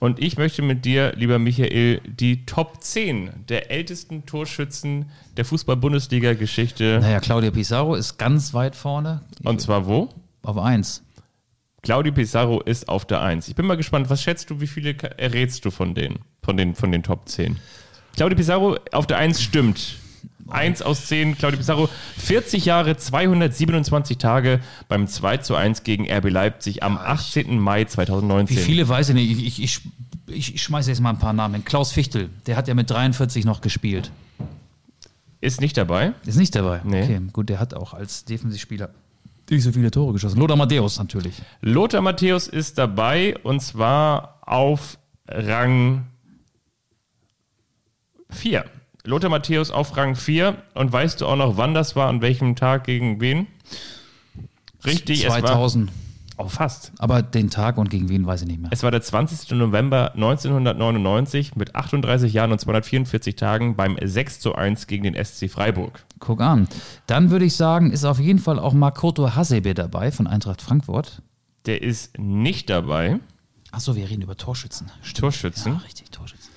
Und 0.00 0.18
ich 0.18 0.38
möchte 0.38 0.62
mit 0.62 0.84
dir, 0.84 1.12
lieber 1.14 1.38
Michael, 1.38 2.00
die 2.06 2.46
Top 2.46 2.82
10 2.82 3.30
der 3.48 3.70
ältesten 3.70 4.24
Torschützen 4.26 5.10
der 5.36 5.44
Fußball-Bundesliga-Geschichte. 5.44 6.98
Naja, 7.02 7.20
Claudio 7.20 7.50
Pizarro 7.50 7.94
ist 7.94 8.18
ganz 8.18 8.54
weit 8.54 8.74
vorne. 8.74 9.20
Und 9.44 9.60
zwar 9.60 9.86
wo? 9.86 10.08
Auf 10.42 10.56
1. 10.56 11.02
Claudio 11.82 12.12
Pizarro 12.12 12.60
ist 12.62 12.88
auf 12.88 13.04
der 13.04 13.20
1. 13.20 13.48
Ich 13.48 13.54
bin 13.54 13.66
mal 13.66 13.76
gespannt, 13.76 14.10
was 14.10 14.22
schätzt 14.22 14.50
du, 14.50 14.60
wie 14.60 14.66
viele 14.66 14.96
errätst 15.18 15.64
du 15.64 15.70
von 15.70 15.94
denen, 15.94 16.18
von 16.42 16.56
den, 16.56 16.74
von 16.74 16.90
den 16.90 17.02
Top 17.02 17.28
10? 17.28 17.58
Claudio 18.16 18.36
Pizarro 18.36 18.76
auf 18.92 19.06
der 19.06 19.18
1 19.18 19.40
stimmt. 19.40 19.96
1 20.48 20.82
aus 20.82 21.06
10, 21.06 21.36
Claudio 21.38 21.58
Pizarro, 21.58 21.88
40 22.18 22.64
Jahre, 22.64 22.96
227 22.96 24.18
Tage 24.18 24.60
beim 24.88 25.06
2 25.06 25.38
zu 25.38 25.54
1 25.54 25.82
gegen 25.82 26.10
RB 26.10 26.30
Leipzig 26.30 26.82
am 26.82 26.98
18. 26.98 27.58
Mai 27.58 27.84
2019. 27.84 28.56
Wie 28.56 28.60
viele 28.60 28.88
weiß 28.88 29.10
ich 29.10 29.14
nicht. 29.14 29.30
Ich, 29.30 29.60
ich, 29.60 29.82
ich, 30.26 30.54
ich, 30.54 30.62
schmeiße 30.62 30.90
jetzt 30.90 31.00
mal 31.00 31.10
ein 31.10 31.18
paar 31.18 31.32
Namen 31.32 31.54
hin. 31.54 31.64
Klaus 31.64 31.92
Fichtel, 31.92 32.30
der 32.46 32.56
hat 32.56 32.68
ja 32.68 32.74
mit 32.74 32.90
43 32.90 33.44
noch 33.44 33.60
gespielt. 33.60 34.10
Ist 35.40 35.60
nicht 35.60 35.76
dabei. 35.76 36.12
Ist 36.26 36.36
nicht 36.36 36.54
dabei. 36.54 36.82
Nee. 36.84 37.02
Okay, 37.02 37.20
gut, 37.32 37.48
der 37.48 37.60
hat 37.60 37.74
auch 37.74 37.94
als 37.94 38.24
Defensivspieler 38.24 38.90
nicht 39.50 39.64
so 39.64 39.72
viele 39.72 39.90
Tore 39.90 40.12
geschossen. 40.12 40.38
Lothar 40.38 40.56
Matthäus 40.56 40.98
natürlich. 40.98 41.34
Lothar 41.60 42.00
Matthäus 42.00 42.46
ist 42.46 42.78
dabei 42.78 43.36
und 43.42 43.60
zwar 43.60 44.38
auf 44.42 44.98
Rang 45.28 46.06
4. 48.30 48.64
Lothar 49.10 49.28
Matthäus 49.28 49.72
auf 49.72 49.96
Rang 49.96 50.14
4 50.14 50.56
und 50.74 50.92
weißt 50.92 51.20
du 51.20 51.26
auch 51.26 51.34
noch, 51.34 51.56
wann 51.56 51.74
das 51.74 51.96
war, 51.96 52.08
an 52.08 52.22
welchem 52.22 52.54
Tag 52.54 52.84
gegen 52.84 53.20
wen? 53.20 53.48
Richtig, 54.84 55.26
2000. 55.26 55.90
es 55.90 56.38
war 56.38 56.46
oh, 56.46 56.48
fast. 56.48 56.92
Aber 56.98 57.20
den 57.20 57.50
Tag 57.50 57.76
und 57.76 57.90
gegen 57.90 58.08
wen 58.08 58.24
weiß 58.24 58.42
ich 58.42 58.46
nicht 58.46 58.60
mehr. 58.60 58.70
Es 58.72 58.84
war 58.84 58.92
der 58.92 59.02
20. 59.02 59.50
November 59.50 60.12
1999 60.14 61.56
mit 61.56 61.74
38 61.74 62.32
Jahren 62.32 62.52
und 62.52 62.60
244 62.60 63.34
Tagen 63.34 63.74
beim 63.74 63.98
6 64.00 64.38
zu 64.38 64.54
1 64.54 64.86
gegen 64.86 65.02
den 65.02 65.22
SC 65.22 65.50
Freiburg. 65.50 66.04
Guck 66.20 66.40
an. 66.40 66.68
Dann 67.08 67.30
würde 67.30 67.44
ich 67.44 67.56
sagen, 67.56 67.90
ist 67.90 68.04
auf 68.04 68.20
jeden 68.20 68.38
Fall 68.38 68.60
auch 68.60 68.74
Makoto 68.74 69.34
Hasebe 69.34 69.74
dabei 69.74 70.12
von 70.12 70.28
Eintracht 70.28 70.62
Frankfurt. 70.62 71.20
Der 71.66 71.82
ist 71.82 72.16
nicht 72.16 72.70
dabei. 72.70 73.18
Achso, 73.72 73.96
wir 73.96 74.08
reden 74.08 74.22
über 74.22 74.36
Torschützen. 74.36 74.90
Stimmt. 75.02 75.18
Torschützen. 75.18 75.72
Ja, 75.72 75.78
richtig, 75.80 76.10
Torschützen. 76.10 76.50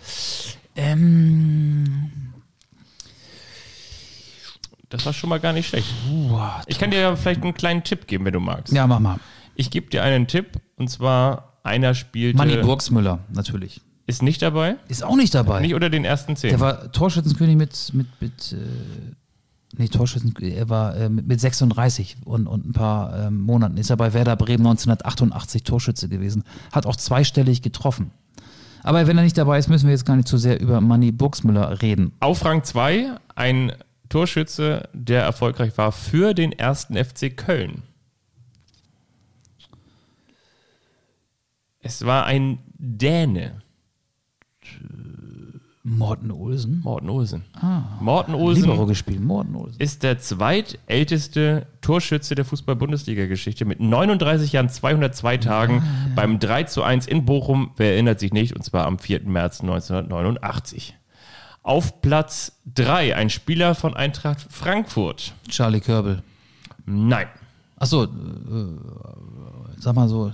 Ähm, 0.75 2.32
Das 4.93 5.07
war 5.07 5.13
schon 5.13 5.31
mal 5.31 5.39
gar 5.39 5.53
nicht 5.53 5.67
schlecht. 5.67 5.87
Ich 6.67 6.77
kann 6.77 6.91
dir 6.91 6.99
ja 6.99 7.15
vielleicht 7.15 7.41
einen 7.41 7.55
kleinen 7.55 7.83
Tipp 7.83 8.05
geben, 8.05 8.25
wenn 8.25 8.33
du 8.33 8.39
magst. 8.39 8.71
ja, 8.71 8.85
mach 8.85 8.99
mal. 8.99 9.19
Ich 9.55 9.71
gebe 9.71 9.89
dir 9.89 10.03
einen 10.03 10.27
Tipp 10.27 10.61
und 10.75 10.87
zwar 10.87 11.57
einer 11.63 11.95
spielte. 11.95 12.37
Manni 12.37 12.57
Burgsmüller, 12.57 13.17
natürlich. 13.33 13.81
Ist 14.05 14.21
nicht 14.21 14.43
dabei? 14.43 14.75
Ist 14.89 15.03
auch 15.03 15.15
nicht 15.15 15.33
dabei. 15.33 15.61
Nicht 15.61 15.73
unter 15.73 15.89
den 15.89 16.05
ersten 16.05 16.35
zehn. 16.35 16.51
Der 16.51 16.59
war 16.59 16.91
Torschützenkönig 16.91 17.55
mit, 17.55 17.91
mit, 17.93 18.07
mit 18.19 18.51
äh, 18.53 18.57
nee, 19.75 19.87
Torschützen, 19.87 20.35
er 20.39 20.69
war 20.69 20.95
äh, 20.95 21.09
mit, 21.09 21.25
mit 21.25 21.41
36 21.41 22.17
und, 22.23 22.45
und 22.45 22.67
ein 22.67 22.73
paar 22.73 23.27
ähm, 23.27 23.41
Monaten 23.41 23.77
ist 23.77 23.89
er 23.89 23.97
bei 23.97 24.13
Werder 24.13 24.35
Bremen 24.35 24.67
1988 24.67 25.63
Torschütze 25.63 26.07
gewesen. 26.07 26.43
Hat 26.71 26.85
auch 26.85 26.97
zweistellig 26.97 27.63
getroffen. 27.63 28.11
Aber 28.83 29.07
wenn 29.07 29.17
er 29.17 29.23
nicht 29.23 29.39
dabei 29.39 29.57
ist, 29.57 29.69
müssen 29.69 29.87
wir 29.87 29.93
jetzt 29.93 30.05
gar 30.05 30.17
nicht 30.17 30.27
zu 30.27 30.37
sehr 30.37 30.61
über 30.61 30.81
Manni 30.81 31.11
Burgsmüller 31.11 31.81
reden. 31.81 32.11
Auf 32.19 32.45
Rang 32.45 32.63
2 32.63 33.15
ein 33.33 33.71
Torschütze, 34.13 34.89
der 34.93 35.23
erfolgreich 35.23 35.75
war 35.79 35.91
für 35.91 36.35
den 36.35 36.51
ersten 36.51 37.03
FC 37.03 37.35
Köln. 37.35 37.81
Es 41.79 42.05
war 42.05 42.27
ein 42.27 42.59
Däne, 42.77 43.63
Morten 45.81 46.29
Olsen. 46.29 46.81
Morten 46.83 47.09
Olsen. 47.09 47.43
Morten 47.99 48.35
Olsen 48.35 48.61
Libero 48.65 48.85
gespielt, 48.85 49.19
Morten 49.19 49.55
Olsen. 49.55 49.81
ist 49.81 50.03
der 50.03 50.19
zweitälteste 50.19 51.65
Torschütze 51.81 52.35
der 52.35 52.45
Fußball-Bundesliga-Geschichte 52.45 53.65
mit 53.65 53.79
39 53.79 54.53
Jahren, 54.53 54.69
202 54.69 55.37
Tagen 55.37 55.83
beim 56.15 56.37
3 56.37 56.65
zu 56.65 56.83
1 56.83 57.07
in 57.07 57.25
Bochum. 57.25 57.71
Wer 57.77 57.93
erinnert 57.93 58.19
sich 58.19 58.31
nicht? 58.31 58.55
Und 58.55 58.63
zwar 58.63 58.85
am 58.85 58.99
4. 58.99 59.23
März 59.23 59.61
1989. 59.61 60.93
Auf 61.63 62.01
Platz 62.01 62.51
3 62.75 63.15
ein 63.15 63.29
Spieler 63.29 63.73
von 63.73 63.95
Eintracht 63.95 64.45
Frankfurt. 64.49 65.33
Charlie 65.47 65.79
Körbel. 65.79 66.21
Nein. 66.85 67.27
Achso, 67.77 68.03
äh, 68.03 68.07
sag 69.79 69.95
mal 69.95 70.09
so, 70.09 70.31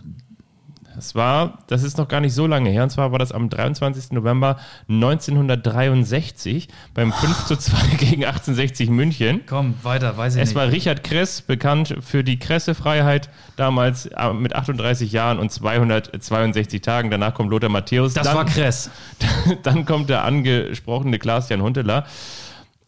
Das 0.99 1.15
war, 1.15 1.59
das 1.67 1.83
ist 1.83 1.97
noch 1.97 2.09
gar 2.09 2.19
nicht 2.19 2.33
so 2.33 2.45
lange 2.45 2.69
her, 2.69 2.83
und 2.83 2.89
zwar 2.89 3.13
war 3.13 3.19
das 3.19 3.31
am 3.31 3.49
23. 3.49 4.11
November 4.11 4.57
1963 4.89 6.67
beim 6.93 7.13
5 7.13 7.45
zu 7.45 7.55
2 7.55 7.77
gegen 7.97 8.25
1860 8.25 8.89
München. 8.89 9.39
komm, 9.47 9.75
weiter, 9.81 10.17
weiß 10.17 10.35
ich 10.35 10.41
Es 10.41 10.49
nicht. 10.49 10.55
war 10.57 10.67
Richard 10.67 11.05
Kress, 11.05 11.41
bekannt 11.41 11.95
für 12.01 12.25
die 12.25 12.37
Kressefreiheit, 12.37 13.29
damals 13.55 14.07
äh, 14.07 14.33
mit 14.33 14.53
38 14.53 15.13
Jahren 15.13 15.39
und 15.39 15.53
262 15.53 16.81
Tagen. 16.81 17.09
Danach 17.09 17.33
kommt 17.33 17.49
Lothar 17.49 17.69
Matthäus. 17.69 18.13
das 18.13 18.27
dann, 18.27 18.35
war 18.35 18.43
Kress. 18.43 18.89
dann 19.63 19.85
kommt 19.85 20.09
der 20.09 20.25
angesprochene 20.25 21.17
Klaas-Jan 21.17 21.61
Hunteler. 21.61 22.05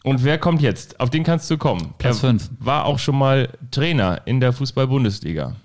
Und 0.04 0.26
wer 0.26 0.38
kommt 0.38 0.62
jetzt? 0.62 1.00
Auf 1.00 1.10
den 1.10 1.24
kannst 1.24 1.50
du 1.50 1.58
kommen. 1.58 1.94
Platz 1.98 2.18
er 2.18 2.30
fünf. 2.30 2.50
war 2.60 2.84
auch 2.84 3.00
schon 3.00 3.18
mal 3.18 3.48
Trainer 3.72 4.20
in 4.26 4.42
der 4.42 4.52
Fußball-Bundesliga. 4.52 5.56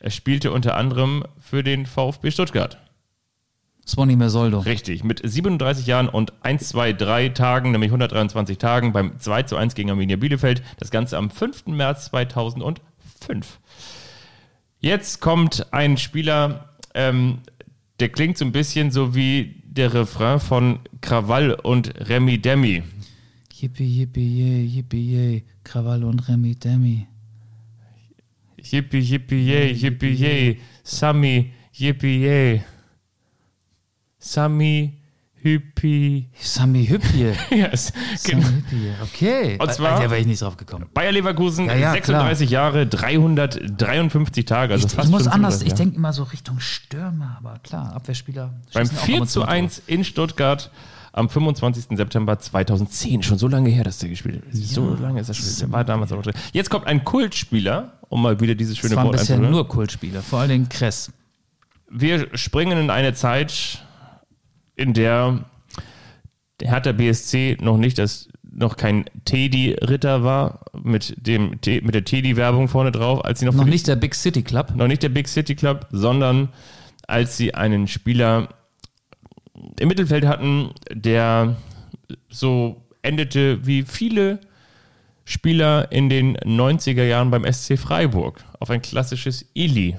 Er 0.00 0.10
spielte 0.10 0.52
unter 0.52 0.76
anderem 0.76 1.24
für 1.38 1.62
den 1.62 1.86
VfB 1.86 2.30
Stuttgart. 2.30 2.78
Swanny 3.88 4.16
Mersoldo. 4.16 4.60
Richtig, 4.60 5.02
mit 5.02 5.20
37 5.24 5.86
Jahren 5.86 6.08
und 6.10 6.32
1, 6.42 6.68
2, 6.68 6.92
3 6.92 7.30
Tagen, 7.30 7.72
nämlich 7.72 7.88
123 7.88 8.58
Tagen 8.58 8.92
beim 8.92 9.18
2 9.18 9.44
zu 9.44 9.56
1 9.56 9.74
gegen 9.74 9.90
Arminia 9.90 10.16
Bielefeld. 10.16 10.62
Das 10.78 10.90
Ganze 10.90 11.16
am 11.16 11.30
5. 11.30 11.68
März 11.68 12.06
2005. 12.06 12.80
Jetzt 14.78 15.20
kommt 15.20 15.72
ein 15.72 15.96
Spieler, 15.96 16.74
ähm, 16.94 17.38
der 17.98 18.10
klingt 18.10 18.36
so 18.36 18.44
ein 18.44 18.52
bisschen 18.52 18.90
so 18.90 19.14
wie 19.14 19.62
der 19.64 19.94
Refrain 19.94 20.38
von 20.38 20.80
Krawall 21.00 21.52
und 21.54 21.94
Remy 22.08 22.38
Demi. 22.38 22.82
Yippie, 23.54 23.84
yippie, 23.84 24.38
yay, 24.38 24.64
yippie, 24.66 25.14
yay. 25.14 25.44
Krawall 25.64 26.04
und 26.04 26.28
Remi 26.28 26.54
Demi. 26.54 27.08
Yippie, 28.70 28.98
yippie, 29.00 29.44
yay, 29.44 29.72
yippie, 29.72 30.14
yay. 30.14 30.60
Sammy, 30.82 31.52
yippie, 31.72 32.20
yay. 32.20 32.62
Sammy, 34.18 34.94
Hüppi. 35.42 36.28
Sami 36.40 36.86
Hüppie. 36.86 37.32
Yes. 37.56 37.92
Sami 38.16 38.42
Hüppie. 38.42 38.90
Okay. 39.04 39.56
Und 39.60 39.72
zwar- 39.72 40.00
Da 40.02 40.10
wäre 40.10 40.18
ich 40.18 40.26
nicht 40.26 40.42
drauf 40.42 40.56
gekommen. 40.56 40.86
Bayer 40.92 41.12
Leverkusen, 41.12 41.66
Ja, 41.66 41.76
ja, 41.76 41.92
36 41.92 42.50
Jahre, 42.50 42.86
353 42.88 44.44
Tage. 44.44 44.74
Also 44.74 44.86
ich, 44.88 44.92
fast 44.92 45.06
ich 45.06 45.12
muss 45.12 45.22
35 45.24 45.32
anders, 45.32 45.62
ich 45.62 45.68
Jahre. 45.68 45.76
denke 45.78 45.96
immer 45.96 46.12
so 46.12 46.24
Richtung 46.24 46.58
Stürmer, 46.58 47.36
aber 47.38 47.60
klar, 47.60 47.94
Abwehrspieler. 47.94 48.52
Beim 48.74 48.84
schießen 48.86 48.98
auch 48.98 49.02
ab 49.02 49.06
4 49.06 49.20
und 49.20 49.30
zu 49.30 49.40
mal 49.40 49.46
1 49.48 49.82
in 49.86 50.02
Stuttgart 50.04 50.70
am 51.12 51.28
25. 51.28 51.96
September 51.96 52.38
2010. 52.38 53.22
Schon 53.22 53.38
so 53.38 53.48
lange 53.48 53.70
her, 53.70 53.84
dass 53.84 53.98
der 53.98 54.08
gespielt 54.08 54.36
hat. 54.36 54.52
So 54.52 54.94
lange 54.94 55.20
ist 55.20 55.28
er 55.28 55.34
schon. 55.34 55.46
Der 55.60 55.72
war 55.72 55.84
damals 55.84 56.12
auch 56.12 56.16
noch 56.16 56.22
drin. 56.24 56.34
Jetzt 56.52 56.70
kommt 56.70 56.86
ein 56.86 57.04
Kultspieler, 57.04 57.98
um 58.08 58.22
mal 58.22 58.40
wieder 58.40 58.54
dieses 58.54 58.78
schöne 58.78 58.90
Das 58.90 58.96
waren 58.96 59.06
Wort 59.06 59.18
bisher 59.18 59.38
nur 59.38 59.66
Kultspieler, 59.68 60.22
vor 60.22 60.40
allen 60.40 60.50
Dingen 60.50 60.68
Kress. 60.68 61.12
Wir 61.90 62.28
springen 62.36 62.78
in 62.78 62.90
eine 62.90 63.14
Zeit, 63.14 63.84
in 64.76 64.92
der 64.94 65.44
der 66.60 66.70
Hertha 66.70 66.92
BSC 66.92 67.56
noch 67.60 67.76
nicht 67.76 67.98
das 67.98 68.28
noch 68.50 68.76
kein 68.76 69.04
Teddy-Ritter 69.24 70.24
war 70.24 70.64
mit 70.82 71.14
dem 71.24 71.50
mit 71.50 71.94
der 71.94 72.04
Teddy-Werbung 72.04 72.68
vorne 72.68 72.90
drauf, 72.90 73.24
als 73.24 73.38
sie 73.40 73.46
noch, 73.46 73.54
Noch 73.54 73.64
nicht 73.64 73.86
der 73.86 73.96
Big 73.96 74.14
City 74.14 74.42
Club. 74.42 74.74
noch 74.74 74.88
nicht 74.88 75.02
der 75.02 75.10
Big 75.10 75.28
City 75.28 75.54
Club, 75.54 75.86
sondern 75.92 76.48
als 77.06 77.36
sie 77.36 77.54
einen 77.54 77.86
Spieler 77.86 78.48
im 79.78 79.88
Mittelfeld 79.88 80.26
hatten, 80.26 80.70
der 80.92 81.56
so 82.28 82.82
endete 83.02 83.66
wie 83.66 83.82
viele 83.82 84.40
Spieler 85.24 85.92
in 85.92 86.08
den 86.08 86.36
90er 86.38 87.04
Jahren 87.04 87.30
beim 87.30 87.50
SC 87.50 87.78
Freiburg 87.78 88.44
auf 88.60 88.70
ein 88.70 88.82
klassisches 88.82 89.44
Ili. 89.54 89.96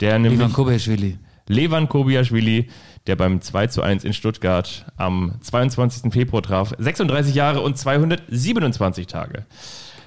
Der 0.00 0.18
nämlich 0.18 0.40
Ivan 0.40 0.52
Kobeschwili. 0.52 1.18
Levan 1.48 1.88
Kobiaschwili, 1.88 2.68
der 3.06 3.16
beim 3.16 3.40
2 3.40 3.66
zu 3.68 3.82
1 3.82 4.04
in 4.04 4.12
Stuttgart 4.12 4.86
am 4.96 5.34
22. 5.40 6.12
Februar 6.12 6.42
traf. 6.42 6.74
36 6.78 7.34
Jahre 7.34 7.60
und 7.60 7.76
227 7.76 9.06
Tage. 9.06 9.46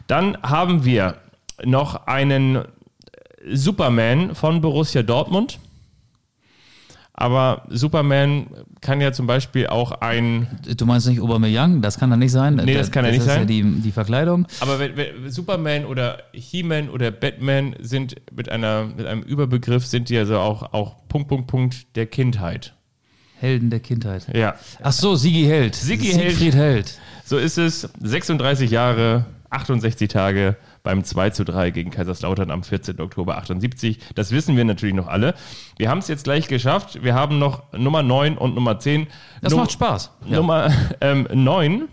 Dann 0.07 0.37
haben 0.41 0.85
wir 0.85 1.17
noch 1.63 2.07
einen 2.07 2.65
Superman 3.51 4.35
von 4.35 4.61
Borussia 4.61 5.03
Dortmund. 5.03 5.59
Aber 7.17 7.63
Superman 7.69 8.47
kann 8.81 8.99
ja 8.99 9.13
zum 9.13 9.25
Beispiel 9.25 9.67
auch 9.67 9.91
ein. 9.93 10.47
Du 10.75 10.85
meinst 10.85 11.07
nicht 11.07 11.21
Aubameyang? 11.21 11.81
Das 11.81 11.97
kann 11.97 12.11
er 12.11 12.17
nicht 12.17 12.33
sein. 12.33 12.55
Nee, 12.55 12.73
das 12.73 12.91
kann 12.91 13.05
er 13.05 13.11
nicht 13.11 13.21
ist 13.21 13.27
sein. 13.27 13.41
Ja 13.41 13.45
die, 13.45 13.63
die 13.63 13.91
Verkleidung. 13.93 14.45
Aber 14.59 14.79
wenn, 14.79 14.97
wenn 14.97 15.31
Superman 15.31 15.85
oder 15.85 16.23
He-Man 16.33 16.89
oder 16.89 17.11
Batman 17.11 17.73
sind 17.79 18.15
mit, 18.35 18.49
einer, 18.49 18.87
mit 18.97 19.05
einem 19.05 19.21
Überbegriff, 19.21 19.85
sind 19.85 20.09
die 20.09 20.17
also 20.17 20.39
auch, 20.39 20.73
auch 20.73 21.07
Punkt, 21.07 21.29
Punkt, 21.29 21.47
Punkt 21.47 21.95
der 21.95 22.05
Kindheit. 22.05 22.73
Helden 23.39 23.69
der 23.69 23.79
Kindheit. 23.79 24.27
Ja. 24.33 24.55
Ach 24.83 24.91
so, 24.91 25.15
Sigi 25.15 25.45
Held. 25.45 25.75
Sigi 25.75 26.07
Held. 26.07 26.31
Siegfried 26.31 26.55
Held. 26.55 26.99
So 27.23 27.37
ist 27.37 27.57
es. 27.57 27.87
36 28.01 28.71
Jahre, 28.71 29.25
68 29.49 30.09
Tage 30.09 30.57
beim 30.85 31.03
2 31.03 31.31
zu 31.31 31.43
3 31.43 31.71
gegen 31.71 31.91
Kaiserslautern 31.91 32.49
am 32.51 32.63
14. 32.63 33.01
Oktober 33.01 33.37
78. 33.37 33.99
Das 34.15 34.31
wissen 34.31 34.55
wir 34.55 34.63
natürlich 34.63 34.95
noch 34.95 35.07
alle. 35.07 35.33
Wir 35.77 35.89
haben 35.89 35.97
es 35.99 36.07
jetzt 36.07 36.23
gleich 36.23 36.47
geschafft. 36.47 37.03
Wir 37.03 37.13
haben 37.13 37.37
noch 37.39 37.63
Nummer 37.73 38.01
9 38.03 38.37
und 38.37 38.55
Nummer 38.55 38.79
10. 38.79 39.07
Das 39.41 39.51
Num- 39.51 39.59
macht 39.61 39.73
Spaß. 39.73 40.11
Ja. 40.27 40.37
Nummer 40.37 40.71
ähm, 41.01 41.27
9 41.33 41.89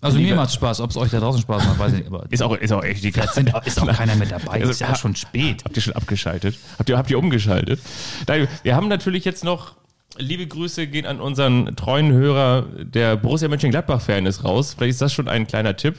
Also 0.00 0.18
Liebe- 0.18 0.30
mir 0.30 0.36
macht 0.36 0.52
Spaß. 0.52 0.80
Ob 0.80 0.90
es 0.90 0.96
euch 0.96 1.10
da 1.10 1.18
draußen 1.18 1.40
Spaß 1.42 1.64
macht, 1.66 1.78
weiß 1.80 1.92
ich 1.94 1.98
nicht. 2.00 2.06
Aber 2.08 2.24
ist 2.30 2.42
auch, 2.42 2.54
ist 2.56 2.72
auch 2.72 2.84
echt 2.84 3.02
die 3.02 3.10
sind, 3.32 3.52
ist 3.64 3.80
auch 3.82 3.92
keiner 3.92 4.14
mit 4.14 4.30
dabei. 4.30 4.52
Also, 4.60 4.70
ist 4.70 4.80
ja 4.80 4.94
schon 4.94 5.16
spät. 5.16 5.64
Habt 5.64 5.74
ihr 5.76 5.82
schon 5.82 5.94
abgeschaltet? 5.94 6.56
Habt 6.78 6.88
ihr, 6.88 6.96
habt 6.96 7.10
ihr 7.10 7.18
umgeschaltet? 7.18 7.80
Nein, 8.28 8.46
wir 8.62 8.76
haben 8.76 8.86
natürlich 8.88 9.24
jetzt 9.24 9.42
noch, 9.42 9.74
liebe 10.18 10.46
Grüße 10.46 10.86
gehen 10.86 11.06
an 11.06 11.20
unseren 11.20 11.74
treuen 11.74 12.12
Hörer, 12.12 12.66
der 12.84 13.16
Borussia 13.16 13.48
Mönchengladbach-Fan 13.48 14.26
ist 14.26 14.44
raus. 14.44 14.74
Vielleicht 14.76 14.92
ist 14.92 15.02
das 15.02 15.12
schon 15.12 15.28
ein 15.28 15.46
kleiner 15.48 15.76
Tipp. 15.76 15.96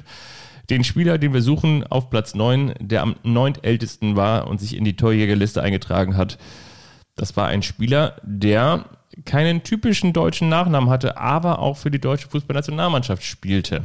Den 0.70 0.84
Spieler, 0.84 1.18
den 1.18 1.34
wir 1.34 1.42
suchen, 1.42 1.86
auf 1.88 2.10
Platz 2.10 2.36
9, 2.36 2.74
der 2.80 3.02
am 3.02 3.16
neuntältesten 3.24 4.16
war 4.16 4.48
und 4.48 4.60
sich 4.60 4.76
in 4.76 4.84
die 4.86 4.96
Torjägerliste 4.96 5.62
eingetragen 5.64 6.16
hat, 6.16 6.38
das 7.16 7.36
war 7.36 7.48
ein 7.48 7.64
Spieler, 7.64 8.16
der 8.24 8.86
keinen 9.26 9.64
typischen 9.64 10.14
deutschen 10.14 10.48
Nachnamen 10.50 10.90
hatte, 10.90 11.18
aber 11.18 11.60
auch 11.60 11.78
für 11.78 11.92
die 11.92 12.00
deutsche 12.00 12.30
Fußballnationalmannschaft 12.30 13.24
spielte. 13.24 13.84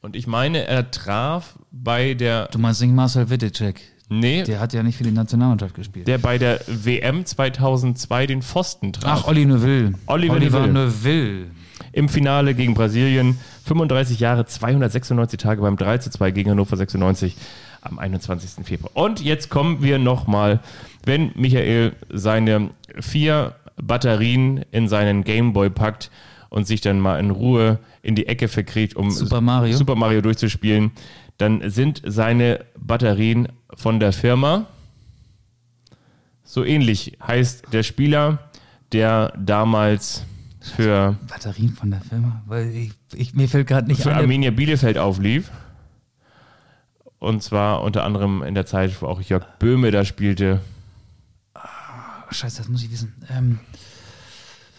Und 0.00 0.16
ich 0.16 0.26
meine, 0.26 0.66
er 0.66 0.90
traf 0.90 1.58
bei 1.70 2.14
der. 2.14 2.46
Du 2.46 2.58
meinst 2.58 2.80
nicht 2.80 2.92
Marcel 2.94 3.28
Wittecek? 3.28 3.82
Nee, 4.08 4.36
der, 4.36 4.44
Der 4.44 4.60
hat 4.60 4.72
ja 4.72 4.82
nicht 4.82 4.96
für 4.96 5.04
die 5.04 5.10
Nationalmannschaft 5.10 5.74
gespielt. 5.74 6.22
bei 6.22 6.38
der 6.38 6.60
WM 6.66 7.26
2002 7.26 8.26
den 8.26 8.40
Pfosten 8.42 8.92
traf. 8.94 9.20
Ach, 9.24 9.28
Olli 9.28 9.44
Neuville. 9.44 9.92
Oliver 10.06 10.34
Oliver 10.34 10.66
Neuville. 10.66 10.72
Neuville. 10.72 11.46
Im 11.92 12.08
Finale 12.08 12.54
gegen 12.54 12.74
Brasilien. 12.74 13.38
35 13.64 14.18
Jahre, 14.20 14.46
296 14.46 15.38
Tage 15.38 15.60
beim 15.62 15.76
3 15.76 15.98
zu 15.98 16.10
2 16.10 16.30
gegen 16.30 16.50
Hannover 16.50 16.76
96 16.76 17.36
am 17.82 17.98
21. 17.98 18.64
Februar. 18.64 18.90
Und 18.94 19.20
jetzt 19.20 19.50
kommen 19.50 19.82
wir 19.82 19.98
nochmal, 19.98 20.60
wenn 21.04 21.32
Michael 21.34 21.94
seine 22.10 22.70
vier 22.98 23.54
Batterien 23.80 24.64
in 24.72 24.88
seinen 24.88 25.24
Gameboy 25.24 25.70
packt 25.70 26.10
und 26.48 26.66
sich 26.66 26.80
dann 26.80 26.98
mal 26.98 27.20
in 27.20 27.30
Ruhe 27.30 27.78
in 28.02 28.14
die 28.14 28.26
Ecke 28.26 28.48
verkriegt, 28.48 28.96
um 28.96 29.10
Super 29.10 29.40
Mario. 29.40 29.76
Super 29.76 29.94
Mario 29.94 30.20
durchzuspielen, 30.20 30.92
dann 31.36 31.70
sind 31.70 32.02
seine 32.04 32.64
Batterien 32.76 33.48
von 33.74 34.00
der 34.00 34.12
Firma. 34.12 34.66
So 36.42 36.64
ähnlich 36.64 37.18
heißt 37.24 37.72
der 37.72 37.82
Spieler, 37.82 38.50
der 38.92 39.34
damals 39.38 40.24
für, 40.70 41.16
Batterien 41.28 41.74
von 41.74 41.90
der 41.90 42.00
Firma? 42.00 42.42
Weil 42.46 42.68
ich, 42.68 42.92
ich, 43.14 43.34
mir 43.34 43.48
fällt 43.48 43.66
gerade 43.66 43.86
nicht 43.88 44.02
für 44.02 44.10
ein. 44.10 44.18
Arminia 44.18 44.50
Bielefeld 44.50 44.98
auflief. 44.98 45.50
Und 47.18 47.42
zwar 47.42 47.82
unter 47.82 48.04
anderem 48.04 48.42
in 48.42 48.54
der 48.54 48.66
Zeit, 48.66 49.02
wo 49.02 49.06
auch 49.06 49.20
Jörg 49.20 49.44
Böhme 49.58 49.90
da 49.90 50.04
spielte. 50.04 50.60
Oh, 51.54 51.60
Scheiße, 52.30 52.58
das 52.58 52.68
muss 52.68 52.82
ich 52.82 52.92
wissen. 52.92 53.14
Ähm, 53.30 53.58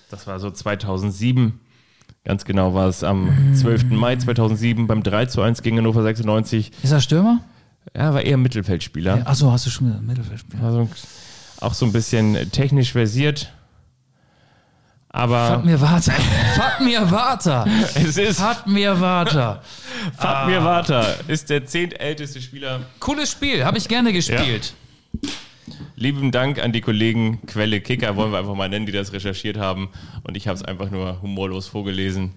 Das 0.09 0.25
war 0.27 0.39
so 0.39 0.49
2007. 0.49 1.59
Ganz 2.25 2.45
genau 2.45 2.73
war 2.73 2.87
es 2.87 3.03
am 3.03 3.55
12. 3.55 3.91
Mai 3.91 4.15
2007 4.15 4.87
beim 4.87 5.03
3 5.03 5.25
zu 5.25 5.41
1 5.41 5.61
gegen 5.61 5.77
Hannover 5.77 6.03
96. 6.03 6.71
ist 6.83 6.91
er 6.91 7.01
Stürmer? 7.01 7.41
Er 7.93 8.13
war 8.13 8.21
eher 8.21 8.37
Mittelfeldspieler. 8.37 9.25
Achso, 9.25 9.51
hast 9.51 9.65
du 9.65 9.69
schon 9.69 9.87
gesagt, 9.87 10.05
Mittelfeldspieler. 10.05 10.63
Also 10.63 10.89
auch 11.59 11.73
so 11.73 11.85
ein 11.85 11.91
bisschen 11.91 12.51
technisch 12.51 12.91
versiert. 12.91 13.51
Aber 15.11 15.47
Fahrt 15.47 15.65
mir 15.65 15.81
weiter. 15.81 16.11
Fahrt 16.55 16.81
mir 16.81 17.11
weiter. 17.11 17.65
es 17.95 18.17
ist 18.17 18.39
Fahrt 18.39 18.67
mir 18.67 19.01
weiter. 19.01 19.61
Fatmir 20.17 20.63
Vata, 20.63 21.01
ist 21.27 21.49
der 21.49 21.65
zehntälteste 21.65 22.41
Spieler. 22.41 22.81
Cooles 22.99 23.31
Spiel, 23.31 23.65
habe 23.65 23.77
ich 23.77 23.87
gerne 23.87 24.13
gespielt. 24.13 24.73
Lieben 25.95 26.31
Dank 26.31 26.59
an 26.63 26.71
die 26.71 26.81
Kollegen 26.81 27.45
Quelle 27.45 27.81
Kicker, 27.81 28.15
wollen 28.15 28.31
wir 28.31 28.39
einfach 28.39 28.55
mal 28.55 28.69
nennen, 28.69 28.85
die 28.85 28.91
das 28.91 29.11
recherchiert 29.11 29.57
haben. 29.57 29.89
Und 30.23 30.37
ich 30.37 30.47
habe 30.47 30.55
es 30.55 30.63
einfach 30.63 30.89
nur 30.89 31.21
humorlos 31.21 31.67
vorgelesen. 31.67 32.33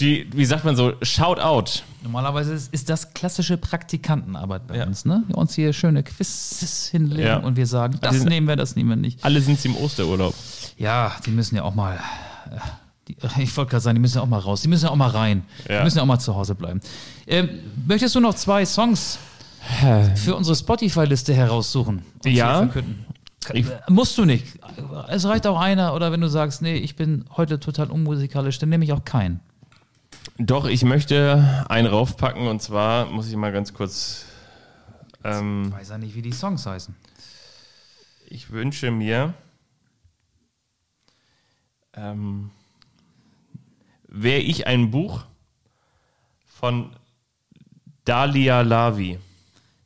Die, 0.00 0.28
wie 0.34 0.44
sagt 0.44 0.64
man 0.64 0.74
so, 0.76 0.94
shout 1.02 1.38
out. 1.38 1.84
Normalerweise 2.02 2.52
ist, 2.52 2.72
ist 2.74 2.90
das 2.90 3.14
klassische 3.14 3.56
Praktikantenarbeit 3.56 4.66
bei 4.66 4.84
uns, 4.86 5.04
ne? 5.04 5.22
Wir 5.28 5.38
uns 5.38 5.54
hier 5.54 5.72
schöne 5.72 6.02
Quizzes 6.02 6.88
hinlegen 6.88 7.22
Ja. 7.26 7.36
und 7.38 7.56
wir 7.56 7.66
sagen, 7.66 7.98
das 8.00 8.12
Die 8.12 8.18
sind- 8.18 8.28
nehmen 8.28 8.48
wir, 8.48 8.56
das 8.56 8.74
nehmen 8.76 8.88
wir 8.90 8.96
nicht. 8.96 9.24
Alle 9.24 9.40
sind 9.40 9.58
sie 9.60 9.68
im 9.68 9.76
Osterurlaub. 9.76 10.34
Ja, 10.76 11.12
die 11.24 11.30
müssen 11.30 11.54
ja 11.56 11.62
auch 11.62 11.74
mal. 11.74 11.94
äh, 12.50 12.56
Die, 13.08 13.16
ich 13.42 13.56
wollte 13.56 13.70
gerade 13.70 13.82
sagen, 13.82 13.94
die 13.96 14.00
müssen 14.00 14.16
ja 14.16 14.22
auch 14.22 14.26
mal 14.28 14.38
raus. 14.40 14.62
Die 14.62 14.68
müssen 14.68 14.86
ja 14.86 14.90
auch 14.90 14.96
mal 14.96 15.10
rein. 15.10 15.44
Ja. 15.68 15.78
Die 15.78 15.84
müssen 15.84 15.98
ja 15.98 16.02
auch 16.02 16.06
mal 16.08 16.18
zu 16.18 16.34
Hause 16.34 16.54
bleiben. 16.54 16.80
Ähm, 17.26 17.48
möchtest 17.86 18.14
du 18.14 18.20
noch 18.20 18.34
zwei 18.34 18.64
Songs 18.66 19.18
für 20.16 20.34
unsere 20.34 20.56
Spotify-Liste 20.56 21.32
heraussuchen? 21.34 22.02
und 22.24 22.30
Ja. 22.30 22.68
Ich- 23.52 23.66
Äh, 23.66 23.72
Musst 23.90 24.16
du 24.18 24.24
nicht. 24.24 24.46
Es 25.08 25.24
reicht 25.26 25.46
auch 25.46 25.60
einer. 25.60 25.94
Oder 25.94 26.10
wenn 26.12 26.20
du 26.22 26.28
sagst, 26.28 26.62
nee, 26.62 26.76
ich 26.76 26.96
bin 26.96 27.26
heute 27.36 27.60
total 27.60 27.90
unmusikalisch, 27.90 28.58
dann 28.58 28.70
nehme 28.70 28.84
ich 28.84 28.92
auch 28.92 29.04
keinen. 29.04 29.40
Doch, 30.38 30.66
ich 30.66 30.82
möchte 30.84 31.64
einen 31.68 31.86
raufpacken 31.86 32.48
und 32.48 32.60
zwar 32.60 33.06
muss 33.06 33.28
ich 33.28 33.36
mal 33.36 33.52
ganz 33.52 33.72
kurz. 33.72 34.26
Ähm, 35.22 35.66
Ich 35.68 35.72
weiß 35.72 35.88
ja 35.90 35.98
nicht, 35.98 36.14
wie 36.14 36.22
die 36.22 36.32
Songs 36.32 36.66
heißen. 36.66 36.94
ich 38.28 38.50
wünsche 38.50 38.90
mir. 38.90 39.34
Ähm, 41.94 42.50
Wäre 44.08 44.40
ich 44.40 44.66
ein 44.66 44.90
Buch 44.90 45.24
von 46.46 46.90
Dalia 48.04 48.62
Lavi. 48.62 49.18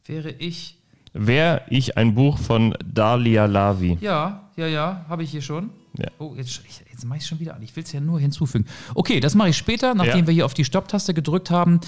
Wäre 0.07 0.30
ich. 0.30 0.78
Wäre 1.12 1.62
ich 1.68 1.96
ein 1.99 2.14
Buch 2.14 2.38
von 2.38 2.74
Dalia 2.84 3.44
Lavi. 3.46 3.99
Ja, 4.01 4.49
ja, 4.57 4.66
ja, 4.66 5.05
habe 5.09 5.22
ich 5.24 5.30
hier 5.30 5.42
schon. 5.42 5.70
Ja. 5.99 6.07
Oh, 6.18 6.34
jetzt, 6.36 6.61
jetzt 6.90 7.05
mache 7.05 7.18
ich 7.18 7.26
schon 7.26 7.40
wieder 7.40 7.55
an. 7.55 7.62
Ich 7.62 7.74
will 7.76 7.84
es 7.84 7.92
ja 7.92 8.01
nur 8.01 8.18
hinzufügen. 8.20 8.66
Okay, 8.94 9.20
das 9.20 9.34
mache 9.34 9.51
ich 9.51 9.57
später, 9.57 9.94
nachdem 9.94 10.20
Ja. 10.20 10.26
wir 10.28 10.34
hier 10.34 10.46
auf 10.46 10.55
die 10.55 10.64
Stopptaste 10.64 11.12
gedrückt 11.14 11.51
haben. 11.51 11.80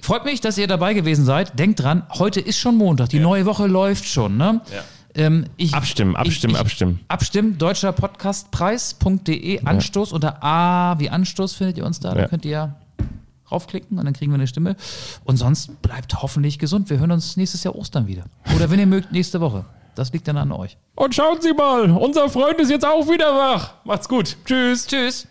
Freut 0.00 0.24
mich, 0.24 0.40
dass 0.40 0.58
ihr 0.58 0.66
dabei 0.66 0.94
gewesen 0.94 1.24
seid. 1.24 1.58
Denkt 1.58 1.80
dran, 1.80 2.02
heute 2.14 2.40
ist 2.40 2.58
schon 2.58 2.76
Montag. 2.76 3.08
Die 3.10 3.20
neue 3.20 3.46
Woche 3.46 3.66
läuft 3.66 4.04
schon. 4.06 4.36
Ne? 4.36 4.60
Ja. 4.74 4.82
Ähm, 5.14 5.44
ich, 5.58 5.74
Abstimmen, 5.74 6.16
abstimmen, 6.16 6.52
ich, 6.54 6.56
ich, 6.56 6.60
abstimmen. 6.60 7.00
Abstimmen, 7.08 7.58
deutscher 7.58 7.92
Podcastpreis.de, 7.92 9.60
Anstoß 9.64 10.12
unter 10.12 10.42
A 10.42 10.98
wie 10.98 11.10
Anstoß 11.10 11.52
findet 11.54 11.78
ihr 11.78 11.84
uns 11.84 12.00
da. 12.00 12.14
Da 12.14 12.22
Ja. 12.22 12.28
könnt 12.28 12.44
ihr 12.44 12.74
raufklicken 13.50 13.98
und 13.98 14.04
dann 14.06 14.14
kriegen 14.14 14.32
wir 14.32 14.36
eine 14.36 14.46
Stimme. 14.46 14.76
Und 15.24 15.36
sonst 15.36 15.82
bleibt 15.82 16.22
hoffentlich 16.22 16.58
gesund. 16.58 16.88
Wir 16.90 16.98
hören 16.98 17.10
uns 17.12 17.36
nächstes 17.36 17.62
Jahr 17.64 17.76
Ostern 17.76 18.06
wieder. 18.06 18.24
Oder 18.56 18.70
wenn 18.70 18.78
ihr 18.80 18.86
mögt, 18.86 19.12
nächste 19.12 19.40
Woche. 19.40 19.64
Das 19.94 20.12
liegt 20.12 20.26
dann 20.28 20.38
an 20.38 20.52
euch. 20.52 20.78
Und 20.94 21.14
schauen 21.14 21.40
Sie 21.40 21.52
mal, 21.52 21.90
unser 21.90 22.28
Freund 22.28 22.58
ist 22.60 22.70
jetzt 22.70 22.86
auch 22.86 23.08
wieder 23.08 23.34
wach. 23.36 23.74
Macht's 23.84 24.08
gut. 24.08 24.36
Tschüss. 24.44 24.86
Tschüss. 24.86 25.26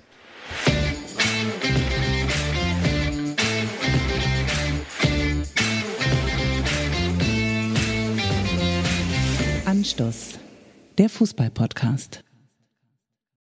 Anstoß, 9.66 10.38
der 10.98 11.10
Fußball-Podcast. 11.10 12.24